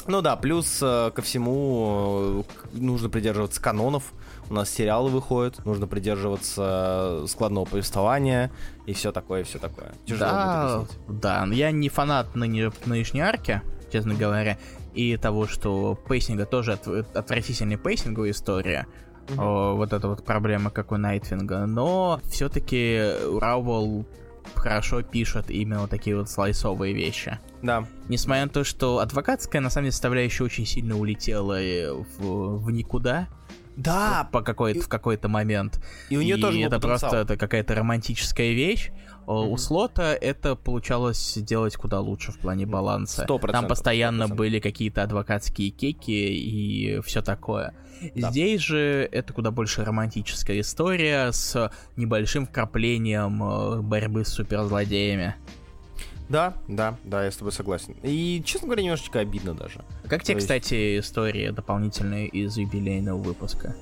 Ну 0.07 0.23
да, 0.23 0.37
плюс 0.37 0.79
э, 0.81 1.11
ко 1.15 1.21
всему 1.21 2.43
э, 2.73 2.79
нужно 2.79 3.11
придерживаться 3.11 3.61
канонов. 3.61 4.15
У 4.49 4.55
нас 4.55 4.71
сериалы 4.71 5.11
выходят, 5.11 5.63
нужно 5.67 5.87
придерживаться 5.87 7.25
складного 7.29 7.67
повествования 7.67 8.51
и 8.87 8.95
все 8.95 9.13
такое, 9.13 9.45
все 9.45 9.59
такое. 9.59 9.93
Тяжело 10.07 10.87
да, 11.09 11.45
да, 11.47 11.47
я 11.53 11.71
не 11.71 11.91
фанат 11.91 12.35
ныне, 12.35 12.73
нынешней 12.87 13.21
арки, 13.21 13.61
честно 13.93 14.15
говоря, 14.15 14.57
и 14.95 15.17
того, 15.19 15.47
что 15.47 15.95
пейсинга 16.09 16.47
тоже 16.47 16.73
от, 16.73 16.89
отвратительная 17.15 17.77
пейсинговая 17.77 18.31
история 18.31 18.87
mm-hmm. 19.29 19.77
вот 19.77 19.93
эта 19.93 20.09
вот 20.09 20.25
проблема, 20.25 20.71
как 20.71 20.93
у 20.93 20.97
Найтвинга. 20.97 21.67
Но 21.67 22.21
все-таки 22.25 23.01
Рауэлл 23.41 24.07
хорошо 24.55 25.03
пишет 25.03 25.51
именно 25.51 25.87
такие 25.89 26.17
вот 26.17 26.31
слайсовые 26.31 26.95
вещи. 26.95 27.39
Да. 27.63 27.87
Несмотря 28.09 28.45
на 28.45 28.51
то, 28.51 28.65
что 28.65 28.99
адвокатская, 28.99 29.61
на 29.61 29.71
самом 29.71 29.85
деле, 29.85 29.93
составляющая 29.93 30.45
очень 30.45 30.67
сильно 30.67 30.99
улетела 30.99 31.59
в, 32.19 32.59
в 32.59 32.71
никуда. 32.71 33.29
Да. 33.77 34.29
По 34.33 34.43
какой-то, 34.43 34.81
и... 34.81 34.83
в 34.83 34.89
какой-то 34.89 35.29
момент. 35.29 35.81
И 36.11 36.17
у 36.17 36.21
нее 36.21 36.37
и 36.37 36.41
тоже 36.41 36.61
это 36.61 36.81
просто 36.81 37.19
это 37.19 37.37
какая-то 37.37 37.75
романтическая 37.77 38.53
вещь. 38.53 38.91
Mm-hmm. 39.29 39.49
У 39.51 39.57
слота 39.59 40.15
это 40.15 40.57
получалось 40.57 41.35
делать 41.37 41.77
куда 41.77 42.01
лучше 42.01 42.33
в 42.33 42.39
плане 42.39 42.65
баланса. 42.65 43.27
100%, 43.29 43.53
Там 43.53 43.69
постоянно 43.69 44.23
100%. 44.23 44.35
были 44.35 44.59
какие-то 44.59 45.03
адвокатские 45.03 45.69
кеки 45.69 46.11
и 46.11 47.01
все 47.03 47.21
такое. 47.21 47.75
Да. 48.15 48.31
Здесь 48.31 48.63
же 48.63 49.07
это 49.13 49.35
куда 49.35 49.51
больше 49.51 49.85
романтическая 49.85 50.61
история 50.61 51.31
с 51.33 51.71
небольшим 51.97 52.47
вкраплением 52.47 53.43
э, 53.43 53.83
борьбы 53.83 54.25
с 54.25 54.29
суперзлодеями. 54.29 55.35
Да, 56.31 56.55
да, 56.67 56.97
да, 57.05 57.25
я 57.25 57.31
с 57.31 57.37
тобой 57.37 57.53
согласен. 57.53 57.97
И, 58.03 58.43
честно 58.47 58.69
говоря, 58.69 58.83
немножечко 58.83 59.19
обидно 59.19 59.53
даже. 59.53 59.85
Как 60.09 60.23
тебе, 60.23 60.37
есть... 60.37 60.47
кстати, 60.47 61.01
история 61.01 61.53
дополнительная 61.53 62.27
из 62.27 62.57
юбилейного 62.57 63.19
выпуска? 63.19 63.77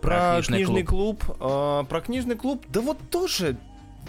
Про, 0.00 0.10
про 0.10 0.34
книжный, 0.34 0.56
книжный 0.58 0.82
клуб. 0.84 1.24
клуб 1.24 1.36
э, 1.40 1.84
про 1.88 2.00
книжный 2.00 2.36
клуб, 2.36 2.64
да 2.68 2.80
вот 2.80 2.98
тоже, 3.10 3.56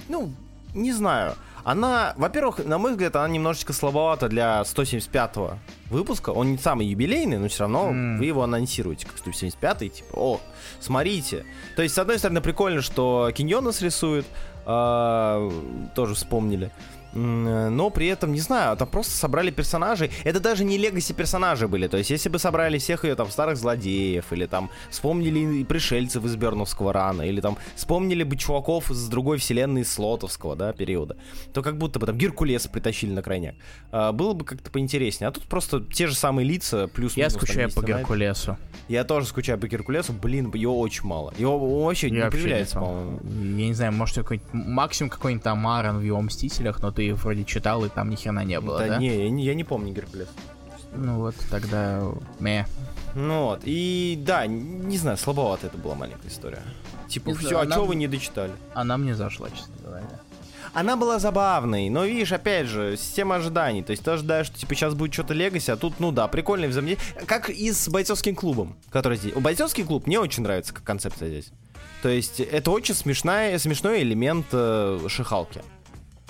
ну, 0.09 0.31
не 0.75 0.91
знаю. 0.91 1.35
Она, 1.63 2.13
во-первых, 2.15 2.63
на 2.63 2.77
мой 2.77 2.91
взгляд, 2.91 3.15
она 3.15 3.27
немножечко 3.27 3.73
слабовата 3.73 4.29
для 4.29 4.61
175-го 4.61 5.57
выпуска. 5.89 6.29
Он 6.29 6.51
не 6.51 6.57
самый 6.59 6.85
юбилейный, 6.85 7.39
но 7.39 7.47
все 7.47 7.61
равно 7.61 7.89
mm. 7.91 8.17
вы 8.19 8.25
его 8.25 8.43
анонсируете 8.43 9.07
как 9.07 9.15
175-й, 9.15 9.89
типа, 9.89 10.13
о, 10.13 10.41
смотрите. 10.79 11.43
То 11.75 11.81
есть, 11.81 11.95
с 11.95 11.97
одной 11.97 12.19
стороны, 12.19 12.41
прикольно, 12.41 12.83
что 12.83 13.31
Киньонас 13.33 13.81
рисует, 13.81 14.27
э, 14.67 15.51
тоже 15.95 16.13
вспомнили 16.13 16.71
но 17.15 17.89
при 17.89 18.07
этом, 18.07 18.33
не 18.33 18.41
знаю, 18.41 18.75
там 18.77 18.87
просто 18.87 19.13
собрали 19.13 19.49
персонажей. 19.49 20.11
Это 20.23 20.39
даже 20.39 20.63
не 20.63 20.77
легаси 20.77 21.13
персонажи 21.13 21.67
были. 21.67 21.87
То 21.87 21.97
есть, 21.97 22.09
если 22.09 22.29
бы 22.29 22.39
собрали 22.39 22.77
всех 22.77 23.05
ее 23.05 23.15
там 23.15 23.29
старых 23.29 23.57
злодеев, 23.57 24.31
или 24.33 24.45
там 24.45 24.69
вспомнили 24.89 25.63
пришельцев 25.63 26.25
из 26.25 26.35
Берновского 26.35 26.93
рана, 26.93 27.21
или 27.21 27.39
там 27.41 27.57
вспомнили 27.75 28.23
бы 28.23 28.35
чуваков 28.35 28.91
из 28.91 29.07
другой 29.07 29.37
вселенной 29.37 29.81
из 29.81 29.93
Слотовского, 29.93 30.55
да, 30.55 30.73
периода, 30.73 31.17
то 31.53 31.61
как 31.61 31.77
будто 31.77 31.99
бы 31.99 32.05
там 32.05 32.17
Геркулеса 32.17 32.69
притащили 32.69 33.11
на 33.11 33.21
крайняк. 33.21 33.55
А, 33.91 34.11
было 34.11 34.33
бы 34.33 34.43
как-то 34.43 34.69
поинтереснее. 34.69 35.29
А 35.29 35.31
тут 35.31 35.45
просто 35.45 35.81
те 35.81 36.07
же 36.07 36.15
самые 36.15 36.45
лица, 36.45 36.87
плюс 36.87 37.15
Я 37.15 37.29
скучаю 37.29 37.71
по 37.71 37.81
Геркулесу. 37.81 38.57
Я 38.87 39.03
тоже 39.03 39.27
скучаю 39.27 39.57
по 39.57 39.67
Геркулесу. 39.67 40.13
Блин, 40.13 40.51
его 40.53 40.79
очень 40.79 41.05
мало. 41.05 41.33
Его 41.37 41.85
вообще 41.85 42.09
Я 42.09 42.25
не 42.25 42.31
появляется, 42.31 42.79
по-моему. 42.79 43.19
Я 43.23 43.67
не 43.67 43.73
знаю, 43.73 43.93
может, 43.93 44.15
какой 44.17 44.41
максимум 44.51 45.09
какой-нибудь 45.09 45.43
там 45.43 45.65
Аран 45.67 45.99
в 45.99 46.01
его 46.01 46.21
Мстителях, 46.21 46.81
но 46.81 46.91
ты 46.91 47.04
вроде 47.13 47.45
читал, 47.45 47.85
и 47.85 47.89
там 47.89 48.09
ни 48.09 48.15
хрена 48.15 48.43
не 48.43 48.59
было, 48.59 48.79
да? 48.79 48.87
да? 48.87 48.97
не, 48.97 49.23
я 49.23 49.29
не, 49.29 49.43
я 49.43 49.53
не 49.53 49.63
помню 49.63 49.93
Геркулес. 49.93 50.29
Ну 50.93 51.19
вот, 51.19 51.35
тогда... 51.51 52.01
Мeh. 52.39 52.65
Ну 53.15 53.45
вот, 53.45 53.61
и 53.63 54.17
да, 54.25 54.45
не 54.47 54.97
знаю, 54.97 55.17
слабовато 55.17 55.67
это 55.67 55.77
была 55.77 55.95
маленькая 55.95 56.27
история. 56.27 56.61
Типа, 57.07 57.29
не 57.29 57.35
все, 57.35 57.59
а 57.59 57.61
она... 57.61 57.75
что 57.75 57.85
вы 57.85 57.95
не 57.95 58.07
дочитали? 58.07 58.51
Она 58.73 58.97
мне 58.97 59.15
зашла, 59.15 59.49
честно 59.49 59.73
говоря. 59.83 60.05
Она 60.73 60.97
была 60.97 61.19
забавной, 61.19 61.89
но 61.89 62.03
видишь, 62.03 62.33
опять 62.33 62.67
же, 62.67 62.97
система 62.97 63.35
ожиданий. 63.35 63.81
То 63.81 63.91
есть 63.91 64.03
ты 64.03 64.11
ожидаешь, 64.11 64.47
что 64.47 64.59
типа 64.59 64.75
сейчас 64.75 64.93
будет 64.93 65.13
что-то 65.13 65.33
Легаси, 65.33 65.71
а 65.71 65.77
тут, 65.77 66.01
ну 66.01 66.11
да, 66.11 66.27
прикольный 66.27 66.67
взаимодействие. 66.67 67.25
Как 67.25 67.49
и 67.49 67.71
с 67.71 67.87
бойцовским 67.87 68.35
клубом, 68.35 68.75
который 68.89 69.17
здесь. 69.17 69.33
Бойцовский 69.33 69.85
клуб 69.85 70.05
мне 70.05 70.19
очень 70.19 70.43
нравится 70.43 70.73
как 70.73 70.83
концепция 70.83 71.29
здесь. 71.29 71.51
То 72.01 72.09
есть 72.09 72.41
это 72.41 72.71
очень 72.71 72.93
смешная, 72.93 73.57
смешной 73.57 74.01
элемент 74.01 74.47
э, 74.51 74.99
шихалки 75.07 75.61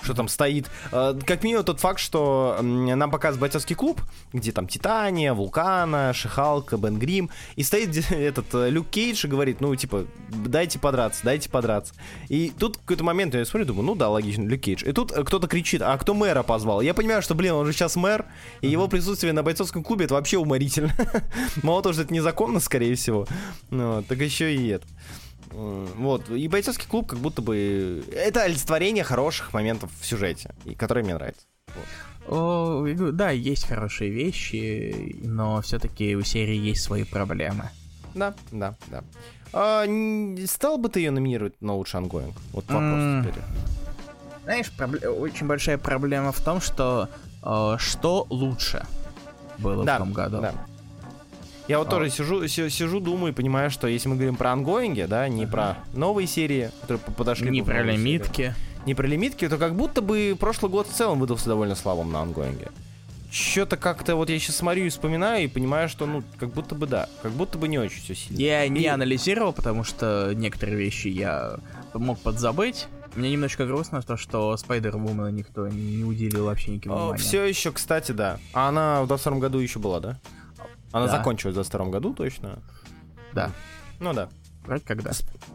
что 0.02 0.14
там 0.14 0.28
стоит. 0.28 0.70
Э, 0.92 1.18
как 1.26 1.42
минимум 1.42 1.64
тот 1.64 1.80
факт, 1.80 2.00
что 2.00 2.58
нам 2.62 3.10
показывает 3.10 3.40
бойцовский 3.40 3.76
клуб, 3.76 4.00
где 4.32 4.52
там 4.52 4.66
Титания, 4.66 5.32
Вулкана, 5.34 6.12
Шихалка, 6.12 6.76
Бен 6.76 6.98
Грим, 6.98 7.30
и 7.56 7.62
стоит 7.62 8.10
этот 8.10 8.54
э, 8.54 8.70
Люк 8.70 8.88
Кейдж 8.88 9.24
и 9.26 9.28
говорит, 9.28 9.60
ну, 9.60 9.74
типа, 9.74 10.06
дайте 10.28 10.78
подраться, 10.78 11.24
дайте 11.24 11.50
подраться. 11.50 11.94
И 12.28 12.52
тут 12.58 12.76
какой-то 12.78 13.04
момент 13.04 13.34
я 13.34 13.44
смотрю, 13.44 13.66
думаю, 13.66 13.86
ну 13.86 13.94
да, 13.94 14.08
логично, 14.08 14.42
Люк 14.42 14.60
Кейдж. 14.60 14.84
И 14.84 14.92
тут 14.92 15.12
э, 15.12 15.24
кто-то 15.24 15.46
кричит, 15.48 15.82
а 15.82 15.96
кто 15.98 16.14
мэра 16.14 16.42
позвал? 16.42 16.80
Я 16.80 16.94
понимаю, 16.94 17.22
что, 17.22 17.34
блин, 17.34 17.54
он 17.54 17.66
же 17.66 17.72
сейчас 17.72 17.96
мэр, 17.96 18.24
и 18.60 18.68
его 18.68 18.88
присутствие 18.88 19.32
на 19.32 19.42
бойцовском 19.42 19.82
клубе 19.82 20.04
это 20.04 20.14
вообще 20.14 20.38
уморительно. 20.38 20.94
Мало 21.62 21.82
того, 21.82 21.92
что 21.92 22.02
это 22.02 22.14
незаконно, 22.14 22.60
скорее 22.60 22.94
всего, 22.94 23.26
ну, 23.70 24.02
так 24.02 24.18
еще 24.18 24.54
и 24.54 24.68
это. 24.68 24.86
Вот, 25.52 26.28
и 26.30 26.48
бойцовский 26.48 26.86
клуб 26.86 27.08
как 27.08 27.18
будто 27.18 27.42
бы... 27.42 28.04
Это 28.12 28.42
олицетворение 28.42 29.04
хороших 29.04 29.52
моментов 29.52 29.90
в 30.00 30.04
сюжете, 30.04 30.54
которые 30.78 31.04
мне 31.04 31.14
нравятся. 31.14 31.46
Вот. 31.68 31.84
О, 32.28 32.86
да, 33.12 33.30
есть 33.30 33.66
хорошие 33.66 34.10
вещи, 34.10 35.16
но 35.22 35.62
все-таки 35.62 36.16
у 36.16 36.22
серии 36.22 36.56
есть 36.56 36.82
свои 36.82 37.04
проблемы. 37.04 37.70
Да, 38.14 38.34
да, 38.50 38.74
да. 38.88 39.04
А, 39.52 39.86
стал 40.46 40.78
бы 40.78 40.88
ты 40.88 41.00
ее 41.00 41.10
номинировать 41.10 41.60
на 41.60 41.74
лучший 41.74 41.98
ангоинг? 41.98 42.34
Вот 42.52 42.64
вопрос 42.68 42.82
мм. 42.82 43.22
теперь. 43.22 43.42
Знаешь, 44.44 44.72
проб... 44.72 44.94
очень 45.20 45.46
большая 45.46 45.78
проблема 45.78 46.32
в 46.32 46.40
том, 46.40 46.60
что 46.60 47.08
э, 47.42 47.76
что 47.78 48.26
лучше 48.30 48.84
было 49.58 49.84
да, 49.84 49.96
в 49.96 49.98
том 49.98 50.12
году. 50.12 50.40
Да. 50.40 50.54
Я 51.68 51.78
вот 51.78 51.88
а. 51.88 51.90
тоже 51.90 52.10
сижу, 52.10 52.46
сижу, 52.46 53.00
думаю 53.00 53.32
и 53.32 53.34
понимаю, 53.34 53.70
что 53.70 53.88
если 53.88 54.08
мы 54.08 54.14
говорим 54.14 54.36
про 54.36 54.52
ангоинги, 54.52 55.06
да, 55.08 55.28
не 55.28 55.46
про 55.46 55.78
новые 55.94 56.26
серии, 56.26 56.70
которые 56.82 57.02
подошли... 57.16 57.50
Не 57.50 57.62
про 57.62 57.82
лимитки. 57.82 58.42
Серии, 58.42 58.54
не 58.86 58.94
про 58.94 59.06
лимитки, 59.06 59.48
то 59.48 59.58
как 59.58 59.74
будто 59.74 60.00
бы 60.00 60.36
прошлый 60.38 60.70
год 60.70 60.88
в 60.88 60.92
целом 60.92 61.18
выдался 61.18 61.46
довольно 61.46 61.74
слабым 61.74 62.12
на 62.12 62.22
ангоинге. 62.22 62.68
Что-то 63.32 63.76
как-то 63.76 64.14
вот 64.14 64.30
я 64.30 64.38
сейчас 64.38 64.56
смотрю 64.56 64.84
и 64.84 64.88
вспоминаю 64.88 65.44
и 65.44 65.48
понимаю, 65.48 65.88
что 65.88 66.06
ну 66.06 66.22
как 66.38 66.50
будто 66.50 66.76
бы 66.76 66.86
да, 66.86 67.08
как 67.20 67.32
будто 67.32 67.58
бы 67.58 67.66
не 67.66 67.78
очень 67.78 68.00
все 68.00 68.14
сильно. 68.14 68.40
Я 68.40 68.64
и... 68.64 68.70
не 68.70 68.86
анализировал, 68.86 69.52
потому 69.52 69.82
что 69.82 70.32
некоторые 70.34 70.78
вещи 70.78 71.08
я 71.08 71.56
мог 71.92 72.20
подзабыть. 72.20 72.86
Мне 73.16 73.32
немножко 73.32 73.66
грустно 73.66 74.02
то, 74.02 74.16
что 74.16 74.54
Spider-Woman 74.54 75.32
никто 75.32 75.66
не 75.66 76.04
уделил 76.04 76.44
вообще 76.44 76.72
никакого 76.72 76.98
внимания. 76.98 77.22
Все 77.22 77.44
еще, 77.44 77.72
кстати, 77.72 78.12
да. 78.12 78.38
А 78.52 78.68
она 78.68 79.02
в 79.02 79.08
22 79.08 79.38
году 79.40 79.58
еще 79.58 79.80
была, 79.80 80.00
да? 80.00 80.20
Она 80.96 81.06
да. 81.06 81.16
закончилась 81.18 81.52
в 81.52 81.56
22 81.56 81.86
году 81.86 82.14
точно? 82.14 82.58
Да. 83.32 83.50
Ну 84.00 84.12
да. 84.12 84.28
Вроде 84.64 84.84
когда. 84.84 85.10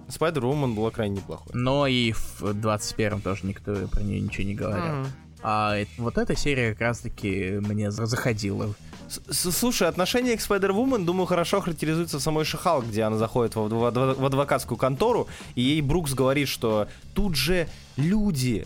Spider-Woman 0.08 0.73
была 0.73 0.91
крайне 0.91 1.17
неплохой. 1.17 1.51
Но 1.54 1.88
и 1.88 2.12
в 2.12 2.41
21-м 2.43 3.21
тоже 3.21 3.45
никто 3.45 3.73
про 3.88 4.01
нее 4.01 4.19
ничего 4.21 4.47
не 4.47 4.56
говорил. 4.56 4.93
Мгм. 4.95 5.08
А 5.43 5.75
вот 5.97 6.17
эта 6.17 6.36
серия 6.36 6.71
как 6.71 6.82
раз-таки 6.82 7.60
мне 7.62 7.89
за- 7.91 8.06
заходила. 8.06 8.73
С- 9.10 9.51
Слушай, 9.51 9.88
отношение 9.89 10.38
к 10.38 10.39
Spider-Woman, 10.39 11.04
думаю, 11.04 11.25
хорошо 11.25 11.60
характеризуется 11.62 12.19
в 12.19 12.21
самой 12.21 12.45
Шихал, 12.45 12.82
где 12.84 13.01
она 13.04 13.17
заходит 13.17 13.56
в, 13.56 13.67
в- 13.67 13.91
в- 13.91 14.19
в 14.21 14.25
адвокатскую 14.25 14.77
контору, 14.77 15.27
и 15.56 15.62
ей 15.62 15.82
Брукс 15.82 16.13
говорит, 16.13 16.47
что 16.47 16.88
тут 17.13 17.36
же 17.36 17.67
люди, 17.97 18.65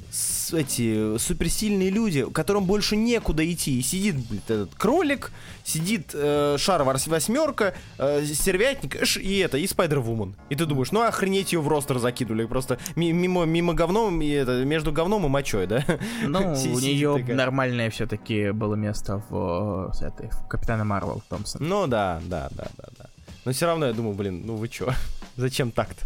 эти 0.54 1.18
суперсильные 1.18 1.90
люди, 1.90 2.26
которым 2.32 2.66
больше 2.66 2.96
некуда 2.96 3.50
идти. 3.52 3.80
И 3.80 3.82
сидит 3.82 4.16
блин, 4.16 4.42
этот 4.48 4.76
кролик, 4.76 5.32
сидит 5.64 6.12
э, 6.14 6.56
шар 6.60 6.82
вос- 6.84 7.10
восьмерка, 7.10 7.74
э, 7.98 8.24
сервятник 8.26 9.04
ш- 9.06 9.20
и 9.20 9.38
это, 9.40 9.58
и 9.58 9.66
Spider-Woman. 9.66 10.36
И 10.50 10.56
ты 10.56 10.66
думаешь, 10.66 10.92
ну 10.92 11.02
охренеть 11.02 11.54
ее 11.54 11.60
в 11.60 11.68
ростер 11.68 11.98
закинули, 12.00 12.46
просто 12.46 12.78
ми- 12.96 13.12
мимо, 13.12 13.46
мимо 13.46 13.74
говном, 13.74 14.22
и 14.22 14.30
это, 14.30 14.64
между 14.64 14.92
говном 14.92 15.26
и 15.26 15.30
мочой, 15.30 15.68
да? 15.68 15.84
Ну, 16.24 16.54
у 16.54 16.80
нее 16.80 17.18
такая. 17.20 17.36
нормальное 17.36 17.90
все-таки 17.90 18.52
было 18.52 18.76
место 18.76 19.22
в, 19.30 19.90
э, 19.92 19.94
с 19.94 20.02
этой, 20.02 20.30
в 20.30 20.48
Капитана 20.48 20.84
Марвел 20.86 21.22
Томпсон. 21.30 21.68
Ну 21.68 21.88
да, 21.88 22.22
да, 22.26 22.50
да, 22.52 22.68
да, 22.78 22.84
да. 22.98 23.06
Но 23.44 23.52
все 23.52 23.66
равно 23.66 23.88
я 23.88 23.94
думаю, 23.94 24.16
блин, 24.16 24.44
ну 24.46 24.56
вы 24.56 24.68
чё? 24.70 24.92
Зачем 25.38 25.72
так-то? 25.72 26.06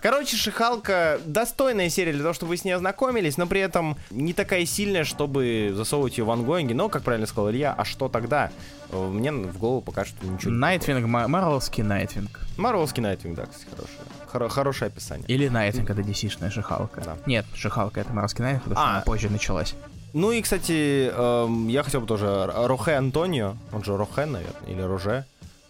Короче, 0.00 0.36
Шихалка 0.36 1.18
достойная 1.26 1.88
серия 1.88 2.12
для 2.12 2.22
того, 2.22 2.34
чтобы 2.34 2.50
вы 2.50 2.56
с 2.56 2.64
ней 2.64 2.70
ознакомились, 2.72 3.36
но 3.36 3.46
при 3.46 3.60
этом 3.60 3.96
не 4.10 4.32
такая 4.32 4.64
сильная, 4.64 5.02
чтобы 5.04 5.72
засовывать 5.74 6.18
ее 6.18 6.24
в 6.24 6.30
ангоинги. 6.30 6.72
Но, 6.72 6.88
как 6.88 7.02
правильно 7.02 7.26
сказал 7.26 7.50
Илья, 7.50 7.74
а 7.76 7.84
что 7.84 8.08
тогда? 8.08 8.50
Мне 8.92 9.32
в 9.32 9.58
голову 9.58 9.80
пока 9.80 10.04
что 10.04 10.24
ничего 10.26 10.52
Найтвинг, 10.52 11.06
Ма- 11.06 11.26
Марвелский 11.28 11.82
Найтвинг. 11.82 12.40
Марвелский 12.56 13.02
Найтвинг, 13.02 13.36
да, 13.36 13.46
кстати, 13.46 13.66
хорошее. 13.70 13.98
Хоро- 14.32 14.48
хорошее 14.48 14.86
описание. 14.88 15.26
Или 15.28 15.48
Найтвинг, 15.48 15.90
это 15.90 16.00
DC-шная 16.02 16.50
Шихалка. 16.50 17.00
Да. 17.00 17.16
Нет, 17.26 17.46
Шихалка 17.54 18.00
это 18.00 18.12
Марвелский 18.12 18.42
Найтвинг, 18.44 18.64
потому 18.64 18.80
что 18.80 18.88
А. 18.88 18.92
она 18.96 19.00
позже 19.02 19.30
началась. 19.30 19.74
Ну 20.12 20.30
и, 20.32 20.42
кстати, 20.42 21.08
эм, 21.12 21.68
я 21.68 21.82
хотел 21.82 22.00
бы 22.00 22.06
тоже 22.06 22.50
Рохе 22.54 22.94
Антонио, 22.94 23.56
он 23.72 23.82
же 23.84 23.96
Рохен, 23.96 24.32
наверное, 24.32 24.68
или 24.70 24.80
Роже? 24.80 25.24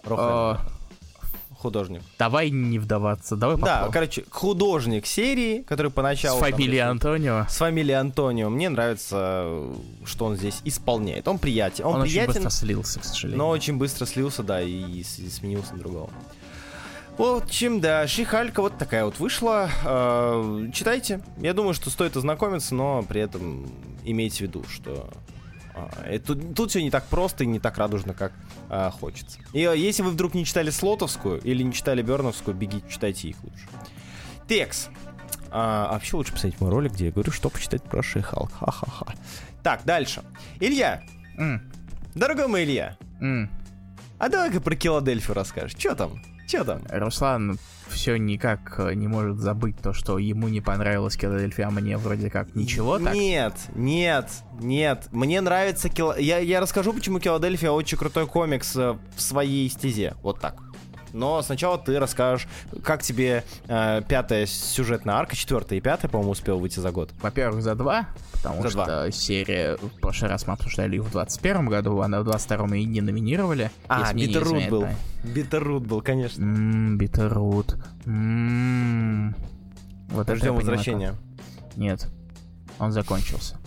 Рохе, 0.04 0.22
Э, 0.22 0.56
художник. 1.60 2.02
давай 2.18 2.50
не 2.50 2.78
вдаваться, 2.78 3.36
давай 3.36 3.56
Да, 3.56 3.62
попробуем. 3.62 3.92
короче, 3.92 4.24
художник 4.30 5.06
серии, 5.06 5.62
который 5.62 5.90
поначалу... 5.90 6.38
С 6.38 6.42
там 6.42 6.50
фамилией 6.50 6.78
рисует- 6.80 6.90
Антонио. 6.90 7.46
С 7.48 7.56
фамилией 7.56 7.94
Антонио. 7.94 8.50
Мне 8.50 8.68
нравится, 8.68 9.68
что 10.04 10.24
он 10.26 10.36
здесь 10.36 10.60
исполняет. 10.64 11.28
Он 11.28 11.38
приятен. 11.38 11.84
Он, 11.86 11.94
Он, 11.96 12.00
очень 12.02 12.12
приятен, 12.12 12.32
быстро 12.34 12.50
слился, 12.50 13.00
к 13.00 13.04
сожалению. 13.04 13.38
но 13.38 13.48
очень 13.50 13.76
быстро 13.76 14.06
слился, 14.06 14.42
да, 14.42 14.60
и, 14.62 14.70
и 15.00 15.04
сменился 15.04 15.72
на 15.74 15.78
другого. 15.78 16.10
В 17.18 17.22
общем, 17.22 17.80
да, 17.80 18.06
Шихалька 18.06 18.62
вот 18.62 18.78
такая 18.78 19.04
вот 19.04 19.18
вышла. 19.18 19.68
Э, 19.84 20.68
читайте. 20.72 21.20
Я 21.38 21.52
думаю, 21.52 21.74
что 21.74 21.90
стоит 21.90 22.16
ознакомиться, 22.16 22.74
но 22.74 23.02
при 23.02 23.20
этом 23.20 23.70
имейте 24.04 24.38
в 24.38 24.40
виду, 24.42 24.64
что 24.70 25.10
тут, 26.26 26.54
тут 26.54 26.70
все 26.70 26.82
не 26.82 26.90
так 26.90 27.04
просто 27.06 27.44
и 27.44 27.46
не 27.46 27.58
так 27.60 27.78
радужно, 27.78 28.14
как 28.14 28.32
а, 28.68 28.90
хочется. 28.90 29.38
И 29.52 29.60
э, 29.64 29.76
если 29.76 30.02
вы 30.02 30.10
вдруг 30.10 30.34
не 30.34 30.44
читали 30.44 30.70
Слотовскую 30.70 31.40
или 31.40 31.62
не 31.62 31.72
читали 31.72 32.02
Берновскую, 32.02 32.56
бегите, 32.56 32.84
читайте 32.88 33.28
их 33.28 33.36
лучше. 33.42 33.66
Текс. 34.48 34.88
А, 35.50 35.88
а 35.90 35.92
вообще 35.94 36.16
лучше 36.16 36.32
посмотреть 36.32 36.60
мой 36.60 36.70
ролик, 36.70 36.92
где 36.92 37.06
я 37.06 37.12
говорю, 37.12 37.32
что 37.32 37.50
почитать 37.50 37.82
про 37.82 38.02
Шихалк. 38.02 38.52
Ха-ха-ха. 38.52 39.14
Так, 39.62 39.82
дальше. 39.84 40.22
Илья. 40.60 41.02
М, 41.36 41.62
Дорогой 42.14 42.46
мой 42.48 42.64
Илья. 42.64 42.96
м. 43.20 43.50
А 44.18 44.28
давай-ка 44.28 44.60
про 44.60 44.76
Киладельфию 44.76 45.34
расскажешь. 45.34 45.78
Что 45.78 45.94
там? 45.94 46.22
Что 46.46 46.64
там? 46.64 46.82
Руслан 46.90 47.58
все 47.90 48.16
никак 48.16 48.76
э, 48.78 48.94
не 48.94 49.08
может 49.08 49.38
забыть 49.38 49.76
то, 49.78 49.92
что 49.92 50.18
ему 50.18 50.48
не 50.48 50.60
понравилось 50.60 51.16
Филадельфия, 51.16 51.66
а 51.66 51.70
мне 51.70 51.96
вроде 51.96 52.30
как 52.30 52.54
ничего 52.54 52.98
так. 52.98 53.14
Нет, 53.14 53.54
нет, 53.74 54.30
нет. 54.60 55.08
Мне 55.12 55.40
нравится 55.40 55.88
Кила... 55.88 56.16
Я, 56.16 56.38
я 56.38 56.60
расскажу, 56.60 56.92
почему 56.92 57.20
Киладельфия 57.20 57.70
очень 57.70 57.98
крутой 57.98 58.26
комикс 58.26 58.74
э, 58.76 58.96
в 59.14 59.20
своей 59.20 59.68
стезе. 59.68 60.14
Вот 60.22 60.40
так. 60.40 60.69
Но 61.12 61.42
сначала 61.42 61.78
ты 61.78 61.98
расскажешь, 61.98 62.46
как 62.82 63.02
тебе 63.02 63.44
э, 63.68 64.02
пятая 64.08 64.46
сюжетная 64.46 65.14
арка, 65.14 65.36
четвертая 65.36 65.78
и 65.78 65.82
пятая, 65.82 66.08
по-моему, 66.10 66.32
успел 66.32 66.58
выйти 66.58 66.80
за 66.80 66.90
год. 66.90 67.10
Во-первых, 67.20 67.62
за 67.62 67.74
два, 67.74 68.08
потому 68.32 68.62
За 68.62 68.70
что 68.70 68.84
два. 68.84 69.10
серия 69.10 69.76
в 69.76 70.00
прошлый 70.00 70.30
раз 70.30 70.46
мы 70.46 70.54
обсуждали 70.54 70.96
ее 70.96 71.02
в 71.02 71.10
21 71.10 71.66
году, 71.66 72.00
а 72.00 72.08
в 72.08 72.24
22 72.24 72.76
и 72.76 72.84
не 72.84 73.00
номинировали. 73.00 73.70
А, 73.88 74.12
Битеррут 74.12 74.68
был. 74.68 74.86
Битеррут 75.24 75.86
был, 75.86 76.00
конечно. 76.00 76.44
Ммм, 76.44 76.98
Битеррут. 76.98 77.76
Ммм. 78.04 79.34
Вот 80.08 80.28
Ждем 80.28 80.56
возвращения. 80.56 81.14
Нет, 81.76 82.08
он 82.78 82.92
закончился. 82.92 83.59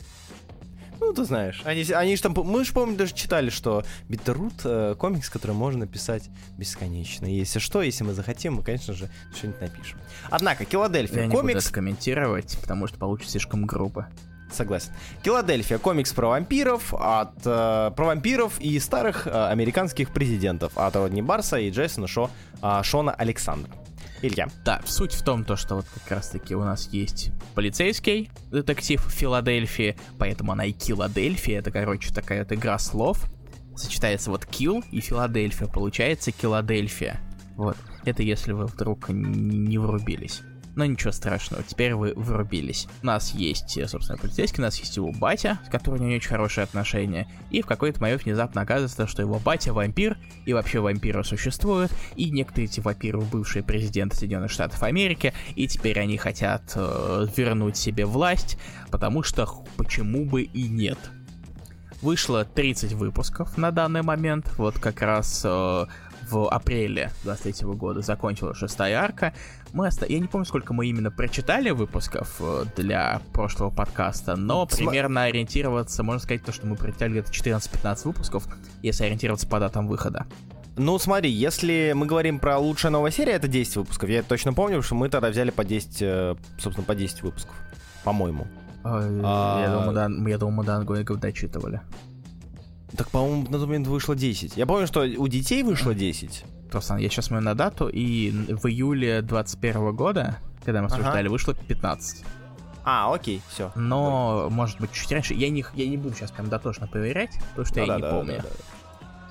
Ну, 1.06 1.14
ты 1.14 1.26
знаешь. 1.26 1.62
Они, 1.66 1.84
они 1.92 2.16
ж 2.16 2.22
там, 2.22 2.34
мы 2.34 2.64
же, 2.64 2.72
помню, 2.72 2.96
даже 2.96 3.14
читали, 3.14 3.50
что 3.50 3.84
Битеррут 4.08 4.54
э, 4.64 4.96
комикс, 4.98 5.30
который 5.30 5.52
можно 5.52 5.86
писать 5.86 6.30
бесконечно. 6.58 7.26
Если 7.26 7.60
что, 7.60 7.82
если 7.82 8.06
мы 8.06 8.14
захотим, 8.14 8.54
мы, 8.54 8.64
конечно 8.64 8.94
же, 8.94 9.10
что-нибудь 9.36 9.62
напишем. 9.62 10.00
Однако, 10.30 10.64
Киладельфия, 10.64 11.20
Я 11.20 11.26
не 11.26 11.32
буду 11.32 11.42
комикс... 11.42 11.66
это 11.66 11.74
комментировать, 11.74 12.58
потому 12.62 12.88
что 12.88 12.98
получится 12.98 13.32
слишком 13.32 13.66
грубо. 13.66 14.08
Согласен. 14.50 14.92
Киладельфия, 15.24 15.78
комикс 15.78 16.14
про 16.14 16.30
вампиров, 16.30 16.94
от, 16.94 17.36
э, 17.46 17.92
про 17.96 18.06
вампиров 18.06 18.62
и 18.62 18.80
старых 18.80 19.28
э, 19.28 19.48
американских 19.50 20.14
президентов 20.14 20.72
от 20.78 20.96
Родни 20.96 21.22
Барса 21.22 21.58
и 21.58 21.70
Джейсона 21.70 22.08
Шо, 22.08 22.30
а, 22.62 22.82
Шона 22.82 23.12
Александра. 23.12 23.72
Илья. 24.24 24.48
Да, 24.64 24.82
суть 24.86 25.14
в 25.14 25.24
том, 25.24 25.44
то, 25.44 25.56
что 25.56 25.76
вот 25.76 25.86
как 25.94 26.12
раз 26.12 26.30
таки 26.30 26.56
у 26.56 26.64
нас 26.64 26.88
есть 26.94 27.32
полицейский 27.56 28.32
детектив 28.52 29.06
в 29.06 29.10
Филадельфии, 29.10 29.98
поэтому 30.18 30.54
она 30.54 30.66
и 30.66 30.72
Киладельфия, 30.72 31.60
это, 31.60 31.72
короче, 31.72 32.14
такая 32.14 32.44
вот 32.44 32.54
игра 32.54 32.80
слов. 32.80 33.30
Сочетается 33.76 34.30
вот 34.30 34.46
Килл 34.46 34.84
и 34.92 35.02
Филадельфия, 35.02 35.68
получается 35.68 36.32
Киладельфия. 36.32 37.20
Вот, 37.56 37.76
это 38.06 38.24
если 38.24 38.54
вы 38.54 38.66
вдруг 38.66 39.10
не 39.10 39.78
врубились. 39.78 40.42
Но 40.76 40.86
ничего 40.86 41.12
страшного, 41.12 41.64
теперь 41.64 41.94
вы 41.94 42.14
врубились. 42.16 42.88
У 43.02 43.06
нас 43.06 43.34
есть, 43.34 43.78
э, 43.78 43.88
собственно, 43.88 44.18
полицейский, 44.18 44.60
у 44.60 44.66
нас 44.66 44.80
есть 44.80 44.96
его 44.98 45.12
батя, 45.12 45.60
с 45.66 45.70
которым 45.70 46.00
у 46.00 46.04
него 46.04 46.12
не 46.12 46.16
очень 46.18 46.30
хорошие 46.30 46.64
отношения. 46.64 47.28
И 47.52 47.62
в 47.62 47.66
какой-то 47.66 48.02
момент 48.02 48.24
внезапно 48.24 48.62
оказывается, 48.62 49.06
что 49.08 49.22
его 49.22 49.40
батя 49.40 49.74
вампир, 49.74 50.18
и 50.46 50.54
вообще 50.54 50.80
вампиры 50.80 51.24
существуют, 51.24 51.92
и 52.16 52.32
некоторые 52.32 52.66
эти 52.66 52.80
вампиры 52.80 53.20
бывшие 53.22 53.64
президенты 53.64 54.16
Соединенных 54.16 54.52
Штатов 54.52 54.82
Америки, 54.84 55.34
и 55.56 55.68
теперь 55.68 56.00
они 56.00 56.18
хотят 56.18 56.74
э, 56.76 57.28
вернуть 57.36 57.78
себе 57.78 58.06
власть, 58.06 58.58
потому 58.90 59.24
что 59.24 59.48
почему 59.78 60.26
бы 60.26 60.44
и 60.44 60.68
нет. 60.68 60.98
Вышло 62.04 62.44
30 62.44 62.94
выпусков 62.94 63.58
на 63.58 63.72
данный 63.72 64.02
момент, 64.02 64.46
вот 64.58 64.78
как 64.78 65.02
раз 65.02 65.42
э, 65.46 65.86
в 66.30 66.50
апреле 66.50 67.12
23 67.24 67.66
года 67.70 68.02
закончилась 68.02 68.58
шестая 68.58 69.00
арка. 69.00 69.34
Мы 69.72 69.88
оста... 69.88 70.06
Я 70.06 70.20
не 70.20 70.28
помню, 70.28 70.46
сколько 70.46 70.74
мы 70.74 70.88
именно 70.88 71.12
прочитали 71.12 71.70
выпусков 71.70 72.36
э, 72.42 72.66
для 72.76 73.22
прошлого 73.32 73.70
подкаста, 73.70 74.36
но 74.36 74.68
Сма- 74.70 74.76
примерно 74.76 75.24
ориентироваться, 75.24 76.04
можно 76.04 76.22
сказать, 76.22 76.44
то, 76.44 76.52
что 76.52 76.68
мы 76.68 76.76
прочитали 76.76 77.12
где-то 77.12 77.32
14-15 77.32 78.02
выпусков, 78.04 78.48
если 78.82 79.06
ориентироваться 79.06 79.48
по 79.48 79.62
датам 79.62 79.88
выхода. 79.88 80.26
Ну, 80.76 81.00
смотри, 81.00 81.32
если 81.32 81.94
мы 81.96 82.06
говорим 82.06 82.38
про 82.38 82.58
лучшая 82.58 82.92
новая 82.92 83.12
серия, 83.12 83.32
это 83.32 83.48
10 83.48 83.78
выпусков. 83.78 84.10
Я 84.10 84.24
точно 84.24 84.54
помню, 84.54 84.82
что 84.82 84.96
мы 84.96 85.08
тогда 85.08 85.30
взяли 85.30 85.52
по 85.52 85.64
10, 85.64 86.02
э, 86.02 86.36
собственно, 86.58 86.86
по 86.86 86.96
10 86.96 87.22
выпусков. 87.22 87.56
По-моему. 88.04 88.46
Э, 88.84 89.22
А- 89.24 89.62
Я 89.62 89.74
думаю, 89.74 89.94
да, 89.94 90.30
я 90.30 90.38
думаю, 90.38 90.56
мы 90.58 90.64
до 90.66 90.76
ангоингов 90.76 91.20
дочитывали. 91.20 91.82
Так, 92.96 93.10
по-моему, 93.10 93.44
на 93.50 93.58
тот 93.58 93.68
момент 93.68 93.88
вышло 93.88 94.16
10. 94.16 94.56
Я 94.58 94.66
помню, 94.66 94.86
что 94.88 95.02
у 95.02 95.28
детей 95.28 95.64
вышло 95.64 95.94
10. 95.96 96.46
Руслан, 96.72 97.00
я 97.00 97.10
сейчас 97.10 97.26
смотрю 97.26 97.46
на 97.46 97.56
дату, 97.56 97.88
и 97.88 98.32
в 98.32 98.66
июле 98.68 99.22
21 99.22 99.92
года, 99.96 100.38
когда 100.66 100.82
мы 100.82 100.88
Ага. 100.88 100.96
обсуждали, 100.98 101.28
вышло 101.28 101.54
15. 101.54 102.24
А, 102.86 103.14
окей, 103.14 103.42
все. 103.50 103.72
Но, 103.76 104.48
может 104.52 104.80
быть, 104.82 104.92
чуть 104.92 105.12
раньше. 105.12 105.34
Я 105.34 105.50
не, 105.50 105.64
я 105.76 105.88
не 105.88 105.98
буду 105.98 106.14
сейчас 106.16 106.32
прям 106.32 106.50
дотошно 106.50 106.86
проверять, 106.88 107.32
потому 107.52 107.66
что 107.66 107.80
я 107.82 107.96
не 107.96 108.02
помню. 108.02 108.44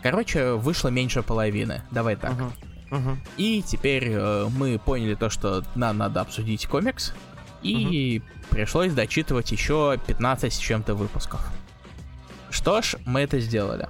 Короче, 0.03 0.53
вышло 0.55 0.89
меньше 0.89 1.23
половины. 1.23 1.83
Давай 1.91 2.17
так. 2.17 2.33
И 3.37 3.63
теперь 3.63 4.09
э, 4.11 4.49
мы 4.57 4.79
поняли 4.79 5.15
то, 5.15 5.31
что 5.31 5.63
нам 5.75 5.99
надо 5.99 6.21
обсудить 6.21 6.67
комикс. 6.67 7.13
И 7.63 8.23
пришлось 8.53 8.93
дочитывать 8.93 9.51
еще 9.51 9.99
15 10.07 10.53
с 10.53 10.59
чем-то 10.59 10.95
выпусков. 10.95 11.41
Что 12.51 12.83
ж, 12.83 12.97
мы 13.07 13.21
это 13.21 13.41
сделали. 13.41 13.89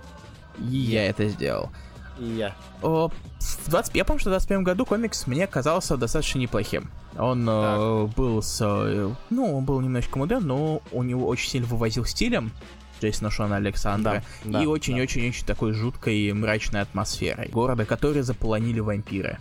И 0.57 0.77
я 0.77 1.09
это 1.09 1.29
сделал. 1.29 1.71
И 2.19 2.25
я. 2.25 2.55
О, 2.81 3.09
в 3.41 3.69
20... 3.69 3.97
Я 3.97 4.05
помню, 4.05 4.21
что 4.21 4.31
в 4.31 4.33
21 4.33 4.63
году 4.63 4.87
комикс 4.87 5.27
мне 5.27 5.49
казался 5.49 5.97
достаточно 5.97 6.39
неплохим. 6.39 6.91
Он 7.19 7.47
э, 7.49 8.07
был 8.17 8.41
с... 8.41 8.61
э, 8.63 9.13
ну, 9.31 9.57
он 9.59 9.65
был 9.65 9.81
немножечко 9.81 10.19
муден, 10.19 10.47
но 10.47 10.81
у 10.93 11.03
него 11.03 11.27
очень 11.27 11.51
сильно 11.51 11.67
вывозил 11.67 12.05
стилем 12.05 12.53
Джейсона 13.01 13.31
Шона 13.31 13.57
Александра. 13.57 14.23
Да, 14.45 14.61
и 14.61 14.65
да, 14.65 14.71
очень-очень-очень 14.71 15.45
такой 15.45 15.73
жуткой 15.73 16.17
и 16.17 16.33
мрачной 16.33 16.83
атмосферой. 16.83 17.49
Города, 17.49 17.85
которые 17.85 18.23
заполонили 18.23 18.79
вампиры. 18.79 19.39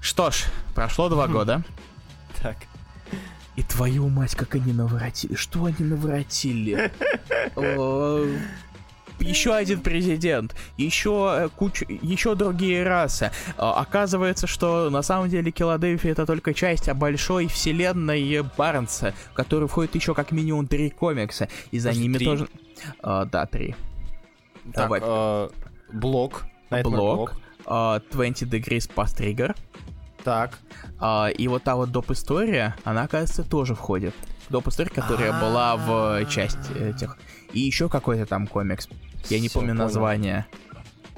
Что 0.00 0.32
ж, 0.32 0.46
прошло 0.74 1.08
два 1.08 1.28
года. 1.28 1.62
Так. 2.42 2.56
И 3.56 3.62
твою 3.62 4.08
мать, 4.08 4.34
как 4.34 4.54
они 4.56 4.72
наворотили. 4.72 5.34
Что 5.34 5.66
они 5.66 5.80
наворотили? 5.80 6.90
Еще 9.20 9.54
один 9.54 9.80
президент, 9.80 10.54
еще 10.76 11.48
куча, 11.56 11.86
еще 11.88 12.34
другие 12.34 12.82
расы. 12.82 13.30
А, 13.56 13.80
Оказывается, 13.80 14.46
что 14.46 14.90
на 14.90 15.02
самом 15.02 15.28
деле 15.30 15.52
Филадельфия 15.56 16.12
это 16.12 16.26
только 16.26 16.52
часть 16.52 16.92
большой 16.92 17.46
вселенной 17.46 18.42
Барнса, 18.58 19.14
в 19.30 19.34
которую 19.34 19.68
входит 19.68 19.94
еще 19.94 20.14
как 20.14 20.32
минимум 20.32 20.66
три 20.66 20.90
комикса, 20.90 21.48
и 21.70 21.78
за 21.78 21.92
ними 21.92 22.18
три? 22.18 22.26
тоже... 22.26 22.48
А, 23.02 23.24
да, 23.24 23.46
три. 23.46 23.74
Так, 24.74 24.90
Давай. 24.90 25.00
э, 25.02 25.48
блок. 25.92 26.44
Блок. 26.82 27.36
А, 27.66 28.00
20 28.10 28.48
Degrees 28.48 28.90
Past 28.94 29.16
Trigger. 29.16 29.56
Так. 30.24 30.58
А, 30.98 31.28
и 31.28 31.46
вот 31.48 31.62
та 31.64 31.76
вот 31.76 31.92
доп. 31.92 32.10
история, 32.10 32.74
она, 32.84 33.02
оказывается, 33.02 33.44
тоже 33.44 33.74
входит. 33.74 34.14
Доп. 34.48 34.68
история, 34.68 34.90
которая 34.90 35.32
была 35.38 35.76
в 35.76 36.20
э, 36.22 36.26
части 36.26 36.72
этих. 36.72 37.16
И 37.52 37.60
еще 37.60 37.88
какой-то 37.88 38.26
там 38.26 38.46
комикс. 38.46 38.88
Я 39.28 39.38
не 39.40 39.48
Всё, 39.48 39.60
помню 39.60 39.74
понял. 39.74 39.84
название. 39.84 40.46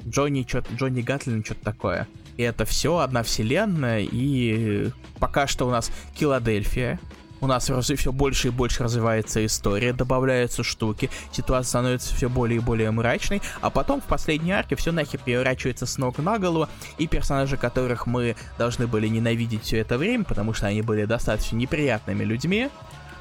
Джонни 0.07 0.45
что-то, 0.47 0.73
Джонни 0.73 1.01
Гатлин, 1.01 1.43
что-то 1.43 1.63
такое. 1.63 2.07
И 2.37 2.43
это 2.43 2.65
все 2.65 2.97
одна 2.99 3.23
вселенная, 3.23 4.01
и 4.01 4.91
пока 5.19 5.47
что 5.47 5.67
у 5.67 5.71
нас 5.71 5.91
Филадельфия. 6.15 6.99
У 7.39 7.47
нас 7.47 7.69
все 7.69 8.11
больше 8.11 8.47
и 8.47 8.51
больше 8.51 8.83
развивается 8.83 9.45
история, 9.45 9.93
добавляются 9.93 10.63
штуки, 10.63 11.09
ситуация 11.31 11.69
становится 11.69 12.15
все 12.15 12.29
более 12.29 12.57
и 12.57 12.59
более 12.61 12.89
мрачной, 12.91 13.41
а 13.61 13.69
потом 13.69 14.01
в 14.01 14.05
последней 14.05 14.51
арке 14.51 14.75
все 14.75 14.91
нахер 14.91 15.19
переворачивается 15.23 15.85
с 15.85 15.97
ног 15.97 16.17
на 16.19 16.39
голову, 16.39 16.67
и 16.97 17.07
персонажи, 17.07 17.57
которых 17.57 18.07
мы 18.07 18.35
должны 18.57 18.87
были 18.87 19.07
ненавидеть 19.07 19.63
все 19.63 19.77
это 19.79 19.97
время, 19.97 20.23
потому 20.23 20.53
что 20.53 20.67
они 20.67 20.81
были 20.81 21.05
достаточно 21.05 21.55
неприятными 21.57 22.23
людьми, 22.23 22.69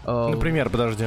э, 0.04 0.28
Например, 0.30 0.70
подожди. 0.70 1.06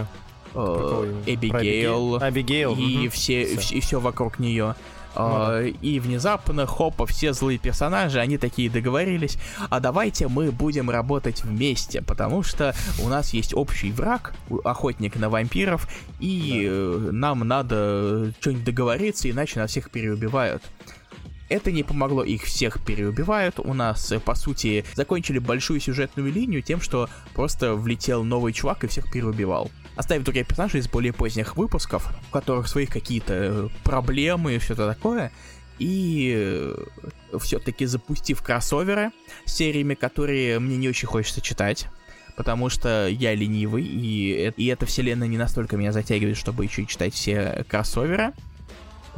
э, 0.53 1.21
Эбигейл, 1.25 2.17
Абигейл. 2.21 2.75
и 2.75 2.97
мгм. 2.97 3.09
все, 3.09 3.45
Всё. 3.45 3.55
вс- 3.59 3.73
и 3.73 3.79
все 3.81 3.99
вокруг 3.99 4.39
нее. 4.39 4.75
Ну 5.15 5.61
И 5.81 5.99
внезапно, 5.99 6.65
хопа, 6.65 7.05
все 7.05 7.33
злые 7.33 7.57
персонажи, 7.57 8.19
они 8.19 8.37
такие 8.37 8.69
договорились, 8.69 9.37
а 9.69 9.79
давайте 9.79 10.27
мы 10.27 10.51
будем 10.51 10.89
работать 10.89 11.43
вместе, 11.43 12.01
потому 12.01 12.43
что 12.43 12.75
у 13.01 13.09
нас 13.09 13.33
есть 13.33 13.53
общий 13.53 13.91
враг, 13.91 14.33
охотник 14.63 15.15
на 15.15 15.29
вампиров, 15.29 15.87
и 16.19 16.67
э, 16.69 17.09
нам 17.11 17.39
надо 17.47 18.33
что-нибудь 18.39 18.63
договориться, 18.63 19.29
иначе 19.29 19.59
нас 19.59 19.71
всех 19.71 19.89
переубивают. 19.89 20.63
Это 21.49 21.71
не 21.71 21.81
помогло, 21.81 22.23
их 22.23 22.43
всех 22.43 22.83
переубивают. 22.85 23.59
У 23.59 23.73
нас, 23.73 24.11
э, 24.11 24.19
по 24.19 24.35
сути, 24.35 24.85
закончили 24.93 25.39
большую 25.39 25.79
сюжетную 25.79 26.31
линию 26.31 26.61
тем, 26.61 26.79
что 26.79 27.09
просто 27.33 27.73
влетел 27.73 28.23
новый 28.23 28.53
чувак 28.53 28.83
и 28.83 28.87
всех 28.87 29.11
переубивал. 29.11 29.71
Оставив 29.99 30.23
других 30.23 30.47
персонажей 30.47 30.79
из 30.79 30.87
более 30.87 31.11
поздних 31.11 31.57
выпусков, 31.57 32.09
у 32.29 32.31
которых 32.31 32.69
своих 32.69 32.89
какие-то 32.89 33.33
э, 33.33 33.67
проблемы 33.83 34.55
и 34.55 34.57
все-то 34.57 34.87
такое, 34.87 35.29
и 35.77 36.73
все-таки 37.37 37.85
запустив 37.85 38.41
кроссоверы 38.41 39.11
с 39.43 39.51
сериями, 39.51 39.95
которые 39.95 40.59
мне 40.59 40.77
не 40.77 40.87
очень 40.87 41.09
хочется 41.09 41.41
читать, 41.41 41.87
потому 42.37 42.69
что 42.69 43.09
я 43.09 43.35
ленивый, 43.35 43.83
и, 43.83 44.47
э- 44.47 44.53
и 44.55 44.67
эта 44.67 44.85
вселенная 44.85 45.27
не 45.27 45.37
настолько 45.37 45.75
меня 45.75 45.91
затягивает, 45.91 46.37
чтобы 46.37 46.63
еще 46.63 46.83
и 46.83 46.87
читать 46.87 47.13
все 47.13 47.65
кроссоверы. 47.67 48.31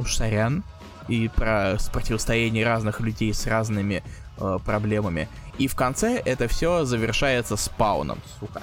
Уж 0.00 0.16
сорян. 0.16 0.64
И 1.06 1.28
про 1.28 1.76
противостояние 1.92 2.66
разных 2.66 2.98
людей 2.98 3.32
с 3.32 3.46
разными 3.46 4.02
э, 4.36 4.58
проблемами. 4.66 5.28
И 5.58 5.68
в 5.68 5.76
конце 5.76 6.20
это 6.24 6.48
все 6.48 6.84
завершается 6.84 7.56
спауном, 7.56 8.18
сука. 8.40 8.62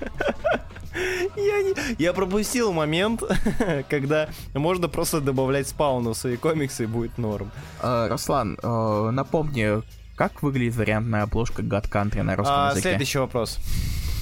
Я, 0.94 1.62
не- 1.62 1.96
я 1.98 2.12
пропустил 2.12 2.72
момент, 2.72 3.22
когда 3.88 4.28
можно 4.54 4.88
просто 4.88 5.20
добавлять 5.20 5.68
спауну 5.68 6.12
в 6.12 6.16
свои 6.16 6.36
комиксы 6.36 6.84
и 6.84 6.86
будет 6.86 7.18
норм. 7.18 7.50
Э, 7.82 8.08
Руслан, 8.10 8.58
э, 8.62 9.10
напомни, 9.10 9.82
как 10.16 10.42
выглядит 10.42 10.76
вариантная 10.76 11.22
обложка 11.22 11.62
God 11.62 11.90
Country 11.90 12.22
на 12.22 12.36
русском 12.36 12.54
А, 12.56 12.68
языке? 12.70 12.90
следующий 12.90 13.18
вопрос. 13.18 13.58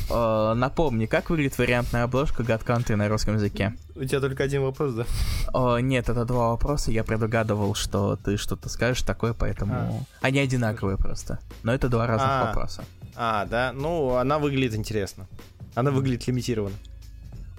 Э, 0.09 0.55
напомни, 0.55 1.07
как 1.07 1.31
выглядит 1.31 1.59
вариантная 1.59 2.05
обложка 2.05 2.43
God 2.43 2.65
Country 2.65 2.97
на 2.97 3.09
русском 3.09 3.35
языке? 3.35 3.75
У 3.97 4.05
тебя 4.05 4.21
только 4.21 4.45
один 4.45 4.63
вопрос, 4.63 4.95
да? 4.95 5.05
О, 5.53 5.79
нет, 5.79 6.09
это 6.09 6.25
два 6.25 6.51
вопроса. 6.51 6.91
Я 6.91 7.05
предугадывал, 7.05 7.75
что 7.75 8.17
ты 8.17 8.37
что-то 8.37 8.69
скажешь 8.69 9.03
такое, 9.03 9.33
поэтому... 9.35 10.07
Они 10.21 10.39
одинаковые 10.39 10.97
просто. 10.97 11.39
Но 11.65 11.73
это 11.75 11.89
два 11.89 12.07
разных 12.07 12.29
А. 12.31 12.47
вопроса. 12.47 12.85
А, 13.17 13.45
да? 13.47 13.73
Ну, 13.75 14.15
она 14.15 14.39
выглядит 14.39 14.75
интересно. 14.77 15.27
Она 15.75 15.91
выглядит 15.91 16.27
лимитированно. 16.27 16.77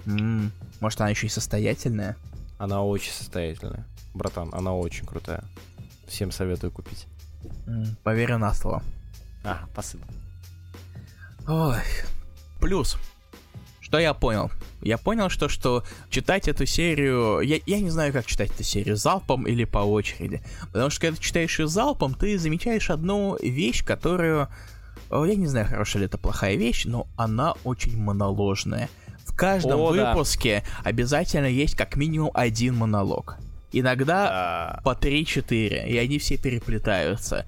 М, 0.06 0.52
Может, 0.80 1.00
она 1.00 1.10
еще 1.10 1.26
и 1.26 1.30
состоятельная? 1.30 2.16
Она 2.58 2.82
очень 2.82 3.12
состоятельная. 3.12 3.86
Братан, 4.14 4.50
она 4.52 4.74
очень 4.74 5.06
крутая. 5.06 5.44
Всем 6.06 6.30
советую 6.32 6.70
купить. 6.72 7.06
М, 7.66 7.96
Поверю 8.02 8.38
на 8.38 8.52
слово. 8.52 8.82
А, 9.44 9.64
спасибо. 9.72 10.04
Ой. 11.48 11.78
Плюс. 12.60 12.96
Что 13.80 13.98
я 13.98 14.14
понял? 14.14 14.50
Я 14.80 14.98
понял, 14.98 15.28
что, 15.28 15.48
что 15.48 15.84
читать 16.10 16.48
эту 16.48 16.66
серию... 16.66 17.40
Я, 17.40 17.60
я 17.66 17.80
не 17.80 17.90
знаю, 17.90 18.12
как 18.12 18.26
читать 18.26 18.50
эту 18.50 18.62
серию, 18.64 18.96
залпом 18.96 19.46
или 19.46 19.64
по 19.64 19.78
очереди. 19.78 20.42
Потому 20.72 20.90
что 20.90 21.00
когда 21.02 21.16
ты 21.16 21.22
читаешь 21.22 21.58
ее 21.58 21.68
залпом, 21.68 22.14
ты 22.14 22.38
замечаешь 22.38 22.90
одну 22.90 23.36
вещь, 23.40 23.84
которую... 23.84 24.48
о, 25.12 25.24
Я 25.24 25.36
не 25.36 25.46
знаю, 25.46 25.66
хорошая 25.66 26.00
ли 26.00 26.06
это 26.06 26.18
плохая 26.18 26.56
вещь, 26.56 26.84
но 26.86 27.06
она 27.16 27.54
очень 27.64 27.96
моноложная. 27.96 28.88
В 29.24 29.36
каждом 29.36 29.80
О, 29.80 29.92
да. 29.92 30.12
выпуске 30.12 30.64
обязательно 30.84 31.46
есть 31.46 31.76
как 31.76 31.96
минимум 31.96 32.30
один 32.34 32.76
монолог. 32.76 33.36
Иногда 33.72 34.78
А, 34.78 34.80
по 34.82 34.90
3-4, 34.90 35.88
и 35.88 35.96
они 35.96 36.18
все 36.18 36.36
переплетаются. 36.36 37.46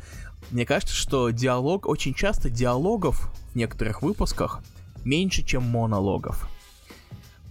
Мне 0.50 0.64
кажется, 0.64 0.94
что 0.94 1.30
диалог, 1.30 1.86
очень 1.86 2.14
часто 2.14 2.48
диалогов 2.48 3.30
в 3.52 3.56
некоторых 3.56 4.02
выпусках 4.02 4.62
меньше, 5.04 5.42
чем 5.42 5.64
монологов. 5.64 6.48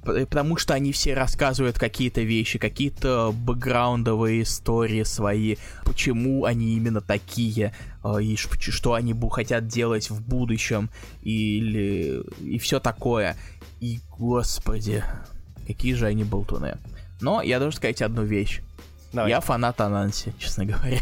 П- 0.03 0.25
Потому 0.25 0.57
что 0.57 0.73
они 0.73 0.91
все 0.91 1.13
рассказывают 1.13 1.77
какие-то 1.79 2.21
вещи, 2.21 2.59
какие-то 2.59 3.31
бэкграундовые 3.33 4.43
истории 4.43 5.03
свои, 5.03 5.55
почему 5.85 6.45
они 6.45 6.75
именно 6.75 7.01
такие, 7.01 7.73
э, 8.03 8.21
и 8.21 8.35
что 8.35 8.93
они 8.93 9.15
хотят 9.31 9.67
делать 9.67 10.09
в 10.09 10.21
будущем, 10.21 10.89
или 11.21 12.23
и 12.41 12.57
все 12.59 12.79
такое. 12.79 13.35
И, 13.79 13.99
господи, 14.17 15.03
какие 15.67 15.93
же 15.93 16.05
они 16.07 16.23
болтуны. 16.23 16.77
Но 17.21 17.41
я 17.41 17.59
должен 17.59 17.77
сказать 17.77 18.01
одну 18.01 18.23
вещь. 18.23 18.61
давай. 19.13 19.29
Я 19.29 19.39
фанат 19.39 19.79
Ананси, 19.81 20.33
честно 20.37 20.65
говоря. 20.65 21.01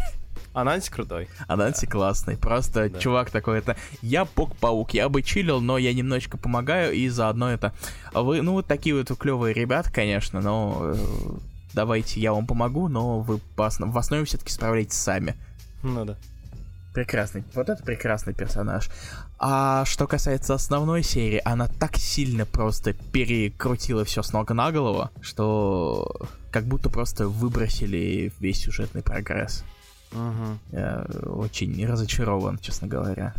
Ананси 0.53 0.91
крутой. 0.91 1.27
Ананси 1.47 1.85
классный. 1.85 2.37
Просто 2.37 2.89
Да. 2.89 2.99
чувак 2.99 3.29
такой 3.31 3.59
это. 3.59 3.75
Я 4.01 4.25
Бог-паук, 4.25 4.93
я 4.93 5.07
бы 5.09 5.21
чилил, 5.21 5.61
но 5.61 5.77
я 5.77 5.93
немножечко 5.93 6.37
помогаю, 6.37 6.93
и 6.93 7.07
заодно 7.09 7.51
это. 7.51 7.73
А 8.13 8.21
Вы, 8.21 8.41
ну, 8.41 8.53
вот 8.53 8.67
такие 8.67 8.95
вот 8.95 9.09
клевые 9.17 9.53
ребята, 9.53 9.91
конечно, 9.91 10.41
но 10.41 10.77
э, 10.93 10.95
давайте 11.73 12.19
я 12.19 12.33
вам 12.33 12.45
помогу, 12.45 12.89
но 12.89 13.19
вы 13.21 13.37
по 13.55 13.65
основ- 13.67 13.91
в 13.91 13.97
основе 13.97 14.25
все-таки 14.25 14.51
справляйтесь 14.51 14.97
сами. 14.97 15.35
Ну 15.83 16.03
да. 16.05 16.17
Прекрасный. 16.93 17.45
Вот 17.55 17.69
это 17.69 17.81
прекрасный 17.83 18.33
персонаж. 18.33 18.89
А 19.39 19.85
что 19.85 20.07
касается 20.07 20.53
основной 20.53 21.03
серии, 21.03 21.41
она 21.45 21.67
так 21.67 21.95
сильно 21.95 22.45
просто 22.45 22.91
перекрутила 22.91 24.03
все 24.03 24.21
с 24.21 24.33
ног 24.33 24.51
на 24.51 24.71
голову, 24.73 25.09
что 25.21 26.13
как 26.51 26.65
будто 26.65 26.89
просто 26.89 27.29
выбросили 27.29 28.33
весь 28.41 28.59
сюжетный 28.59 29.01
прогресс. 29.01 29.63
Мгм. 30.11 30.59
Я 30.71 31.05
очень 31.25 31.85
разочарован, 31.85 32.57
честно 32.59 32.87
говоря. 32.87 33.33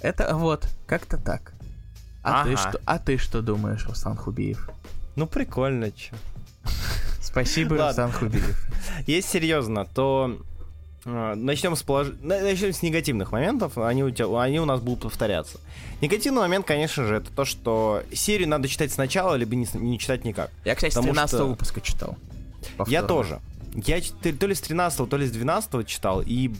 Это 0.00 0.34
вот, 0.36 0.68
как-то 0.86 1.16
так. 1.16 1.52
А, 2.22 2.44
ты, 2.44 2.54
Ага. 2.54 2.56
что, 2.70 2.80
а 2.84 2.98
ты 2.98 3.16
что 3.18 3.42
думаешь, 3.42 3.86
Руслан 3.86 4.16
Хубиев? 4.16 4.70
Ну 5.16 5.26
прикольно, 5.26 5.90
чё. 5.92 6.14
Спасибо. 7.20 7.76
Руслан 7.88 8.12
Хубиев. 8.12 8.68
Если 9.06 9.28
серьезно, 9.38 9.84
то 9.86 10.36
э, 11.04 11.34
начнем 11.36 11.76
с 11.76 11.82
полож... 11.82 12.08
на- 12.22 12.40
начнем 12.40 12.72
с 12.72 12.82
негативных 12.82 13.32
моментов. 13.32 13.78
Они 13.78 14.02
у, 14.04 14.10
тебя, 14.10 14.26
они 14.40 14.60
у 14.60 14.64
нас 14.64 14.80
будут 14.80 15.02
повторяться. 15.04 15.58
Негативный 16.00 16.40
момент, 16.40 16.66
конечно 16.66 17.04
же, 17.06 17.16
это 17.16 17.30
то, 17.32 17.44
что 17.44 18.02
серию 18.12 18.48
надо 18.48 18.68
читать 18.68 18.92
сначала, 18.92 19.34
либо 19.34 19.54
не, 19.56 19.66
не 19.74 19.98
читать 19.98 20.24
никак. 20.24 20.50
Я, 20.64 20.74
кстати, 20.74 20.92
с 20.92 20.94
Потому 20.96 21.12
13 21.12 21.34
что- 21.36 21.46
выпуска 21.48 21.80
читал. 21.80 22.16
Я 22.62 23.02
Повторно. 23.02 23.08
тоже. 23.08 23.40
Я 23.84 24.00
то 24.38 24.46
ли 24.46 24.54
с 24.54 24.60
13 24.60 25.08
то 25.08 25.16
ли 25.16 25.26
с 25.26 25.30
12 25.30 25.86
читал, 25.86 26.22
и 26.24 26.50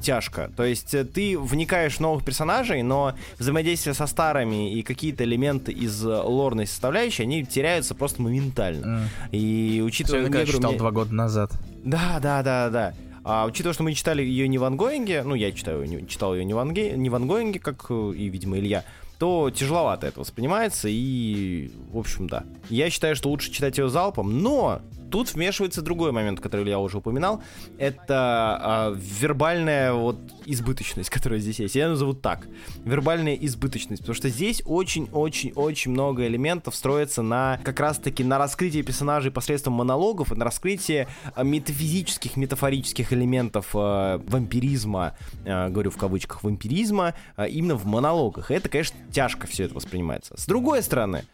тяжко. 0.00 0.50
То 0.56 0.64
есть 0.64 0.94
э, 0.94 1.04
ты 1.04 1.38
вникаешь 1.38 1.96
в 1.96 2.00
новых 2.00 2.24
персонажей, 2.24 2.82
но 2.82 3.14
взаимодействие 3.38 3.94
со 3.94 4.06
старыми 4.06 4.74
и 4.74 4.82
какие-то 4.82 5.24
элементы 5.24 5.72
из 5.72 6.04
э, 6.04 6.08
лорной 6.08 6.66
составляющей, 6.66 7.22
они 7.22 7.44
теряются 7.44 7.94
просто 7.94 8.22
моментально. 8.22 9.02
М. 9.02 9.08
И 9.32 9.82
учитывая 9.84 10.20
Особенно, 10.20 10.32
когда 10.32 10.44
негру, 10.46 10.58
читал 10.58 10.70
мне- 10.72 10.78
два 10.78 10.90
года 10.90 11.14
назад. 11.14 11.52
Да, 11.84 12.18
да, 12.20 12.42
да, 12.42 12.70
да. 12.70 12.94
А 13.24 13.44
учитывая, 13.46 13.74
что 13.74 13.82
мы 13.82 13.92
читали 13.94 14.22
ее 14.22 14.48
не 14.48 14.58
в 14.58 14.64
ангоинге, 14.64 15.22
ну, 15.22 15.34
я 15.34 15.52
читаю, 15.52 15.84
не, 15.86 16.06
читал 16.06 16.34
ее 16.34 16.44
не 16.44 16.54
в, 16.54 16.58
анге, 16.58 16.92
не 16.96 17.10
в 17.10 17.14
ангоинге, 17.14 17.60
как 17.60 17.86
э, 17.90 18.12
и, 18.16 18.28
видимо, 18.28 18.58
Илья, 18.58 18.84
то 19.18 19.50
тяжеловато 19.50 20.06
это 20.06 20.20
воспринимается, 20.20 20.88
и, 20.90 21.70
в 21.92 21.98
общем, 21.98 22.28
да. 22.28 22.44
Я 22.70 22.88
считаю, 22.90 23.16
что 23.16 23.28
лучше 23.30 23.50
читать 23.50 23.76
ее 23.78 23.88
залпом, 23.88 24.42
но 24.42 24.80
Тут 25.10 25.32
вмешивается 25.34 25.82
другой 25.82 26.12
момент, 26.12 26.40
который 26.40 26.68
я 26.68 26.78
уже 26.78 26.98
упоминал. 26.98 27.42
Это 27.78 28.92
э, 28.94 28.98
вербальная 28.98 29.92
вот 29.92 30.18
избыточность, 30.44 31.10
которая 31.18 31.40
здесь 31.40 31.58
есть. 31.60 31.74
Я 31.74 31.88
назову 31.88 32.12
так. 32.12 32.46
Вербальная 32.84 33.34
избыточность. 33.34 34.02
Потому 34.02 34.14
что 34.14 34.28
здесь 34.28 34.62
очень-очень-очень 34.64 35.90
много 35.90 36.26
элементов 36.26 36.74
строится 36.74 37.22
на 37.22 37.60
как 37.64 37.80
раз-таки 37.80 38.24
на 38.24 38.38
раскрытии 38.38 38.82
персонажей 38.82 39.30
посредством 39.30 39.74
монологов 39.74 40.32
и 40.32 40.34
на 40.34 40.44
раскрытии 40.44 41.08
э, 41.34 41.44
метафизических, 41.44 42.36
метафорических 42.36 43.12
элементов 43.12 43.70
э, 43.74 44.20
вампиризма, 44.26 45.16
э, 45.44 45.68
говорю 45.68 45.90
в 45.90 45.96
кавычках, 45.96 46.42
вампиризма, 46.44 47.14
э, 47.36 47.48
именно 47.48 47.76
в 47.76 47.86
монологах. 47.86 48.50
И 48.50 48.54
это, 48.54 48.68
конечно, 48.68 48.96
тяжко 49.12 49.46
все 49.46 49.64
это 49.64 49.74
воспринимается. 49.74 50.34
С 50.36 50.46
другой 50.46 50.82
стороны, 50.82 51.24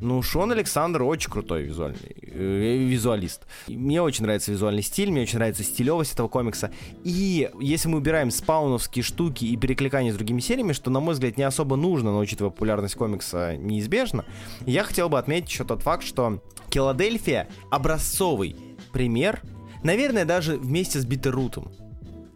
ну, 0.00 0.22
Шон 0.22 0.52
Александр 0.52 1.02
очень 1.02 1.28
крутой 1.28 1.64
визуальный, 1.64 2.14
э, 2.22 2.76
визуалист. 2.76 3.46
Мне 3.66 4.00
очень 4.00 4.22
нравится 4.22 4.52
визуальный 4.52 4.82
стиль, 4.82 5.10
мне 5.10 5.22
очень 5.22 5.38
нравится 5.38 5.64
стилевость 5.64 6.12
этого 6.12 6.28
комикса. 6.28 6.70
И 7.02 7.50
если 7.60 7.88
мы 7.88 7.98
убираем 7.98 8.30
спауновские 8.30 9.02
штуки 9.02 9.44
и 9.44 9.56
перекликания 9.56 10.12
с 10.12 10.16
другими 10.16 10.38
сериями, 10.38 10.72
что, 10.72 10.90
на 10.90 11.00
мой 11.00 11.14
взгляд, 11.14 11.36
не 11.36 11.42
особо 11.42 11.74
нужно, 11.74 12.12
но 12.12 12.20
учитывая 12.20 12.52
популярность 12.52 12.94
комикса 12.94 13.56
неизбежно, 13.56 14.24
я 14.66 14.84
хотел 14.84 15.08
бы 15.08 15.18
отметить 15.18 15.50
еще 15.50 15.64
тот 15.64 15.82
факт, 15.82 16.04
что 16.04 16.40
Филадельфия 16.70 17.48
образцовый 17.70 18.54
пример, 18.92 19.42
наверное, 19.82 20.24
даже 20.24 20.58
вместе 20.58 21.00
с 21.00 21.04
Битерутом, 21.04 21.72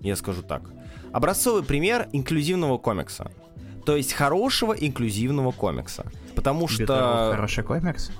я 0.00 0.16
скажу 0.16 0.42
так. 0.42 0.68
Образцовый 1.12 1.62
пример 1.62 2.08
инклюзивного 2.12 2.78
комикса. 2.78 3.30
То 3.86 3.96
есть 3.96 4.14
хорошего 4.14 4.72
инклюзивного 4.72 5.52
комикса. 5.52 6.06
Потому 6.34 6.68
что... 6.68 6.82
Биттерут 6.82 7.34
хороший 7.34 7.64
комикс? 7.64 8.10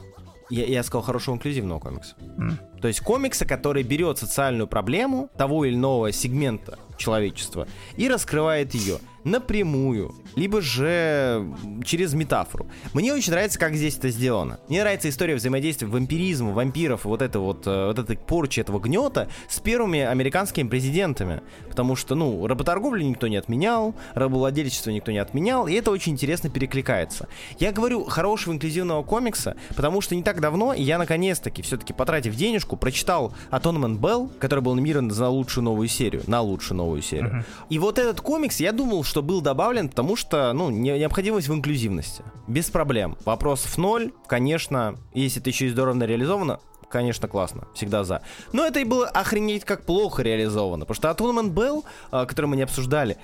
Я, 0.51 0.67
я 0.67 0.83
сказал 0.83 1.03
хорошего 1.03 1.35
инклюзивного 1.35 1.79
комикса. 1.81 2.15
Mm. 2.21 2.81
То 2.81 2.89
есть 2.89 3.01
комикса, 3.01 3.47
который 3.47 3.83
берет 3.83 4.19
социальную 4.19 4.67
проблему 4.67 5.31
того 5.39 5.65
или 5.65 5.75
иного 5.75 6.13
сегмента 6.13 6.79
человечества 6.99 7.67
и 7.97 8.09
раскрывает 8.09 8.75
ее 8.75 8.99
напрямую, 9.25 10.15
либо 10.37 10.61
же 10.61 11.47
через 11.85 12.15
метафору. 12.15 12.67
Мне 12.95 13.13
очень 13.13 13.33
нравится, 13.33 13.59
как 13.59 13.75
здесь 13.75 13.97
это 13.97 14.11
сделано. 14.11 14.61
Мне 14.69 14.81
нравится 14.81 15.09
история 15.09 15.35
взаимодействия 15.35 15.87
вампиризма, 15.87 16.53
вампиров, 16.53 17.05
вот 17.05 17.23
это 17.23 17.39
вот, 17.39 17.67
э, 17.67 17.87
вот 17.87 17.99
этой 17.99 18.17
порчи, 18.17 18.61
этого 18.61 18.79
гнета 18.81 19.29
с 19.49 19.61
первыми 19.61 20.01
американскими 20.01 20.69
президентами. 20.69 21.43
Потому 21.69 21.97
что, 21.97 22.15
ну, 22.15 22.47
работорговлю 22.47 23.05
никто 23.05 23.29
не 23.29 23.37
отменял, 23.37 23.95
рабовладельчество 24.15 24.91
никто 24.91 25.13
не 25.13 25.19
отменял, 25.19 25.67
и 25.67 25.75
это 25.75 25.91
очень 25.91 26.13
интересно 26.13 26.51
перекликается. 26.51 27.29
Я 27.59 27.73
говорю 27.73 28.05
хорошего 28.05 28.55
инклюзивного 28.55 29.03
комикса, 29.03 29.57
потому 29.77 30.01
что 30.01 30.15
не 30.15 30.23
так 30.23 30.41
давно 30.41 30.75
я 30.75 30.99
наконец-таки, 30.99 31.63
все-таки 31.63 31.93
потратив 31.93 32.35
денежку, 32.35 32.77
прочитал 32.77 33.33
Atonement 33.51 33.99
Bell, 33.99 34.31
который 34.39 34.61
был 34.61 34.75
номинирован 34.75 35.11
за 35.11 35.29
лучшую 35.29 35.65
новую 35.65 35.89
серию, 35.89 36.23
на 36.27 36.41
лучшую 36.41 36.79
новую 36.79 37.03
серию. 37.03 37.31
Uh-huh. 37.31 37.67
И 37.71 37.79
вот 37.79 37.99
этот 37.99 38.21
комикс, 38.21 38.61
я 38.61 38.73
думал, 38.73 39.05
что 39.13 39.23
был 39.23 39.43
добавлен, 39.43 39.91
потому 39.91 40.17
что, 40.17 40.55
ну, 40.55 40.71
необходимость 40.71 41.47
в 41.47 41.53
инклюзивности. 41.53 42.25
Без 42.49 42.71
проблем. 42.71 43.19
Вопросов 43.27 43.77
ноль, 43.77 44.11
конечно, 44.27 44.97
если 45.13 45.39
это 45.39 45.51
еще 45.51 45.67
и 45.67 45.69
здорово 45.69 46.03
реализовано, 46.03 46.61
конечно, 46.89 47.29
классно, 47.29 47.69
всегда 47.75 48.05
за. 48.05 48.23
Но 48.55 48.65
это 48.65 48.81
и 48.81 48.85
было 48.85 49.07
охренеть 49.07 49.67
как 49.67 49.85
плохо 49.85 50.23
реализовано, 50.23 50.87
потому 50.87 50.95
что 50.95 51.11
Atonement 51.11 51.53
Bell, 51.53 51.85
а, 52.11 52.25
который 52.25 52.47
мы 52.47 52.57
не 52.57 52.63
обсуждали, 52.63 53.19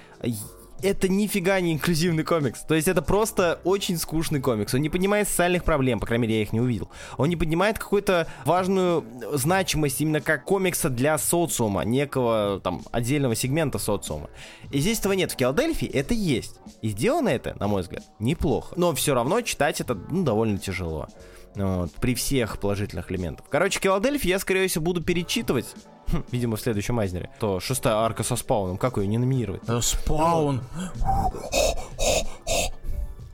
это 0.82 1.08
нифига 1.08 1.60
не 1.60 1.72
инклюзивный 1.72 2.24
комикс. 2.24 2.60
То 2.60 2.74
есть 2.74 2.88
это 2.88 3.02
просто 3.02 3.60
очень 3.64 3.96
скучный 3.98 4.40
комикс. 4.40 4.74
Он 4.74 4.80
не 4.80 4.88
поднимает 4.88 5.28
социальных 5.28 5.64
проблем, 5.64 6.00
по 6.00 6.06
крайней 6.06 6.22
мере, 6.22 6.36
я 6.36 6.42
их 6.42 6.52
не 6.52 6.60
увидел. 6.60 6.88
Он 7.16 7.28
не 7.28 7.36
поднимает 7.36 7.78
какую-то 7.78 8.28
важную 8.44 9.04
значимость 9.32 10.00
именно 10.00 10.20
как 10.20 10.44
комикса 10.44 10.88
для 10.90 11.18
социума, 11.18 11.82
некого 11.82 12.60
там 12.62 12.82
отдельного 12.92 13.34
сегмента 13.34 13.78
социума. 13.78 14.30
И 14.70 14.78
здесь 14.78 15.00
этого 15.00 15.12
нет. 15.12 15.32
В 15.32 15.38
Филадельфии 15.38 15.88
это 15.88 16.14
есть. 16.14 16.60
И 16.82 16.88
сделано 16.88 17.28
это, 17.28 17.56
на 17.58 17.68
мой 17.68 17.82
взгляд, 17.82 18.04
неплохо. 18.18 18.74
Но 18.76 18.94
все 18.94 19.14
равно 19.14 19.40
читать 19.40 19.80
это 19.80 19.94
ну, 19.94 20.24
довольно 20.24 20.58
тяжело. 20.58 21.08
Вот, 21.54 21.90
при 21.94 22.14
всех 22.14 22.60
положительных 22.60 23.10
элементах. 23.10 23.46
Короче, 23.48 23.80
Филадельфию 23.80 24.30
я, 24.30 24.38
скорее 24.38 24.68
всего, 24.68 24.84
буду 24.84 25.02
перечитывать 25.02 25.66
Хм, 26.12 26.24
видимо, 26.32 26.56
в 26.56 26.60
следующем 26.60 26.94
Майзнере. 26.94 27.30
То 27.40 27.60
шестая 27.60 27.94
арка 27.94 28.22
со 28.22 28.36
спауном. 28.36 28.78
Как 28.78 28.96
ее 28.96 29.06
не 29.06 29.18
номинировать? 29.18 29.62
Э, 29.68 29.80
спаун. 29.80 30.62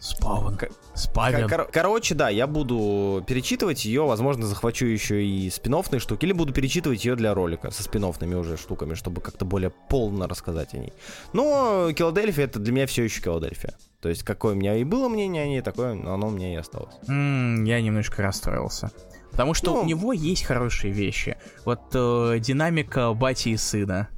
Спаун. 0.01 0.59
Спавен. 0.95 1.49
Кор- 1.49 1.69
короче, 1.73 2.15
да, 2.15 2.29
я 2.29 2.47
буду 2.47 3.25
перечитывать 3.27 3.85
ее, 3.85 4.05
возможно, 4.05 4.47
захвачу 4.47 4.87
еще 4.87 5.25
и 5.25 5.51
спин 5.51 5.75
штуки, 5.99 6.25
или 6.25 6.33
буду 6.33 6.53
перечитывать 6.53 7.05
ее 7.05 7.17
для 7.17 7.35
ролика 7.35 7.71
со 7.71 7.83
спин 7.83 8.05
уже 8.05 8.57
штуками, 8.57 8.95
чтобы 8.95 9.21
как-то 9.21 9.45
более 9.45 9.71
полно 9.89 10.29
рассказать 10.29 10.75
о 10.75 10.79
ней. 10.79 10.93
Но 11.33 11.91
Филадельфия 11.97 12.45
это 12.45 12.59
для 12.59 12.73
меня 12.73 12.87
все 12.87 13.05
еще 13.05 13.21
Филадельфия. 13.23 13.75
То 14.01 14.09
есть, 14.11 14.23
какое 14.23 14.53
у 14.53 14.57
меня 14.57 14.77
и 14.77 14.85
было 14.85 15.09
мнение 15.09 15.43
о 15.43 15.47
ней, 15.47 15.63
такое 15.63 15.93
оно 15.93 16.29
у 16.29 16.31
меня 16.31 16.53
и 16.53 16.57
осталось. 16.57 16.95
Mm, 17.09 17.67
я 17.67 17.81
немножко 17.81 18.23
расстроился. 18.23 18.93
Потому 19.35 19.53
что 19.53 19.75
ну, 19.75 19.81
у 19.81 19.85
него 19.85 20.13
есть 20.13 20.45
хорошие 20.45 20.93
вещи. 20.93 21.37
Вот 21.65 21.81
э, 21.93 22.39
динамика 22.39 23.13
бати 23.13 23.49
и 23.49 23.57
сына. 23.57 24.09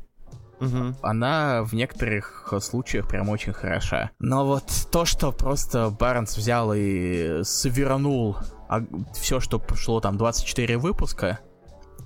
Угу. 0.60 0.96
Она 1.02 1.62
в 1.64 1.72
некоторых 1.72 2.52
случаях 2.60 3.08
прям 3.08 3.30
очень 3.30 3.52
хороша. 3.54 4.10
Но 4.18 4.46
вот 4.46 4.64
то, 4.92 5.06
что 5.06 5.32
просто 5.32 5.90
Барнс 5.90 6.36
взял 6.36 6.72
и 6.74 7.42
свернул 7.44 8.36
а 8.68 8.82
все, 9.14 9.40
что 9.40 9.58
прошло 9.58 10.00
там 10.00 10.16
24 10.16 10.76
выпуска, 10.78 11.40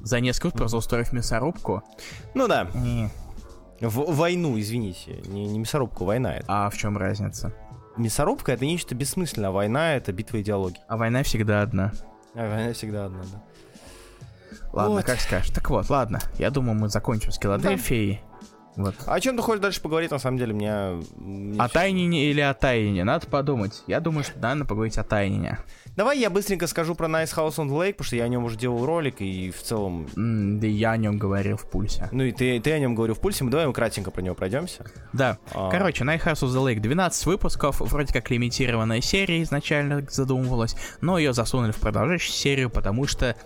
за 0.02 0.20
несколько 0.20 0.46
выпусков, 0.46 0.58
просто 0.58 0.76
устроив 0.76 1.12
мясорубку. 1.12 1.82
Ну 2.34 2.48
да. 2.48 2.68
Не. 2.74 3.10
В 3.80 4.14
войну, 4.14 4.58
извините, 4.60 5.22
не, 5.26 5.46
не 5.46 5.58
мясорубку, 5.58 6.04
война 6.04 6.34
это. 6.36 6.44
А 6.48 6.68
в 6.68 6.76
чем 6.76 6.98
разница? 6.98 7.54
Мясорубка 7.96 8.52
это 8.52 8.66
нечто 8.66 8.94
бессмысленное, 8.94 9.48
а 9.48 9.52
война 9.52 9.94
это 9.94 10.12
битва 10.12 10.42
идеологии. 10.42 10.80
А 10.86 10.96
война 10.96 11.22
всегда 11.22 11.62
одна. 11.62 11.92
А 12.34 12.48
война 12.48 12.72
всегда 12.72 13.06
одна, 13.06 13.22
да. 13.22 13.42
Ладно, 14.72 14.96
вот. 14.96 15.04
как 15.04 15.20
скажешь. 15.20 15.50
Так 15.50 15.68
вот, 15.70 15.90
ладно. 15.90 16.20
Я 16.38 16.50
думаю, 16.50 16.78
мы 16.78 16.88
закончим 16.88 17.32
с 17.32 17.38
Филадельфией. 17.38 18.20
Вот. 18.76 18.94
А 19.06 19.14
о 19.14 19.20
чем 19.20 19.36
ты 19.36 19.42
хочешь 19.42 19.60
дальше 19.60 19.80
поговорить, 19.80 20.10
на 20.10 20.18
самом 20.18 20.38
деле, 20.38 20.52
меня... 20.52 21.00
О 21.58 21.68
Тайнине 21.68 22.30
или 22.30 22.40
о 22.40 22.54
Тайнине? 22.54 23.04
Надо 23.04 23.26
подумать. 23.26 23.82
Я 23.86 24.00
думаю, 24.00 24.24
что 24.24 24.38
надо 24.38 24.64
поговорить 24.64 24.96
о 24.98 25.04
Тайнине. 25.04 25.58
Давай 25.96 26.18
я 26.18 26.30
быстренько 26.30 26.66
скажу 26.66 26.94
про 26.94 27.08
Nice 27.08 27.34
House 27.34 27.56
on 27.56 27.68
the 27.68 27.72
Lake, 27.72 27.92
потому 27.92 28.06
что 28.06 28.16
я 28.16 28.24
о 28.24 28.28
нем 28.28 28.44
уже 28.44 28.56
делал 28.56 28.86
ролик, 28.86 29.20
и 29.20 29.50
в 29.50 29.60
целом... 29.60 30.06
Mm, 30.14 30.60
да 30.60 30.66
я 30.66 30.92
о 30.92 30.96
нем 30.96 31.18
говорил 31.18 31.56
в 31.56 31.68
пульсе. 31.68 32.08
Ну 32.12 32.22
и 32.22 32.32
ты, 32.32 32.60
ты 32.60 32.72
о 32.72 32.78
нем 32.78 32.94
говорил 32.94 33.16
в 33.16 33.20
пульсе, 33.20 33.44
мы 33.44 33.50
давай 33.50 33.66
мы 33.66 33.72
кратенько 33.72 34.10
про 34.10 34.22
него 34.22 34.34
пройдемся. 34.34 34.86
Да. 35.12 35.38
А... 35.52 35.68
Короче, 35.70 36.04
Night 36.04 36.22
House 36.22 36.42
on 36.42 36.48
the 36.48 36.64
Lake 36.64 36.80
12 36.80 37.26
выпусков, 37.26 37.80
вроде 37.80 38.12
как 38.12 38.30
лимитированная 38.30 39.00
серия 39.00 39.42
изначально 39.42 40.06
задумывалась, 40.08 40.76
но 41.00 41.18
ее 41.18 41.32
засунули 41.32 41.72
в 41.72 41.78
продолжающую 41.78 42.32
серию, 42.32 42.70
потому 42.70 43.06
что... 43.06 43.36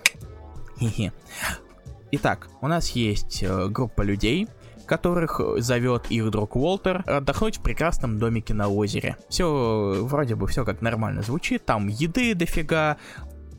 Итак, 2.13 2.49
у 2.61 2.69
нас 2.69 2.91
есть 2.91 3.43
э, 3.43 3.69
группа 3.69 4.03
людей, 4.03 4.47
которых 4.87 5.41
зовет 5.59 6.11
их 6.11 6.31
друг 6.31 6.57
Уолтер 6.57 7.03
отдохнуть 7.07 7.59
в 7.59 7.63
прекрасном 7.63 8.19
домике 8.19 8.55
на 8.55 8.69
озере. 8.69 9.17
Все, 9.29 9.97
вроде 10.03 10.35
бы 10.35 10.47
все 10.47 10.65
как 10.65 10.83
нормально 10.83 11.23
звучит, 11.23 11.65
там 11.65 11.89
еды 11.89 12.35
дофига, 12.35 12.97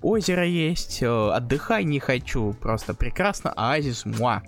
озеро 0.01 0.45
есть, 0.45 1.01
э, 1.01 1.07
отдыхай 1.07 1.83
не 1.83 1.99
хочу, 1.99 2.53
просто 2.53 2.93
прекрасно, 2.93 3.51
оазис 3.55 4.05
муа. 4.05 4.43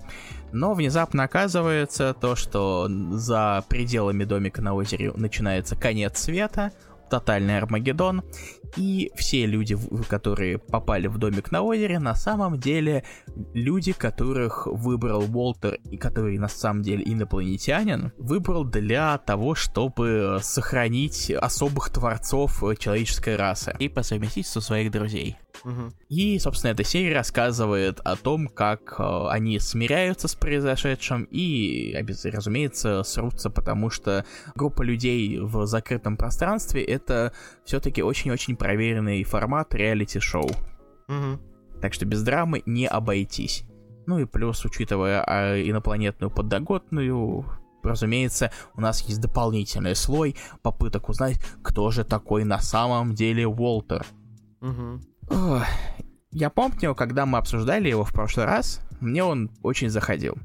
Но 0.51 0.73
внезапно 0.73 1.23
оказывается 1.23 2.13
то, 2.13 2.35
что 2.35 2.87
за 3.11 3.63
пределами 3.67 4.23
домика 4.23 4.61
на 4.61 4.73
озере 4.75 5.11
начинается 5.13 5.75
конец 5.75 6.19
света, 6.19 6.71
тотальный 7.09 7.57
Армагеддон, 7.57 8.23
и 8.75 9.11
все 9.15 9.45
люди, 9.45 9.77
которые 10.07 10.57
попали 10.57 11.07
в 11.07 11.17
домик 11.17 11.51
на 11.51 11.61
озере, 11.61 11.99
на 11.99 12.15
самом 12.15 12.59
деле 12.59 13.03
люди, 13.53 13.93
которых 13.93 14.67
выбрал 14.67 15.23
Уолтер, 15.23 15.79
и 15.89 15.97
который 15.97 16.37
на 16.37 16.47
самом 16.47 16.81
деле 16.81 17.03
инопланетянин, 17.05 18.11
выбрал 18.17 18.65
для 18.65 19.17
того, 19.19 19.55
чтобы 19.55 20.39
сохранить 20.41 21.31
особых 21.31 21.89
творцов 21.89 22.63
человеческой 22.79 23.35
расы 23.35 23.75
и 23.79 23.89
по 23.89 24.03
совместительству 24.03 24.61
своих 24.61 24.91
друзей. 24.91 25.37
Угу. 25.63 25.91
И, 26.09 26.39
собственно, 26.39 26.71
эта 26.71 26.83
серия 26.83 27.15
рассказывает 27.15 27.99
о 28.01 28.15
том, 28.15 28.47
как 28.47 28.99
э, 28.99 29.27
они 29.29 29.59
смиряются 29.59 30.27
с 30.27 30.35
произошедшим 30.35 31.27
и, 31.31 31.95
разумеется, 32.25 33.03
срутся, 33.03 33.49
потому 33.49 33.89
что 33.89 34.25
группа 34.55 34.81
людей 34.81 35.39
в 35.39 35.65
закрытом 35.65 36.17
пространстве 36.17 36.83
это 36.83 37.33
все-таки 37.67 38.01
очень-очень 38.01 38.55
проверенный 38.55 39.23
формат 39.23 39.75
реалити-шоу. 39.75 40.49
Угу. 41.09 41.79
Так 41.81 41.93
что 41.93 42.05
без 42.05 42.23
драмы 42.23 42.63
не 42.65 42.87
обойтись. 42.87 43.65
Ну 44.07 44.19
и 44.19 44.25
плюс, 44.25 44.63
учитывая 44.63 45.21
а, 45.21 45.61
инопланетную 45.61 46.31
подноготную, 46.31 47.45
разумеется, 47.83 48.51
у 48.73 48.81
нас 48.81 49.01
есть 49.01 49.19
дополнительный 49.19 49.95
слой 49.95 50.37
попыток 50.61 51.09
узнать, 51.09 51.39
кто 51.61 51.91
же 51.91 52.05
такой 52.05 52.45
на 52.45 52.59
самом 52.59 53.13
деле 53.13 53.45
Уолтер. 53.45 54.05
Угу. 54.61 55.61
Я 56.31 56.49
помню, 56.49 56.95
когда 56.95 57.25
мы 57.25 57.37
обсуждали 57.37 57.89
его 57.89 58.05
в 58.05 58.13
прошлый 58.13 58.45
раз, 58.45 58.79
мне 59.01 59.25
он 59.25 59.51
очень 59.61 59.89
заходил. 59.89 60.37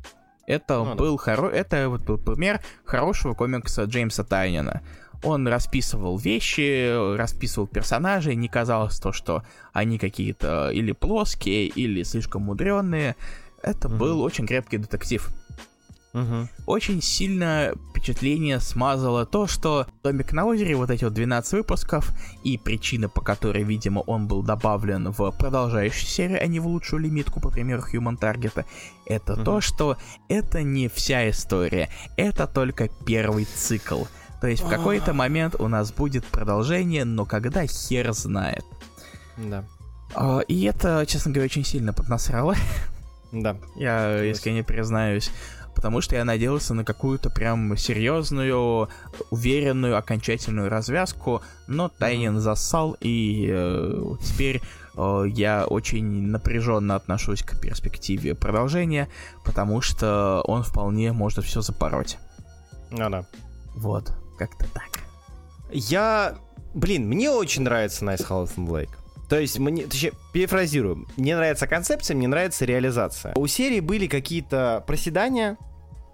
Это 0.49 0.83
ну, 0.83 0.97
был 0.97 1.17
да. 1.17 1.23
хоро... 1.23 1.49
это 1.49 1.89
вот 1.89 2.03
был 2.03 2.19
пример 2.19 2.61
хорошего 2.85 3.35
комикса 3.35 3.85
Джеймса 3.85 4.25
Тайнина. 4.25 4.83
Он 5.23 5.47
расписывал 5.47 6.19
вещи, 6.19 7.17
расписывал 7.17 7.67
персонажей, 7.67 8.35
не 8.35 8.49
казалось 8.49 8.99
то, 8.99 9.13
что 9.13 9.45
они 9.73 9.99
какие-то 9.99 10.71
или 10.71 10.93
плоские, 10.93 11.67
или 11.67 12.03
слишком 12.03 12.43
мудренные. 12.43 13.17
Это 13.63 13.89
угу. 13.89 13.97
был 13.97 14.23
очень 14.23 14.47
крепкий 14.47 14.79
детектив. 14.79 15.31
Угу. 16.15 16.49
Очень 16.67 17.01
сильно 17.01 17.73
впечатление 17.91 18.61
смазало 18.61 19.25
то, 19.25 19.47
что 19.47 19.87
«Домик 20.03 20.33
на 20.33 20.45
озере», 20.45 20.77
вот 20.77 20.91
эти 20.91 21.05
вот 21.05 21.15
12 21.15 21.53
выпусков, 21.55 22.13
и 22.45 22.59
причина, 22.59 23.09
по 23.09 23.23
которой, 23.23 23.63
видимо, 23.63 24.01
он 24.01 24.29
был 24.29 24.43
добавлен 24.43 25.11
в 25.11 25.31
продолжающую 25.31 26.07
серию, 26.07 26.43
а 26.43 26.47
не 26.47 26.61
в 26.61 26.67
лучшую 26.67 27.01
лимитку, 27.01 27.41
по 27.41 27.49
примеру 27.49 27.83
Human 27.91 28.19
Target, 28.19 28.65
это 29.07 29.35
угу. 29.35 29.45
то, 29.45 29.61
что 29.61 29.97
это 30.29 30.63
не 30.63 30.89
вся 30.89 31.31
история, 31.31 31.89
это 32.17 32.47
только 32.47 32.89
первый 33.07 33.47
цикл. 33.47 34.05
То 34.43 34.49
есть 34.49 34.65
в 34.65 34.69
какой-то 34.69 35.15
момент 35.15 35.55
у 35.61 35.69
нас 35.69 35.93
будет 35.93 36.25
продолжение, 36.25 37.05
но 37.05 37.25
когда 37.25 37.65
хер 37.65 38.13
знает. 38.13 38.65
Да. 39.37 39.65
А, 40.17 40.41
и 40.41 40.65
это, 40.65 41.07
честно 41.07 41.31
говоря, 41.31 41.45
очень 41.45 41.65
сильно 41.65 41.93
поднасрало. 41.93 42.57
Да. 43.31 43.57
Я 43.77 44.23
искренне 44.25 44.65
признаюсь 44.65 45.31
потому 45.75 46.03
что 46.03 46.17
я 46.17 46.25
надеялся 46.25 46.75
на 46.75 46.85
какую-то 46.85 47.31
прям 47.31 47.79
серьезную, 47.79 48.91
уверенную, 49.31 49.97
окончательную 49.97 50.69
развязку, 50.69 51.41
но 51.67 51.89
Тайнин 51.89 52.41
засал, 52.41 52.95
и 53.01 53.49
э, 53.51 54.15
теперь 54.23 54.61
э, 54.97 55.25
я 55.29 55.65
очень 55.65 56.27
напряженно 56.27 56.95
отношусь 56.95 57.43
к 57.43 57.59
перспективе 57.59 58.35
продолжения, 58.35 59.09
потому 59.47 59.81
что 59.81 60.43
он 60.47 60.63
вполне 60.63 61.13
может 61.13 61.43
все 61.43 61.63
запороть. 61.63 62.19
Ну 62.91 63.09
да. 63.09 63.25
Вот, 63.75 64.13
как-то 64.47 64.67
так. 64.73 64.91
Я... 65.71 66.37
Блин, 66.75 67.07
мне 67.07 67.31
очень 67.31 67.63
нравится 67.63 68.05
Nice 68.05 68.27
House 68.29 68.57
and 68.57 68.69
Lake. 68.69 68.91
То 69.29 69.39
есть, 69.39 69.59
мне, 69.59 69.87
точнее, 69.87 70.13
перефразирую, 70.33 71.07
мне 71.17 71.37
нравится 71.37 71.67
концепция, 71.67 72.15
мне 72.15 72.29
нравится 72.29 72.65
реализация. 72.65 73.35
У 73.35 73.47
серии 73.47 73.81
были 73.81 74.07
какие-то 74.07 74.85
проседания, 74.87 75.57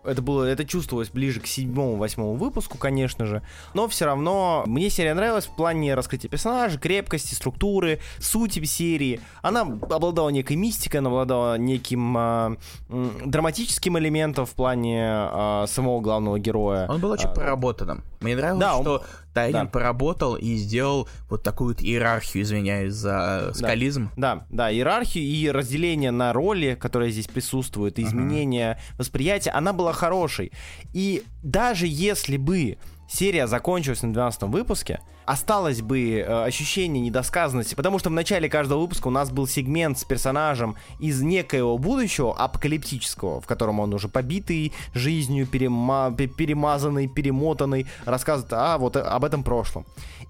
это 0.08 0.22
было, 0.22 0.44
это 0.44 0.64
чувствовалось 0.64 1.10
ближе 1.10 1.40
к 1.40 1.46
седьмому-восьмому 1.46 2.34
выпуску, 2.34 2.78
конечно 2.78 3.26
же. 3.26 3.42
Но 3.74 3.88
все 3.88 4.06
равно 4.06 4.64
мне 4.66 4.90
серия 4.90 5.14
нравилась 5.14 5.46
в 5.46 5.54
плане 5.54 5.94
раскрытия 5.94 6.30
персонажей, 6.30 6.78
крепкости, 6.78 7.34
структуры, 7.34 8.00
сути 8.18 8.64
серии. 8.64 9.20
Она 9.42 9.62
обладала 9.62 10.30
некой 10.30 10.56
мистикой, 10.56 11.00
она 11.00 11.10
обладала 11.10 11.58
неким 11.58 12.16
э, 12.16 12.56
драматическим 12.88 13.98
элементом 13.98 14.46
в 14.46 14.50
плане 14.50 15.28
э, 15.30 15.64
самого 15.68 16.00
главного 16.00 16.38
героя. 16.38 16.86
Он 16.88 17.00
был 17.00 17.10
очень 17.10 17.28
а, 17.28 17.32
проработанным. 17.32 18.04
Мне 18.20 18.36
нравилось, 18.36 18.60
да, 18.60 18.80
что 18.80 18.94
он... 18.94 19.02
Тайнин 19.38 19.64
да. 19.64 19.66
поработал 19.66 20.34
и 20.36 20.56
сделал 20.56 21.08
вот 21.28 21.42
такую 21.42 21.74
вот 21.74 21.82
иерархию, 21.82 22.42
извиняюсь 22.42 22.94
за 22.94 23.52
скализм. 23.54 24.10
Да, 24.16 24.36
да, 24.36 24.46
да, 24.50 24.72
иерархию 24.72 25.24
и 25.24 25.50
разделение 25.50 26.10
на 26.10 26.32
роли, 26.32 26.76
которые 26.80 27.12
здесь 27.12 27.28
присутствуют, 27.28 27.98
и 27.98 28.02
изменение 28.02 28.72
uh-huh. 28.72 28.98
восприятия, 28.98 29.50
она 29.50 29.72
была 29.72 29.92
хорошей. 29.92 30.52
И 30.92 31.22
даже 31.42 31.86
если 31.86 32.36
бы 32.36 32.78
серия 33.08 33.46
закончилась 33.46 34.02
на 34.02 34.12
12 34.12 34.42
выпуске, 34.42 35.00
осталось 35.24 35.82
бы 35.82 36.18
э, 36.18 36.44
ощущение 36.44 37.02
недосказанности, 37.02 37.74
потому 37.74 37.98
что 37.98 38.10
в 38.10 38.12
начале 38.12 38.48
каждого 38.48 38.80
выпуска 38.80 39.08
у 39.08 39.10
нас 39.10 39.30
был 39.30 39.46
сегмент 39.46 39.98
с 39.98 40.04
персонажем 40.04 40.76
из 41.00 41.20
некоего 41.22 41.76
будущего 41.78 42.34
апокалиптического, 42.36 43.40
в 43.40 43.46
котором 43.46 43.80
он 43.80 43.92
уже 43.92 44.08
побитый 44.08 44.72
жизнью, 44.94 45.46
перема 45.46 46.12
перемазанный, 46.12 47.08
перемотанный, 47.08 47.86
рассказывает 48.04 48.52
а, 48.52 48.78
вот 48.78 48.96
об 48.96 49.24
этом 49.24 49.42
прошлом. 49.42 49.86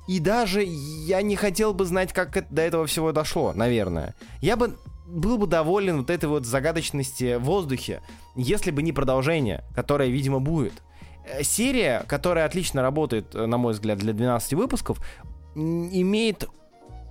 И 0.07 0.21
даже 0.21 0.63
я 0.65 1.21
не 1.23 1.37
хотел 1.37 1.75
бы 1.75 1.85
знать, 1.85 2.13
как 2.13 2.37
это, 2.37 2.47
до 2.51 2.63
этого 2.63 2.87
всего 2.87 3.13
дошло, 3.13 3.53
наверное. 3.55 4.15
Я 4.41 4.57
бы 4.57 4.77
был 5.07 5.39
бы 5.39 5.47
доволен 5.47 5.99
вот 5.99 6.11
этой 6.11 6.29
вот 6.29 6.45
загадочности 6.45 7.37
в 7.37 7.43
воздухе, 7.43 8.03
если 8.37 8.71
бы 8.71 8.83
не 8.83 8.93
продолжение, 8.93 9.65
которое, 9.75 10.09
видимо, 10.09 10.39
будет. 10.41 10.75
Э, 11.29 11.43
серия, 11.43 12.05
которая 12.07 12.47
отлично 12.47 12.83
работает, 12.83 13.35
э, 13.35 13.47
на 13.47 13.59
мой 13.59 13.73
взгляд, 13.73 13.99
для 13.99 14.13
12 14.13 14.55
выпусков, 14.55 15.01
имеет, 15.55 16.49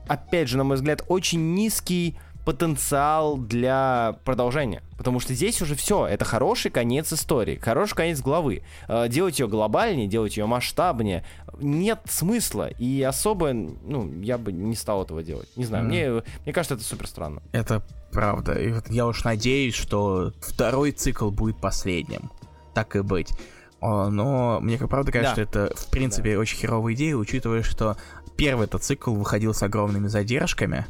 опять 0.07 0.47
же, 0.47 0.57
на 0.57 0.63
мой 0.63 0.76
взгляд, 0.76 1.03
очень 1.07 1.53
низкий 1.53 2.18
потенциал 2.45 3.36
для 3.38 4.20
продолжения. 4.24 4.82
Потому 4.97 5.20
что 5.20 5.34
здесь 5.34 5.61
уже 5.61 5.76
все, 5.76 6.07
это 6.07 6.24
хороший 6.24 6.72
конец 6.72 7.11
истории, 7.11 7.57
хороший 7.57 7.95
конец 7.95 8.22
главы. 8.22 8.63
Э, 8.88 9.09
делать 9.09 9.39
ее 9.39 9.47
глобальнее, 9.47 10.07
делать 10.07 10.38
ее 10.38 10.45
масштабнее 10.45 11.26
нет 11.59 11.99
смысла. 12.07 12.70
И 12.70 13.01
особо, 13.01 13.53
ну, 13.53 14.11
я 14.22 14.38
бы 14.38 14.51
не 14.51 14.76
стал 14.76 15.03
этого 15.03 15.24
делать. 15.24 15.49
Не 15.55 15.65
знаю, 15.65 15.86
mm. 15.86 15.88
мне, 15.88 16.24
мне 16.45 16.53
кажется, 16.53 16.76
это 16.76 16.84
супер 16.84 17.07
странно. 17.07 17.41
Это 17.51 17.82
правда. 18.11 18.53
И 18.53 18.72
вот 18.72 18.89
я 18.89 19.07
уж 19.07 19.24
надеюсь, 19.24 19.76
что 19.76 20.34
второй 20.39 20.91
цикл 20.91 21.30
будет 21.32 21.57
последним. 21.59 22.32
Так 22.74 22.95
и 22.95 23.01
быть. 23.01 23.34
Но 23.82 24.59
мне 24.61 24.78
как 24.78 24.89
правда 24.89 25.11
кажется, 25.11 25.36
да. 25.36 25.49
что 25.49 25.59
это 25.59 25.75
в 25.75 25.89
принципе 25.89 26.34
да. 26.34 26.39
очень 26.39 26.57
херовая 26.57 26.93
идея, 26.93 27.15
учитывая, 27.15 27.63
что 27.63 27.97
первый 28.36 28.65
этот 28.65 28.84
цикл 28.84 29.13
выходил 29.13 29.53
с 29.53 29.61
огромными 29.63 30.07
задержками 30.07 30.86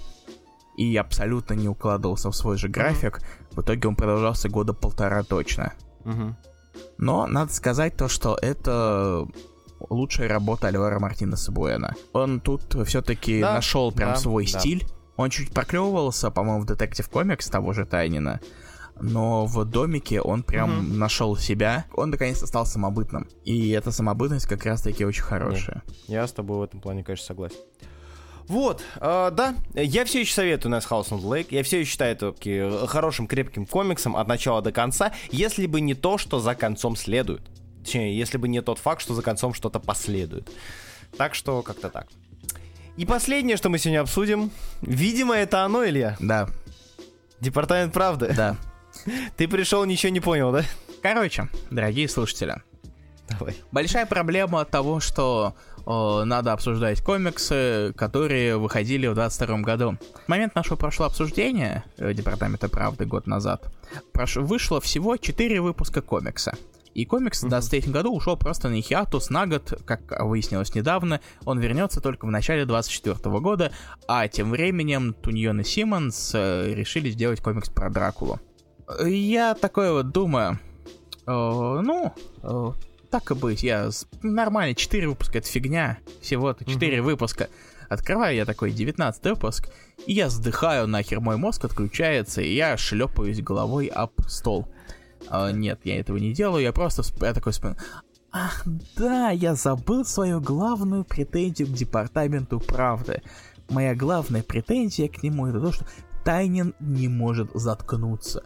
и 0.77 0.95
абсолютно 0.95 1.53
не 1.53 1.67
укладывался 1.67 2.29
в 2.29 2.35
свой 2.35 2.57
же 2.57 2.69
график. 2.69 3.17
Mm-hmm. 3.17 3.55
В 3.55 3.61
итоге 3.61 3.87
он 3.87 3.95
продолжался 3.95 4.47
года 4.47 4.73
полтора 4.73 5.23
точно. 5.23 5.73
Mm-hmm. 6.03 6.33
Но 6.99 7.27
надо 7.27 7.53
сказать 7.53 7.97
то, 7.97 8.07
что 8.07 8.37
это 8.41 9.27
лучшая 9.89 10.27
работа 10.29 10.67
Альвара 10.67 10.99
Мартинеса 10.99 11.51
Буэна. 11.51 11.95
Он 12.13 12.39
тут 12.39 12.75
все-таки 12.87 13.41
да, 13.41 13.55
нашел 13.55 13.91
прям 13.91 14.11
да, 14.11 14.15
свой 14.17 14.47
да. 14.51 14.59
стиль. 14.59 14.87
Он 15.15 15.31
чуть 15.31 15.51
проклевывался, 15.51 16.29
по-моему, 16.29 16.61
в 16.61 16.65
Детектив 16.65 17.09
Комикс 17.09 17.47
того 17.47 17.73
же 17.73 17.85
Тайнина 17.85 18.39
но 19.01 19.45
в 19.45 19.65
домике 19.65 20.21
он 20.21 20.43
прям 20.43 20.79
угу. 20.79 20.93
нашел 20.95 21.35
себя. 21.35 21.85
Он 21.93 22.09
наконец-то 22.09 22.47
стал 22.47 22.65
самобытным. 22.65 23.27
И 23.45 23.69
эта 23.69 23.91
самобытность 23.91 24.47
как 24.47 24.65
раз-таки 24.65 25.05
очень 25.05 25.23
хорошая. 25.23 25.83
Нет, 25.85 25.97
я 26.07 26.27
с 26.27 26.31
тобой 26.31 26.59
в 26.59 26.61
этом 26.63 26.81
плане, 26.81 27.03
конечно, 27.03 27.25
согласен. 27.25 27.57
Вот, 28.47 28.81
э, 28.95 29.31
да, 29.33 29.55
я 29.73 30.05
все 30.05 30.21
еще 30.21 30.33
советую 30.33 30.73
Nice 30.73 30.87
House 30.89 31.09
on 31.09 31.19
the 31.19 31.23
Lake. 31.23 31.47
Я 31.49 31.63
все 31.63 31.81
еще 31.81 31.91
считаю 31.91 32.13
это 32.13 32.31
таки, 32.31 32.63
хорошим, 32.87 33.27
крепким 33.27 33.65
комиксом 33.65 34.15
от 34.15 34.27
начала 34.27 34.61
до 34.61 34.71
конца, 34.71 35.11
если 35.31 35.67
бы 35.67 35.81
не 35.81 35.95
то, 35.95 36.17
что 36.17 36.39
за 36.39 36.55
концом 36.55 36.95
следует. 36.95 37.41
Точнее, 37.83 38.17
если 38.17 38.37
бы 38.37 38.47
не 38.47 38.61
тот 38.61 38.79
факт, 38.79 39.01
что 39.01 39.13
за 39.13 39.21
концом 39.21 39.53
что-то 39.53 39.79
последует. 39.79 40.49
Так 41.17 41.35
что 41.35 41.61
как-то 41.61 41.89
так. 41.89 42.07
И 42.95 43.05
последнее, 43.05 43.57
что 43.57 43.69
мы 43.69 43.77
сегодня 43.79 44.01
обсудим, 44.01 44.49
видимо, 44.81 45.35
это 45.35 45.63
оно, 45.63 45.85
Илья? 45.85 46.15
Да. 46.19 46.49
Департамент 47.39 47.93
правды? 47.93 48.33
Да. 48.35 48.57
Ты 49.35 49.47
пришел, 49.47 49.85
ничего 49.85 50.11
не 50.11 50.19
понял, 50.19 50.51
да? 50.51 50.63
Короче, 51.01 51.49
дорогие 51.69 52.07
слушатели. 52.09 52.55
Давай. 53.29 53.55
Большая 53.71 54.05
проблема 54.05 54.63
того, 54.65 54.99
что 54.99 55.55
о, 55.85 56.23
надо 56.25 56.53
обсуждать 56.53 57.01
комиксы, 57.01 57.93
которые 57.95 58.57
выходили 58.57 59.07
в 59.07 59.13
22 59.13 59.59
году. 59.59 59.97
В 60.25 60.27
момент 60.27 60.55
нашего 60.55 60.75
прошлого 60.75 61.09
обсуждения 61.09 61.83
э, 61.97 62.13
Департамента 62.13 62.69
правды 62.69 63.05
год 63.05 63.27
назад 63.27 63.71
прош... 64.11 64.37
вышло 64.37 64.81
всего 64.81 65.17
4 65.17 65.61
выпуска 65.61 66.01
комикса. 66.01 66.53
И 66.93 67.05
комикс 67.05 67.43
в 67.43 67.49
23 67.49 67.91
году 67.91 68.13
ушел 68.13 68.35
просто 68.37 68.69
на 68.69 68.81
хиатус 68.81 69.29
на 69.29 69.45
год, 69.45 69.81
как 69.85 70.01
выяснилось 70.23 70.73
недавно, 70.73 71.21
он 71.45 71.59
вернется 71.59 72.01
только 72.01 72.25
в 72.25 72.31
начале 72.31 72.65
24 72.65 73.39
года, 73.39 73.71
а 74.07 74.27
тем 74.27 74.51
временем 74.51 75.13
Туньон 75.13 75.61
и 75.61 75.63
Симмонс 75.63 76.31
э, 76.33 76.73
решили 76.73 77.11
сделать 77.11 77.39
комикс 77.39 77.69
про 77.69 77.89
Дракулу. 77.89 78.39
Я 79.05 79.53
такой 79.53 79.91
вот 79.91 80.11
думаю, 80.11 80.59
э, 81.25 81.31
ну, 81.31 82.13
э, 82.43 82.71
так 83.09 83.31
и 83.31 83.33
быть, 83.33 83.63
я 83.63 83.89
нормально, 84.21 84.75
4 84.75 85.09
выпуска, 85.09 85.39
это 85.39 85.47
фигня, 85.47 85.97
всего-то 86.21 86.65
4 86.65 86.99
угу. 87.01 87.09
выпуска. 87.09 87.49
Открываю 87.89 88.35
я 88.35 88.45
такой 88.45 88.71
19 88.71 89.23
выпуск, 89.25 89.69
и 90.05 90.13
я 90.13 90.27
вздыхаю, 90.27 90.87
нахер 90.87 91.19
мой 91.21 91.37
мозг 91.37 91.65
отключается, 91.65 92.41
и 92.41 92.53
я 92.53 92.77
шлепаюсь 92.77 93.41
головой 93.41 93.87
об 93.87 94.11
стол. 94.27 94.67
А, 95.29 95.51
нет, 95.51 95.79
я 95.83 95.99
этого 95.99 96.17
не 96.17 96.33
делаю, 96.33 96.63
я 96.63 96.73
просто 96.73 97.03
я 97.25 97.33
такой 97.33 97.53
вспоминаю. 97.53 97.81
Ах, 98.31 98.63
да, 98.97 99.31
я 99.31 99.55
забыл 99.55 100.05
свою 100.05 100.41
главную 100.41 101.05
претензию 101.05 101.67
к 101.67 101.71
департаменту 101.71 102.59
правды. 102.59 103.21
Моя 103.69 103.95
главная 103.95 104.43
претензия 104.43 105.07
к 105.07 105.23
нему 105.23 105.47
это 105.47 105.59
то, 105.59 105.71
что 105.71 105.85
Тайнин 106.23 106.73
не 106.79 107.07
может 107.07 107.51
заткнуться. 107.53 108.43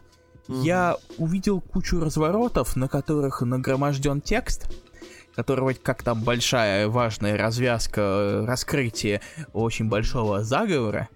Я 0.48 0.98
увидел 1.18 1.62
кучу 1.62 2.00
разворотов, 2.00 2.76
на 2.76 2.88
которых 2.88 3.42
нагроможден 3.42 4.22
текст, 4.22 4.70
который 5.36 5.62
вроде 5.62 5.80
как 5.80 6.04
там 6.04 6.24
большая 6.24 6.88
важная 6.90 7.38
развязка, 7.38 8.44
раскрытие 8.46 9.22
очень 9.54 9.88
большого 9.88 10.44
заговора. 10.44 11.08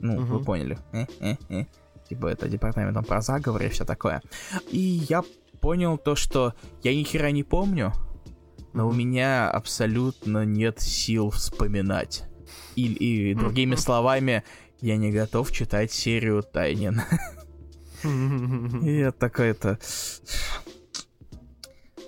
Ну, 0.00 0.14
Мгм. 0.14 0.24
вы 0.26 0.44
поняли. 0.44 0.78
Э, 0.92 1.06
э, 1.20 1.36
э. 1.50 1.64
Типа 2.08 2.26
это 2.26 2.48
департамент 2.48 2.94
там 2.94 3.04
про 3.04 3.20
заговор 3.20 3.62
и 3.62 3.68
все 3.68 3.84
такое. 3.84 4.22
И 4.70 4.78
я 5.08 5.22
понял 5.60 5.96
то, 5.96 6.16
что 6.16 6.54
я 6.82 6.94
ни 6.94 7.02
хера 7.04 7.30
не 7.30 7.42
помню, 7.44 7.92
но 8.72 8.88
у 8.88 8.92
меня 8.92 9.50
абсолютно 9.50 10.44
нет 10.44 10.80
сил 10.80 11.30
вспоминать. 11.30 12.24
И, 12.76 12.92
и 12.92 13.34
другими 13.34 13.74
словами, 13.76 14.42
я 14.80 14.96
не 14.96 15.12
готов 15.12 15.50
читать 15.52 15.92
серию 15.92 16.42
Тайнин. 16.42 17.00
И 18.04 18.98
я 18.98 19.12
такой-то... 19.12 19.78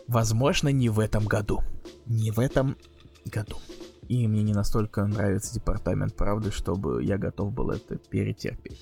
Возможно, 0.08 0.68
не 0.68 0.88
в 0.88 1.00
этом 1.00 1.26
году. 1.26 1.62
Не 2.06 2.30
в 2.30 2.38
этом 2.38 2.76
году. 3.24 3.56
И 4.08 4.28
мне 4.28 4.42
не 4.44 4.54
настолько 4.54 5.04
нравится 5.04 5.52
департамент 5.52 6.14
правды, 6.14 6.52
чтобы 6.52 7.02
я 7.02 7.18
готов 7.18 7.52
был 7.52 7.70
это 7.70 7.96
перетерпеть. 7.96 8.78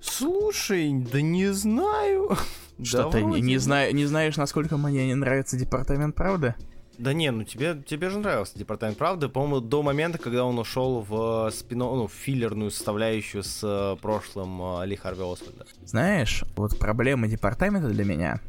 Слушай, 0.00 0.92
да 1.10 1.20
не 1.20 1.52
знаю. 1.52 2.36
Что 2.80 3.04
Да 3.04 3.10
ты 3.10 3.24
не, 3.24 3.40
не, 3.40 3.58
зна- 3.58 3.90
не 3.90 4.06
знаешь, 4.06 4.36
насколько 4.36 4.76
мне 4.76 5.06
не 5.06 5.16
нравится 5.16 5.56
департамент 5.58 6.14
правды? 6.14 6.54
Да 6.98 7.12
не, 7.12 7.30
ну 7.30 7.44
тебе, 7.44 7.80
тебе 7.86 8.10
же 8.10 8.18
нравился 8.18 8.58
Департамент 8.58 8.98
правды, 8.98 9.28
по-моему, 9.28 9.60
до 9.60 9.82
момента, 9.82 10.18
когда 10.18 10.44
он 10.44 10.58
ушел 10.58 11.06
в 11.08 11.48
спино, 11.52 11.94
ну, 11.94 12.08
в 12.08 12.12
филлерную 12.12 12.72
составляющую 12.72 13.44
с 13.44 13.60
э, 13.62 13.96
прошлым 14.02 14.80
э, 14.80 14.86
Ли 14.86 14.96
Харви 14.96 15.22
Освальда. 15.22 15.64
Знаешь, 15.84 16.42
вот 16.56 16.76
проблема 16.76 17.28
департамента 17.28 17.88
для 17.88 18.04
меня 18.04 18.40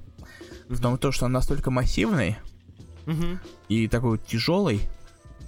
в 0.68 0.82
том, 0.82 0.97
то, 0.97 1.12
что 1.12 1.26
он 1.26 1.32
настолько 1.32 1.70
массивный 1.70 2.38
и 3.70 3.88
такой 3.88 4.12
вот 4.12 4.26
тяжелый, 4.26 4.82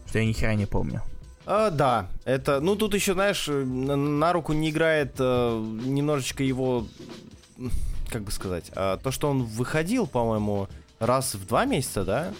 что 0.07 0.19
я 0.19 0.25
ни 0.25 0.33
хера 0.33 0.53
не 0.53 0.67
помню. 0.67 1.01
А, 1.45 1.71
да, 1.71 2.07
это, 2.25 2.59
ну 2.59 2.75
тут 2.75 2.93
еще, 2.93 3.13
знаешь, 3.13 3.47
э, 3.49 3.63
на, 3.63 3.95
на 3.95 4.31
руку 4.31 4.53
не 4.53 4.69
играет 4.69 5.15
э, 5.17 5.75
немножечко 5.85 6.43
его, 6.43 6.85
как 8.09 8.23
бы 8.23 8.31
сказать, 8.31 8.71
а, 8.75 8.97
то, 8.97 9.09
что 9.09 9.29
он 9.29 9.43
выходил, 9.43 10.05
по-моему, 10.05 10.67
раз 10.99 11.33
в 11.33 11.47
два 11.47 11.65
месяца, 11.65 12.05
да? 12.05 12.33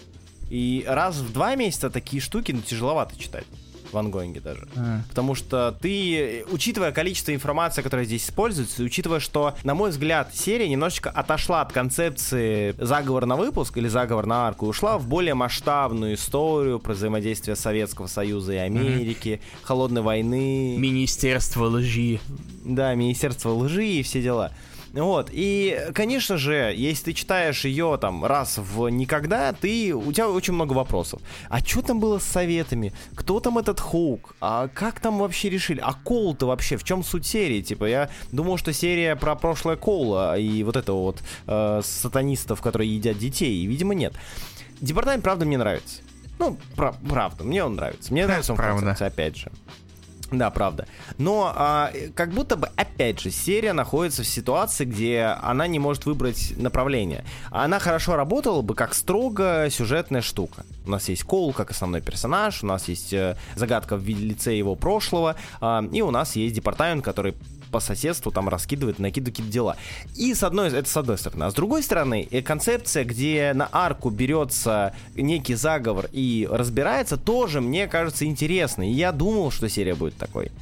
И 0.52 0.84
раз 0.86 1.16
в 1.16 1.32
два 1.32 1.54
месяца 1.54 1.88
такие 1.88 2.20
штуки, 2.20 2.52
ну, 2.52 2.60
тяжеловато 2.60 3.18
читать 3.18 3.46
в 3.90 3.96
ангоинге 3.96 4.40
даже. 4.40 4.68
М. 4.76 5.02
Потому 5.08 5.34
что 5.34 5.74
ты, 5.80 6.44
учитывая 6.50 6.92
количество 6.92 7.34
информации, 7.34 7.80
которая 7.80 8.04
здесь 8.04 8.26
используется, 8.26 8.82
и 8.82 8.86
учитывая, 8.86 9.18
что, 9.18 9.54
на 9.64 9.74
мой 9.74 9.88
взгляд, 9.90 10.34
серия 10.34 10.68
немножечко 10.68 11.08
отошла 11.08 11.62
от 11.62 11.72
концепции 11.72 12.74
заговор 12.76 13.24
на 13.24 13.36
выпуск 13.36 13.78
или 13.78 13.88
заговор 13.88 14.26
на 14.26 14.46
арку 14.46 14.66
и 14.66 14.68
ушла 14.68 14.98
в 14.98 15.08
более 15.08 15.32
масштабную 15.32 16.16
историю 16.16 16.78
про 16.80 16.92
взаимодействие 16.92 17.56
Советского 17.56 18.06
Союза 18.06 18.52
и 18.52 18.56
Америки, 18.56 19.40
холодной 19.62 20.02
войны, 20.02 20.76
Министерство 20.76 21.64
лжи. 21.64 22.20
да, 22.62 22.94
Министерство 22.94 23.50
лжи 23.54 23.86
и 23.86 24.02
все 24.02 24.20
дела. 24.20 24.52
Вот, 24.92 25.30
и, 25.32 25.88
конечно 25.94 26.36
же, 26.36 26.74
если 26.76 27.04
ты 27.04 27.12
читаешь 27.14 27.64
ее 27.64 27.96
там 27.98 28.26
раз 28.26 28.58
в 28.58 28.88
никогда, 28.88 29.54
ты, 29.54 29.94
у 29.94 30.12
тебя 30.12 30.28
очень 30.28 30.52
много 30.52 30.74
вопросов. 30.74 31.22
А 31.48 31.60
что 31.60 31.80
там 31.80 31.98
было 31.98 32.18
с 32.18 32.24
советами? 32.24 32.92
Кто 33.14 33.40
там 33.40 33.56
этот 33.56 33.80
Хоук? 33.80 34.36
А 34.40 34.68
как 34.68 35.00
там 35.00 35.18
вообще 35.18 35.48
решили? 35.48 35.80
А 35.82 35.94
Коул-то 35.94 36.46
вообще, 36.46 36.76
в 36.76 36.84
чем 36.84 37.02
суть 37.02 37.24
серии? 37.24 37.62
Типа, 37.62 37.86
я 37.86 38.10
думал, 38.32 38.58
что 38.58 38.74
серия 38.74 39.16
про 39.16 39.34
прошлое 39.34 39.76
Коула 39.76 40.38
и 40.38 40.62
вот 40.62 40.76
этого 40.76 40.98
вот 40.98 41.22
э, 41.46 41.80
сатанистов, 41.82 42.60
которые 42.60 42.94
едят 42.94 43.16
детей, 43.16 43.62
и, 43.62 43.66
видимо, 43.66 43.94
нет. 43.94 44.12
Департамент, 44.82 45.24
правда, 45.24 45.46
мне 45.46 45.56
нравится. 45.56 46.02
Ну, 46.38 46.58
пра- 46.76 46.96
правда, 47.08 47.44
мне 47.44 47.64
он 47.64 47.76
нравится. 47.76 48.12
Мне 48.12 48.26
нравится 48.26 48.52
он 48.52 48.58
в 48.58 48.60
концепции, 48.60 49.06
опять 49.06 49.36
же. 49.36 49.50
Да, 50.32 50.50
правда. 50.50 50.86
Но 51.18 51.52
а, 51.54 51.92
как 52.14 52.30
будто 52.30 52.56
бы, 52.56 52.70
опять 52.76 53.20
же, 53.20 53.30
серия 53.30 53.74
находится 53.74 54.22
в 54.22 54.26
ситуации, 54.26 54.84
где 54.86 55.36
она 55.42 55.66
не 55.66 55.78
может 55.78 56.06
выбрать 56.06 56.54
направление. 56.56 57.24
Она 57.50 57.78
хорошо 57.78 58.16
работала 58.16 58.62
бы 58.62 58.74
как 58.74 58.94
строго 58.94 59.68
сюжетная 59.70 60.22
штука. 60.22 60.64
У 60.86 60.90
нас 60.90 61.08
есть 61.08 61.24
Коул 61.24 61.52
как 61.52 61.70
основной 61.70 62.00
персонаж, 62.00 62.62
у 62.62 62.66
нас 62.66 62.88
есть 62.88 63.12
э, 63.12 63.36
загадка 63.54 63.96
в 63.96 64.08
лице 64.08 64.56
его 64.56 64.74
прошлого, 64.74 65.36
а, 65.60 65.84
и 65.92 66.00
у 66.00 66.10
нас 66.10 66.34
есть 66.34 66.54
департамент, 66.54 67.04
который 67.04 67.34
по 67.72 67.80
соседству 67.80 68.30
там 68.30 68.48
раскидывает, 68.48 69.00
накидывает 69.00 69.34
какие-то 69.34 69.52
дела. 69.52 69.76
И 70.14 70.32
с 70.34 70.44
одной, 70.44 70.68
это 70.68 70.88
с 70.88 70.96
одной 70.96 71.18
стороны. 71.18 71.44
А 71.44 71.50
с 71.50 71.54
другой 71.54 71.82
стороны, 71.82 72.28
э, 72.30 72.42
концепция, 72.42 73.04
где 73.04 73.52
на 73.54 73.68
арку 73.72 74.10
берется 74.10 74.94
некий 75.16 75.54
заговор 75.54 76.08
и 76.12 76.46
разбирается, 76.48 77.16
тоже 77.16 77.60
мне 77.60 77.88
кажется 77.88 78.24
интересной. 78.26 78.90
Я 78.90 79.10
думал, 79.10 79.50
что 79.50 79.68
серия 79.68 79.94
будет 79.94 80.16
такой. 80.16 80.52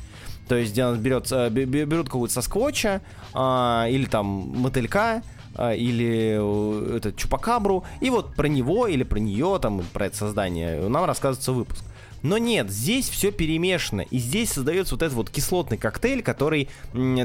То 0.49 0.57
есть, 0.57 0.73
где 0.73 0.85
он 0.87 0.99
берет, 0.99 1.31
э, 1.31 1.51
бе- 1.51 1.67
бе- 1.67 1.85
берут 1.85 2.07
какого-то 2.07 2.33
сосквотча, 2.33 3.03
а, 3.35 3.87
или 3.89 4.07
там 4.07 4.25
мотылька, 4.27 5.23
а, 5.55 5.75
или 5.75 6.39
э, 6.41 6.97
этот 6.97 7.17
чупакабру, 7.17 7.85
и 8.01 8.11
вот 8.11 8.35
про 8.35 8.47
него 8.49 8.87
или 8.87 9.03
про 9.05 9.19
нее, 9.19 9.59
там, 9.61 9.83
про 9.93 10.07
это 10.07 10.17
создание 10.17 10.89
нам 10.89 11.05
рассказывается 11.05 11.53
выпуск. 11.53 11.85
Но 12.23 12.39
нет, 12.39 12.71
здесь 12.71 13.09
все 13.09 13.31
перемешано, 13.31 14.03
и 14.03 14.19
здесь 14.19 14.53
создается 14.53 14.95
вот 14.95 15.03
этот 15.03 15.17
вот 15.17 15.31
кислотный 15.31 15.79
коктейль, 15.79 16.23
который 16.23 16.69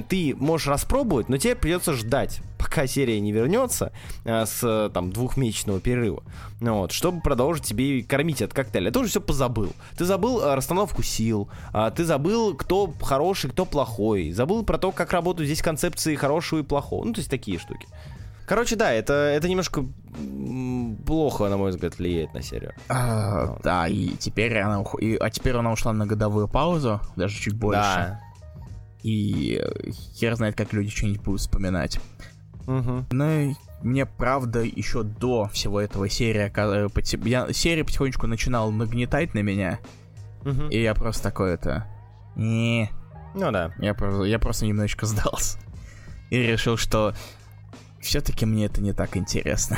ты 0.08 0.36
можешь 0.38 0.68
распробовать, 0.68 1.28
но 1.30 1.38
тебе 1.38 1.56
придется 1.56 1.94
ждать, 1.94 2.40
пока 2.58 2.88
серия 2.88 3.20
не 3.20 3.32
вернется 3.32 3.92
а, 4.24 4.46
с 4.46 4.60
э, 4.64 4.90
там 4.94 5.12
двухмесячного 5.12 5.80
перерыва, 5.80 6.24
ну 6.62 6.80
вот, 6.80 6.92
чтобы 6.92 7.22
продолжить 7.22 7.66
тебе 7.66 8.04
кормить 8.04 8.42
этот 8.42 8.56
коктейль. 8.56 8.86
Я 8.86 8.92
тоже 8.92 9.10
все 9.10 9.22
позабыл. 9.22 9.74
Ты 9.98 10.06
забыл 10.06 10.42
а, 10.42 10.56
расстановку 10.56 11.04
сил, 11.04 11.50
а, 11.74 11.92
ты 11.92 12.06
забыл, 12.06 12.56
кто 12.56 12.94
хороший, 13.02 13.50
кто 13.50 13.66
плохой, 13.66 14.32
забыл 14.32 14.64
про 14.64 14.78
то, 14.78 14.92
как 14.92 15.12
работают 15.12 15.48
здесь 15.48 15.62
концепции 15.62 16.16
хорошего 16.16 16.60
и 16.60 16.64
плохого, 16.64 17.04
ну 17.04 17.14
то 17.14 17.20
есть 17.20 17.30
такие 17.30 17.60
штуки. 17.60 17.88
Короче, 18.48 18.76
да, 18.76 18.92
это, 18.92 19.14
это 19.14 19.50
немножко 19.50 19.84
плохо, 21.06 21.50
на 21.50 21.58
мой 21.58 21.72
взгляд, 21.72 21.98
влияет 21.98 22.34
на 22.34 22.42
серию. 22.42 22.74
А, 22.90 23.58
да, 23.64 23.88
и 23.88 24.10
теперь 24.18 24.58
она 24.60 24.82
ух- 24.82 25.00
и- 25.02 25.16
а 25.18 25.30
теперь 25.30 25.56
она 25.56 25.72
ушла 25.72 25.94
на 25.94 26.06
годовую 26.06 26.48
паузу, 26.48 27.02
даже 27.16 27.36
чуть 27.40 27.54
больше. 27.56 27.82
Да. 27.82 28.20
И 29.04 29.60
э, 29.62 29.92
хер 29.92 30.36
знает, 30.36 30.56
как 30.56 30.74
люди 30.74 30.90
что-нибудь 30.90 31.22
будут 31.22 31.42
вспоминать. 31.42 32.00
Мгм. 32.66 33.06
Но 33.12 33.30
и 33.32 33.54
мне 33.84 34.06
правда 34.06 34.62
еще 34.62 35.04
до 35.04 35.48
всего 35.50 35.80
этого 35.80 36.10
серия, 36.10 36.52
э, 36.56 36.88
я, 37.26 37.52
серия 37.54 37.84
потихонечку 37.84 38.26
начинала 38.28 38.72
нагнетать 38.72 39.34
на 39.36 39.40
меня, 39.40 39.80
Мгм. 40.44 40.70
и 40.70 40.82
я 40.82 40.94
просто 40.96 41.24
такой 41.24 41.54
это. 41.54 41.86
Не, 42.36 42.90
Ну 43.36 43.52
да. 43.52 43.72
я 43.80 43.94
просто, 43.94 44.24
я 44.24 44.40
просто 44.40 44.66
немножечко 44.66 45.06
сдался. 45.06 45.60
И 46.32 46.38
решил, 46.38 46.76
что 46.78 47.14
все-таки 48.06 48.46
мне 48.46 48.66
это 48.66 48.82
не 48.82 48.94
так 48.94 49.18
интересно. 49.18 49.78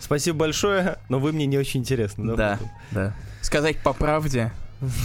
Спасибо 0.00 0.38
большое, 0.38 0.98
но 1.08 1.18
вы 1.18 1.32
мне 1.32 1.46
не 1.46 1.58
очень 1.58 1.80
интересны. 1.80 2.36
Да, 2.36 2.58
да. 2.90 3.14
Сказать 3.42 3.78
по 3.82 3.92
правде, 3.92 4.52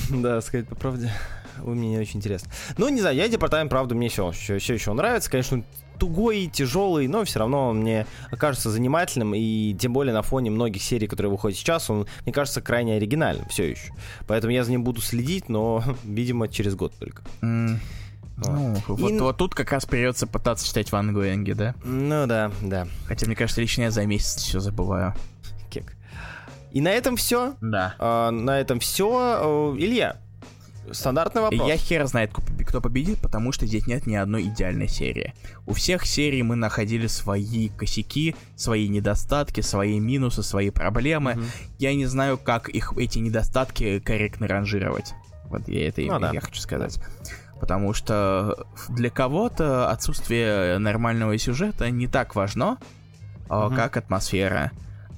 Да, 0.10 0.42
сказать 0.42 0.68
по 0.68 0.76
правде, 0.76 1.12
вы 1.60 1.76
мне 1.76 1.90
не 1.90 1.98
очень 2.00 2.18
интересны. 2.20 2.50
Ну, 2.78 2.90
не 2.90 3.02
знаю, 3.02 3.16
я 3.16 3.28
департамент, 3.28 3.70
правда, 3.70 3.94
мне 3.96 4.10
все, 4.10 4.32
все, 4.32 4.56
еще 4.56 4.92
он 4.92 4.98
нравится. 4.98 5.30
Конечно, 5.30 5.58
он 5.58 5.66
тугой, 6.00 6.48
тяжелый, 6.48 7.08
но 7.08 7.24
все 7.24 7.40
равно 7.40 7.70
он 7.70 7.80
мне 7.82 8.06
кажется 8.38 8.70
занимательным, 8.70 9.34
и 9.36 9.74
тем 9.80 9.94
более 9.94 10.14
на 10.14 10.24
фоне 10.24 10.50
многих 10.52 10.82
серий, 10.84 11.08
которые 11.08 11.32
выходят 11.32 11.58
сейчас, 11.58 11.90
он, 11.90 12.06
мне 12.26 12.34
кажется, 12.34 12.62
крайне 12.62 12.96
оригинальным 12.96 13.48
все 13.50 13.70
еще. 13.72 13.94
Поэтому 14.28 14.52
я 14.52 14.64
за 14.66 14.72
ним 14.72 14.84
буду 14.84 15.02
следить, 15.02 15.48
но, 15.50 15.84
видимо, 16.04 16.48
через 16.50 16.76
год 16.76 16.94
только. 17.00 17.24
м, 17.42 17.80
ну, 18.38 18.76
вот, 18.88 19.12
И- 19.12 19.20
вот 19.20 19.38
тут 19.38 19.56
как 19.56 19.72
раз 19.72 19.86
придется 19.86 20.28
пытаться 20.28 20.66
читать 20.68 20.92
Ван 20.92 21.14
Гуэнги, 21.14 21.54
да? 21.54 21.76
Ну 21.84 22.26
да, 22.28 22.52
да, 22.62 22.88
Хотя, 23.08 23.26
мне 23.28 23.36
кажется, 23.36 23.62
лично 23.62 23.84
я 23.84 23.92
за 23.92 24.06
месяц 24.06 24.38
все 24.44 24.60
забываю. 24.60 25.14
кек. 25.70 25.96
И 26.72 26.82
на 26.82 26.90
этом 26.90 27.16
все. 27.16 27.56
Да. 27.62 27.96
на 28.32 28.60
этом 28.60 28.80
все. 28.80 29.74
Илья, 29.78 30.18
стандартный 30.92 31.42
вопрос. 31.42 31.68
Я 31.68 31.78
хер 31.78 32.06
знает, 32.08 32.32
кто 32.34 32.42
побе- 32.42 32.66
кто 32.66 32.82
победит, 32.82 33.20
потому 33.20 33.52
что 33.54 33.66
здесь 33.66 33.88
нет 33.88 34.06
ни 34.06 34.16
одной 34.16 34.44
идеальной 34.44 34.88
серии. 34.90 35.34
У 35.66 35.74
всех 35.74 36.06
серий 36.06 36.44
мы 36.44 36.56
находили 36.56 37.08
свои 37.08 37.70
косяки, 37.70 38.36
свои 38.58 38.88
недостатки, 38.90 39.62
свои 39.62 40.00
минусы, 40.00 40.44
свои 40.44 40.70
проблемы. 40.70 41.36
Мгм. 41.36 41.46
Я 41.80 41.96
не 41.96 42.06
знаю, 42.06 42.38
как 42.38 42.68
их 42.70 42.94
эти 42.98 43.20
недостатки 43.20 44.00
корректно 44.00 44.48
ранжировать. 44.48 45.14
Вот 45.50 45.68
я 45.70 45.88
это 45.88 46.02
и- 46.02 46.10
Ну 46.10 46.20
да. 46.20 46.32
я 46.34 46.42
хочу 46.42 46.60
сказать. 46.60 47.00
Потому 47.60 47.94
что 47.94 48.68
для 48.90 49.10
кого-то 49.10 49.90
отсутствие 49.90 50.78
нормального 50.78 51.38
сюжета 51.38 51.90
не 51.90 52.08
так 52.08 52.36
важно, 52.36 52.78
Мгм. 53.50 53.76
как 53.76 53.98
атмосфера. 53.98 54.72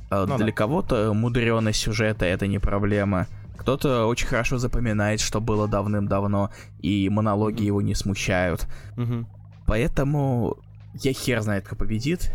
А 0.10 0.26
Ну 0.26 0.38
Для 0.38 0.46
да. 0.48 0.52
кого-то 0.52 1.14
мудреность 1.14 1.80
сюжета 1.82 2.26
это 2.26 2.48
не 2.48 2.60
проблема. 2.60 3.28
Кто-то 3.58 4.06
очень 4.06 4.28
хорошо 4.28 4.58
запоминает, 4.60 5.20
что 5.20 5.42
было 5.42 5.68
давным-давно, 5.68 6.52
и 6.80 7.10
монологи 7.10 7.58
Мгм. 7.62 7.66
его 7.66 7.82
не 7.82 7.96
смущают. 7.96 8.68
Мгм. 8.96 9.28
Поэтому 9.66 10.58
Я 10.94 11.14
хер 11.14 11.42
знает, 11.42 11.66
кто 11.66 11.76
победит. 11.76 12.32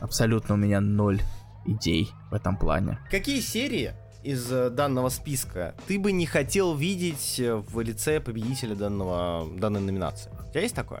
Абсолютно 0.00 0.54
у 0.54 0.58
меня 0.58 0.80
ноль 0.80 1.20
идей 1.66 2.10
в 2.30 2.34
этом 2.34 2.56
плане. 2.56 2.98
Какие 3.10 3.40
серии 3.40 3.92
из 4.22 4.50
э, 4.52 4.70
данного 4.70 5.08
списка 5.08 5.74
ты 5.86 5.98
бы 5.98 6.12
не 6.12 6.26
хотел 6.26 6.74
видеть 6.74 7.40
э, 7.40 7.54
в 7.54 7.80
лице 7.80 8.20
победителя 8.20 8.74
данного, 8.74 9.46
данной 9.56 9.80
номинации? 9.80 10.30
У 10.48 10.50
тебя 10.50 10.62
есть 10.62 10.74
такое? 10.74 11.00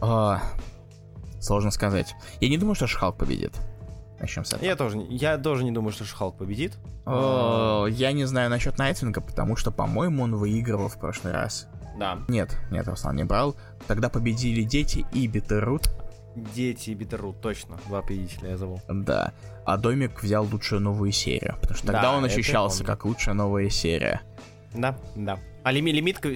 А, 0.00 0.42
сложно 1.40 1.70
сказать. 1.70 2.14
Я 2.40 2.48
не 2.48 2.58
думаю, 2.58 2.74
что 2.74 2.86
Шхалк 2.86 3.18
победит. 3.18 3.52
Начнем 4.18 4.44
с 4.44 4.52
этого. 4.52 4.64
Я 4.64 4.76
тоже, 4.76 4.98
я 5.08 5.38
тоже 5.38 5.64
не 5.64 5.72
думаю, 5.72 5.92
что 5.92 6.04
Шхалк 6.04 6.36
победит. 6.36 6.78
О, 7.06 7.86
я 7.86 8.12
не 8.12 8.24
знаю 8.24 8.50
насчет 8.50 8.78
Найтвинга, 8.78 9.20
потому 9.20 9.56
что, 9.56 9.70
по-моему, 9.70 10.22
он 10.22 10.36
выигрывал 10.36 10.88
в 10.88 10.98
прошлый 10.98 11.32
раз. 11.32 11.68
Да. 11.98 12.18
Нет, 12.28 12.56
нет, 12.70 12.86
Руслан 12.88 13.16
не 13.16 13.24
брал. 13.24 13.56
Тогда 13.86 14.08
победили 14.08 14.62
дети 14.62 15.06
и 15.12 15.26
Битерут. 15.26 15.90
Дети 16.54 16.90
и 16.90 16.94
Битеру, 16.94 17.32
точно. 17.32 17.78
Два 17.86 18.02
победителя 18.02 18.50
я 18.50 18.56
забыл. 18.56 18.80
Да. 18.88 19.32
А 19.64 19.76
Домик 19.76 20.22
взял 20.22 20.44
лучшую 20.44 20.80
новую 20.80 21.12
серию. 21.12 21.56
Потому 21.60 21.76
что 21.76 21.86
тогда 21.86 22.02
Да, 22.02 22.16
он 22.16 22.24
ощущался 22.24 22.84
как 22.84 23.04
лучшая 23.04 23.34
новая 23.34 23.68
серия. 23.70 24.22
Да, 24.74 24.96
да. 25.14 25.38
А 25.64 25.72
лими, 25.72 25.90
лимитку, 25.90 26.28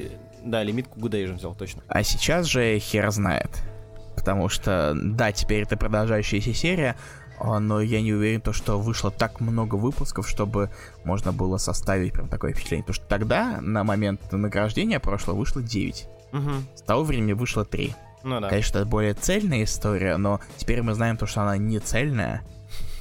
да, 0.42 0.62
лимитку 0.62 0.98
Гудейжен 1.00 1.36
взял, 1.36 1.54
точно. 1.54 1.82
А 1.88 2.02
сейчас 2.02 2.46
же 2.46 2.78
хер 2.78 3.10
знает. 3.10 3.50
Потому 4.16 4.48
что, 4.48 4.94
да, 4.94 5.32
теперь 5.32 5.62
это 5.62 5.76
продолжающаяся 5.76 6.54
серия, 6.54 6.96
а, 7.38 7.58
но 7.58 7.80
я 7.80 8.00
не 8.00 8.12
уверен, 8.12 8.40
то, 8.40 8.52
что 8.52 8.78
вышло 8.78 9.10
так 9.10 9.40
много 9.40 9.74
выпусков, 9.74 10.28
чтобы 10.28 10.70
можно 11.04 11.32
было 11.32 11.56
составить 11.56 12.12
прям 12.12 12.28
такое 12.28 12.52
впечатление. 12.52 12.84
Потому 12.84 12.94
что 12.94 13.06
тогда, 13.06 13.58
на 13.60 13.84
момент 13.84 14.32
награждения 14.32 15.00
прошлого, 15.00 15.38
вышло 15.38 15.62
9. 15.62 16.08
Угу. 16.32 16.50
С 16.74 16.82
того 16.82 17.04
времени 17.04 17.32
вышло 17.32 17.64
3. 17.64 17.94
Ну 18.24 18.40
да. 18.40 18.48
Конечно, 18.48 18.78
это 18.78 18.86
более 18.86 19.14
цельная 19.14 19.64
история, 19.64 20.16
но 20.16 20.40
теперь 20.56 20.82
мы 20.82 20.94
знаем 20.94 21.16
то, 21.16 21.26
что 21.26 21.42
она 21.42 21.56
не 21.56 21.78
цельная. 21.78 22.42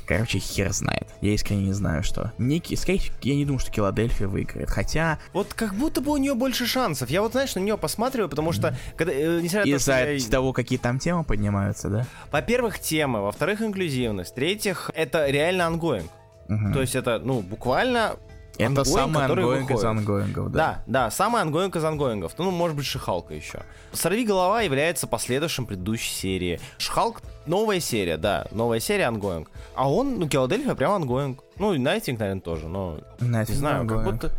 Короче, 0.06 0.38
хер 0.38 0.72
знает. 0.74 1.08
Я 1.22 1.34
искренне 1.34 1.68
не 1.68 1.72
знаю, 1.74 2.04
что. 2.04 2.34
Ники, 2.38 2.76
скорее, 2.76 3.00
я 3.22 3.36
не 3.36 3.46
думаю, 3.46 3.60
что 3.60 3.72
Киладельфия 3.72 4.28
выиграет. 4.28 4.70
Хотя, 4.70 5.18
Вот 5.32 5.54
как 5.54 5.74
будто 5.76 6.02
бы 6.02 6.12
у 6.12 6.18
нее 6.18 6.36
больше 6.36 6.66
шансов. 6.66 7.10
Я 7.10 7.22
вот, 7.22 7.32
знаешь, 7.32 7.56
на 7.56 7.62
нее 7.62 7.78
посматриваю, 7.78 8.28
потому 8.28 8.52
что, 8.52 8.76
когда, 8.98 9.14
э, 9.14 9.40
несмотря 9.42 9.60
на 9.60 9.64
то, 9.64 9.78
из-за 9.78 10.12
я- 10.12 10.30
того, 10.30 10.52
какие 10.52 10.78
там 10.78 11.00
темы 11.00 11.24
поднимаются, 11.24 11.88
да? 11.90 12.06
Во-первых, 12.34 12.80
темы, 12.80 13.22
во-вторых, 13.22 13.62
инклюзивность, 13.62 14.32
в-третьих, 14.32 14.92
это 14.94 15.30
реально 15.30 15.68
ангоинг. 15.68 16.12
Мгм. 16.50 16.74
То 16.74 16.82
есть 16.82 16.96
это, 16.96 17.20
ну, 17.20 17.40
буквально 17.40 18.18
Это 18.58 18.84
самый 18.84 19.26
ангоинг 19.26 19.72
из 19.72 19.84
ангоингов, 19.84 20.52
да. 20.52 20.58
Да, 20.58 20.84
да, 20.86 21.12
самый 21.12 21.42
ангоинг 21.42 21.76
из 21.76 21.84
ангоингов. 21.84 22.34
Ну, 22.38 22.52
может 22.52 22.78
быть, 22.78 22.86
Шихалка 22.86 23.34
еще. 23.34 23.64
Сорвиголова 23.94 24.62
является 24.62 25.08
последующим 25.08 25.66
предыдущей 25.66 26.14
серии. 26.14 26.60
She-Hulk 26.78 27.22
новая 27.46 27.80
серия, 27.80 28.18
да, 28.18 28.46
новая 28.52 28.80
серия 28.80 29.06
ангоинг. 29.06 29.50
А 29.76 29.92
он, 29.92 30.20
ну, 30.20 30.28
Киладельфия 30.28 30.76
прям 30.76 30.92
ангоинг. 30.92 31.44
Ну, 31.58 31.74
и 31.74 31.80
Найтвинг, 31.80 32.20
наверное, 32.20 32.42
тоже, 32.42 32.68
но 32.68 33.00
Знаете, 33.20 33.54
не 33.54 33.58
знаю, 33.58 33.88
как 33.88 33.98
ангоинг. 33.98 34.22
будто... 34.22 34.34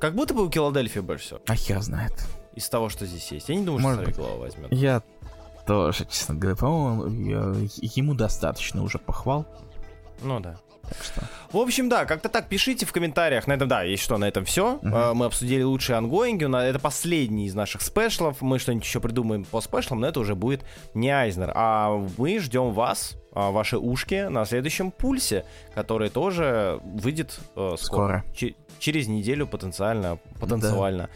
Как 0.00 0.14
будто 0.14 0.34
бы 0.34 0.44
у 0.44 0.50
Киладельфии 0.50 1.00
больше 1.00 1.26
всего. 1.26 1.40
А 1.46 1.54
хер 1.54 1.80
знает. 1.80 2.12
Из 2.56 2.68
того, 2.68 2.88
что 2.88 3.06
здесь 3.06 3.30
есть. 3.30 3.48
Я 3.48 3.54
не 3.54 3.64
думаю, 3.64 3.82
Может 3.82 4.00
что 4.00 4.04
Сорвиголова 4.06 4.40
возьмет. 4.40 4.72
Я 4.72 5.02
тоже, 5.66 6.04
честно 6.06 6.34
говоря, 6.34 6.56
по-моему, 6.56 7.68
ему 7.80 8.14
достаточно 8.14 8.82
уже 8.82 8.98
похвал. 8.98 9.46
Ну 10.22 10.40
да. 10.40 10.56
Так 10.92 11.04
что... 11.04 11.22
В 11.52 11.58
общем, 11.58 11.88
да, 11.88 12.04
как-то 12.06 12.28
так 12.28 12.48
пишите 12.48 12.86
в 12.86 12.92
комментариях. 12.92 13.46
На 13.46 13.52
этом, 13.54 13.68
да, 13.68 13.82
есть 13.82 14.02
что, 14.02 14.16
на 14.18 14.26
этом 14.26 14.44
все. 14.44 14.78
Мгм. 14.82 15.16
Мы 15.16 15.26
обсудили 15.26 15.62
лучшие 15.62 15.96
ангоинги. 15.96 16.44
Это 16.44 16.78
последний 16.78 17.46
из 17.46 17.54
наших 17.54 17.82
спешлов. 17.82 18.40
Мы 18.40 18.58
что-нибудь 18.58 18.84
еще 18.84 19.00
придумаем 19.00 19.44
по 19.44 19.60
спешлам, 19.60 20.00
но 20.00 20.08
это 20.08 20.20
уже 20.20 20.34
будет 20.34 20.64
не 20.94 21.10
Айзнер. 21.10 21.52
А 21.54 21.90
мы 22.16 22.38
ждем 22.38 22.72
вас, 22.72 23.16
а, 23.34 23.50
ваши 23.50 23.78
ушки, 23.78 24.28
на 24.28 24.44
следующем 24.44 24.90
пульсе, 24.90 25.44
который 25.74 26.08
тоже 26.10 26.80
выйдет 26.84 27.38
э, 27.56 27.74
скоро. 27.78 28.22
Скоро. 28.22 28.24
Че- 28.34 28.54
через 28.78 29.06
неделю 29.08 29.46
потенциально, 29.46 30.18
потенциально. 30.40 31.04
а, 31.04 31.08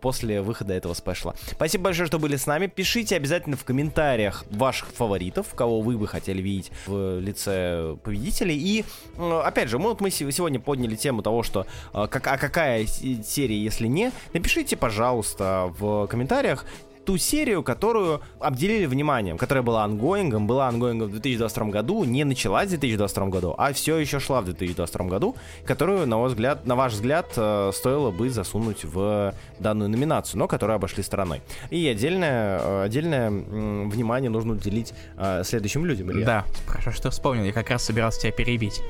После 0.00 0.42
выхода 0.42 0.74
этого 0.74 0.94
спешла. 0.94 1.34
Спасибо 1.50 1.84
большое, 1.84 2.06
что 2.06 2.18
были 2.18 2.36
с 2.36 2.46
нами. 2.46 2.66
Пишите 2.66 3.16
обязательно 3.16 3.56
в 3.56 3.64
комментариях 3.64 4.44
ваших 4.50 4.88
фаворитов, 4.90 5.54
кого 5.54 5.80
вы 5.80 5.96
бы 5.96 6.06
хотели 6.06 6.42
видеть 6.42 6.70
в 6.86 7.18
лице 7.20 7.96
победителей. 8.02 8.56
И 8.56 8.84
опять 9.18 9.68
же, 9.68 9.78
вот 9.78 10.00
мы 10.00 10.10
се- 10.10 10.30
сегодня 10.32 10.60
подняли 10.60 10.94
тему 10.96 11.22
того, 11.22 11.42
что 11.42 11.66
э, 11.94 12.06
как, 12.10 12.26
а 12.26 12.38
какая 12.38 12.86
серия, 12.86 13.62
если 13.62 13.86
не, 13.86 14.12
напишите, 14.32 14.76
пожалуйста, 14.76 15.72
в 15.78 16.06
комментариях 16.06 16.64
ту 17.04 17.18
серию, 17.18 17.62
которую 17.62 18.20
обделили 18.38 18.86
вниманием, 18.86 19.38
которая 19.38 19.62
была 19.62 19.84
ангоингом, 19.84 20.46
была 20.46 20.68
ангоингом 20.68 21.08
в 21.08 21.12
2022 21.12 21.66
году, 21.66 22.04
не 22.04 22.24
началась 22.24 22.66
в 22.66 22.70
2022 22.70 23.26
году, 23.26 23.54
а 23.58 23.72
все 23.72 23.98
еще 23.98 24.20
шла 24.20 24.40
в 24.40 24.44
2022 24.44 25.06
году, 25.06 25.36
которую, 25.64 26.06
на 26.06 26.18
ваш 26.18 26.32
взгляд, 26.32 26.66
на 26.66 26.76
ваш 26.76 26.92
взгляд 26.92 27.26
э, 27.36 27.70
стоило 27.74 28.10
бы 28.10 28.30
засунуть 28.30 28.84
в 28.84 29.34
данную 29.58 29.90
номинацию, 29.90 30.38
но 30.38 30.48
которую 30.48 30.76
обошли 30.76 31.02
стороной. 31.02 31.42
И 31.70 31.86
отдельное, 31.88 32.60
э, 32.60 32.82
отдельное 32.84 33.30
внимание 33.30 34.30
нужно 34.30 34.52
уделить 34.52 34.94
э, 35.16 35.42
следующим 35.44 35.84
людям. 35.84 36.10
Илья. 36.12 36.26
Да, 36.26 36.44
хорошо, 36.66 36.92
что 36.92 37.10
вспомнил. 37.10 37.44
Я 37.44 37.52
как 37.52 37.70
раз 37.70 37.84
собирался 37.84 38.20
тебя 38.22 38.32
перебить. 38.32 38.82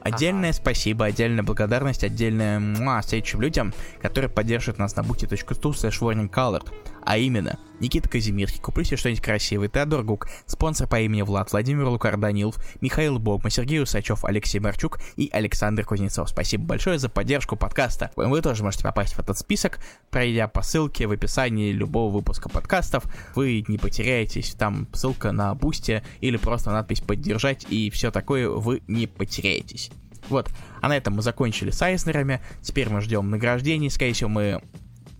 Отдельное 0.00 0.52
спасибо, 0.52 1.06
отдельная 1.06 1.42
благодарность, 1.42 2.04
отдельное 2.04 2.58
муа 2.58 3.02
следующим 3.02 3.40
людям, 3.40 3.74
которые 4.00 4.30
поддерживают 4.30 4.78
нас 4.78 4.96
на 4.96 5.00
boosty.to 5.00 5.72
slash 5.72 6.00
warningcolored. 6.00 6.66
А 7.08 7.16
именно, 7.16 7.58
Никита 7.80 8.06
Казимирский, 8.06 8.60
куплю 8.60 8.84
себе 8.84 8.98
что-нибудь 8.98 9.22
красивое, 9.22 9.70
Теодор 9.70 10.04
Гук, 10.04 10.28
спонсор 10.44 10.86
по 10.86 11.00
имени 11.00 11.22
Влад, 11.22 11.50
Владимир 11.50 11.86
Лукар 11.86 12.18
Данилов, 12.18 12.62
Михаил 12.82 13.18
Богма, 13.18 13.48
Сергей 13.48 13.80
Усачев, 13.82 14.26
Алексей 14.26 14.58
Марчук 14.58 14.98
и 15.16 15.30
Александр 15.32 15.86
Кузнецов. 15.86 16.28
Спасибо 16.28 16.64
большое 16.64 16.98
за 16.98 17.08
поддержку 17.08 17.56
подкаста. 17.56 18.10
Вы 18.14 18.42
тоже 18.42 18.62
можете 18.62 18.84
попасть 18.84 19.14
в 19.14 19.20
этот 19.20 19.38
список, 19.38 19.78
пройдя 20.10 20.48
по 20.48 20.60
ссылке 20.60 21.06
в 21.06 21.12
описании 21.12 21.72
любого 21.72 22.12
выпуска 22.12 22.50
подкастов. 22.50 23.04
Вы 23.34 23.64
не 23.68 23.78
потеряетесь, 23.78 24.52
там 24.52 24.86
ссылка 24.92 25.32
на 25.32 25.54
Бусти 25.54 26.02
или 26.20 26.36
просто 26.36 26.72
надпись 26.72 27.00
«Поддержать» 27.00 27.64
и 27.70 27.88
все 27.88 28.10
такое, 28.10 28.50
вы 28.50 28.82
не 28.86 29.06
потеряетесь. 29.06 29.90
Вот, 30.28 30.50
а 30.82 30.88
на 30.88 30.96
этом 30.98 31.14
мы 31.14 31.22
закончили 31.22 31.70
с 31.70 31.80
Айзнерами. 31.80 32.42
Теперь 32.60 32.90
мы 32.90 33.00
ждем 33.00 33.30
награждений. 33.30 33.88
Скорее 33.88 34.12
всего, 34.12 34.28
мы 34.28 34.60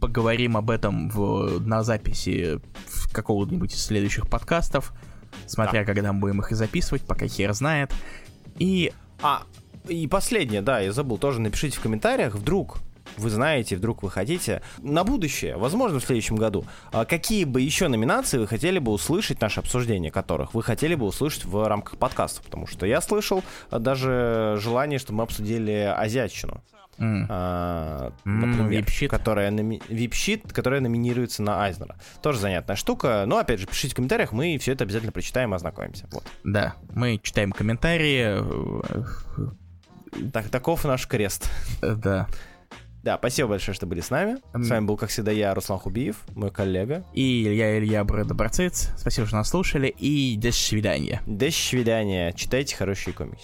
поговорим 0.01 0.57
об 0.57 0.71
этом 0.71 1.09
в, 1.11 1.61
на 1.61 1.83
записи 1.83 2.61
какого-нибудь 3.13 3.75
из 3.75 3.85
следующих 3.85 4.29
подкастов. 4.29 4.93
Смотря 5.47 5.85
когда 5.85 6.13
мы 6.13 6.21
будем 6.21 6.41
их 6.41 6.53
и 6.53 6.55
записывать, 6.55 7.03
пока 7.03 7.27
хер 7.27 7.53
знает. 7.53 7.93
И 8.59 8.93
А, 9.23 9.43
и 9.87 10.07
последнее, 10.07 10.63
да, 10.63 10.81
я 10.81 10.93
забыл, 10.93 11.19
тоже 11.19 11.41
напишите 11.41 11.79
в 11.79 11.83
комментариях, 11.83 12.35
вдруг 12.35 12.79
вы 13.17 13.31
знаете, 13.31 13.77
вдруг 13.77 14.03
вы 14.03 14.11
хотите, 14.11 14.63
на 14.79 15.03
будущее, 15.03 15.57
возможно, 15.57 15.99
в 15.99 16.05
следующем 16.05 16.37
году, 16.37 16.65
а 16.93 17.05
какие 17.05 17.45
бы 17.45 17.61
еще 17.61 17.89
номинации 17.89 18.39
вы 18.39 18.47
хотели 18.47 18.79
бы 18.79 18.93
услышать, 18.93 19.41
наше 19.41 19.61
обсуждение 19.61 20.11
которых 20.11 20.55
вы 20.55 20.63
хотели 20.63 20.95
бы 20.95 21.07
услышать 21.07 21.45
в 21.45 21.67
рамках 21.67 21.99
подкастов, 21.99 22.45
потому 22.45 22.67
что 22.67 22.87
я 22.87 23.01
слышал 23.01 23.43
даже 23.71 24.57
желание, 24.61 24.99
чтобы 24.99 25.19
мы 25.19 25.25
обсудили 25.25 25.93
азиатчину. 25.97 26.63
М, 26.99 27.27
а, 27.29 28.13
например, 28.25 28.69
вип-щит. 28.83 29.11
которая, 29.11 29.51
номи- 29.51 29.83
вип-щит, 29.89 30.53
которая 30.53 30.81
номинируется 30.81 31.43
на 31.43 31.63
Айзнера. 31.65 31.97
Тоже 32.23 32.39
занятная 32.39 32.77
штука. 32.77 33.25
Но, 33.27 33.39
опять 33.39 33.61
же, 33.61 33.67
пишите 33.67 33.93
в 33.93 33.97
комментариях, 33.97 34.33
мы 34.33 34.59
все 34.59 34.73
это 34.73 34.85
обязательно 34.85 35.13
прочитаем 35.13 35.53
и 35.53 35.57
ознакомимся. 35.57 36.09
Вот. 36.13 36.25
да, 36.45 36.75
мы 36.95 37.19
читаем 37.23 37.53
комментарии. 37.53 38.39
э, 38.41 39.51
Так, 40.33 40.49
таков 40.49 40.85
наш 40.85 41.07
крест. 41.07 41.51
э, 41.83 41.95
Да. 41.95 42.27
Да, 43.05 43.17
спасибо 43.17 43.51
большое, 43.51 43.75
что 43.77 43.87
были 43.87 44.01
с 44.01 44.11
нами. 44.11 44.39
С 44.53 44.69
вами 44.69 44.85
был, 44.85 44.97
как 44.97 45.09
всегда, 45.11 45.31
я, 45.31 45.55
Руслан 45.55 45.79
Хубиев, 45.79 46.17
мой 46.35 46.51
коллега. 46.51 47.05
И 47.15 47.45
Илья 47.45 47.79
Илья 47.79 48.03
Брэда 48.05 48.35
Барциц. 48.35 48.91
Спасибо, 48.99 49.27
что 49.27 49.37
нас 49.37 49.49
слушали. 49.49 49.87
И 49.87 50.37
до 50.37 50.51
свидания. 50.51 51.23
До 51.25 51.49
свидания. 51.51 52.33
Читайте 52.33 52.75
хорошие 52.77 53.15
комиксы. 53.15 53.37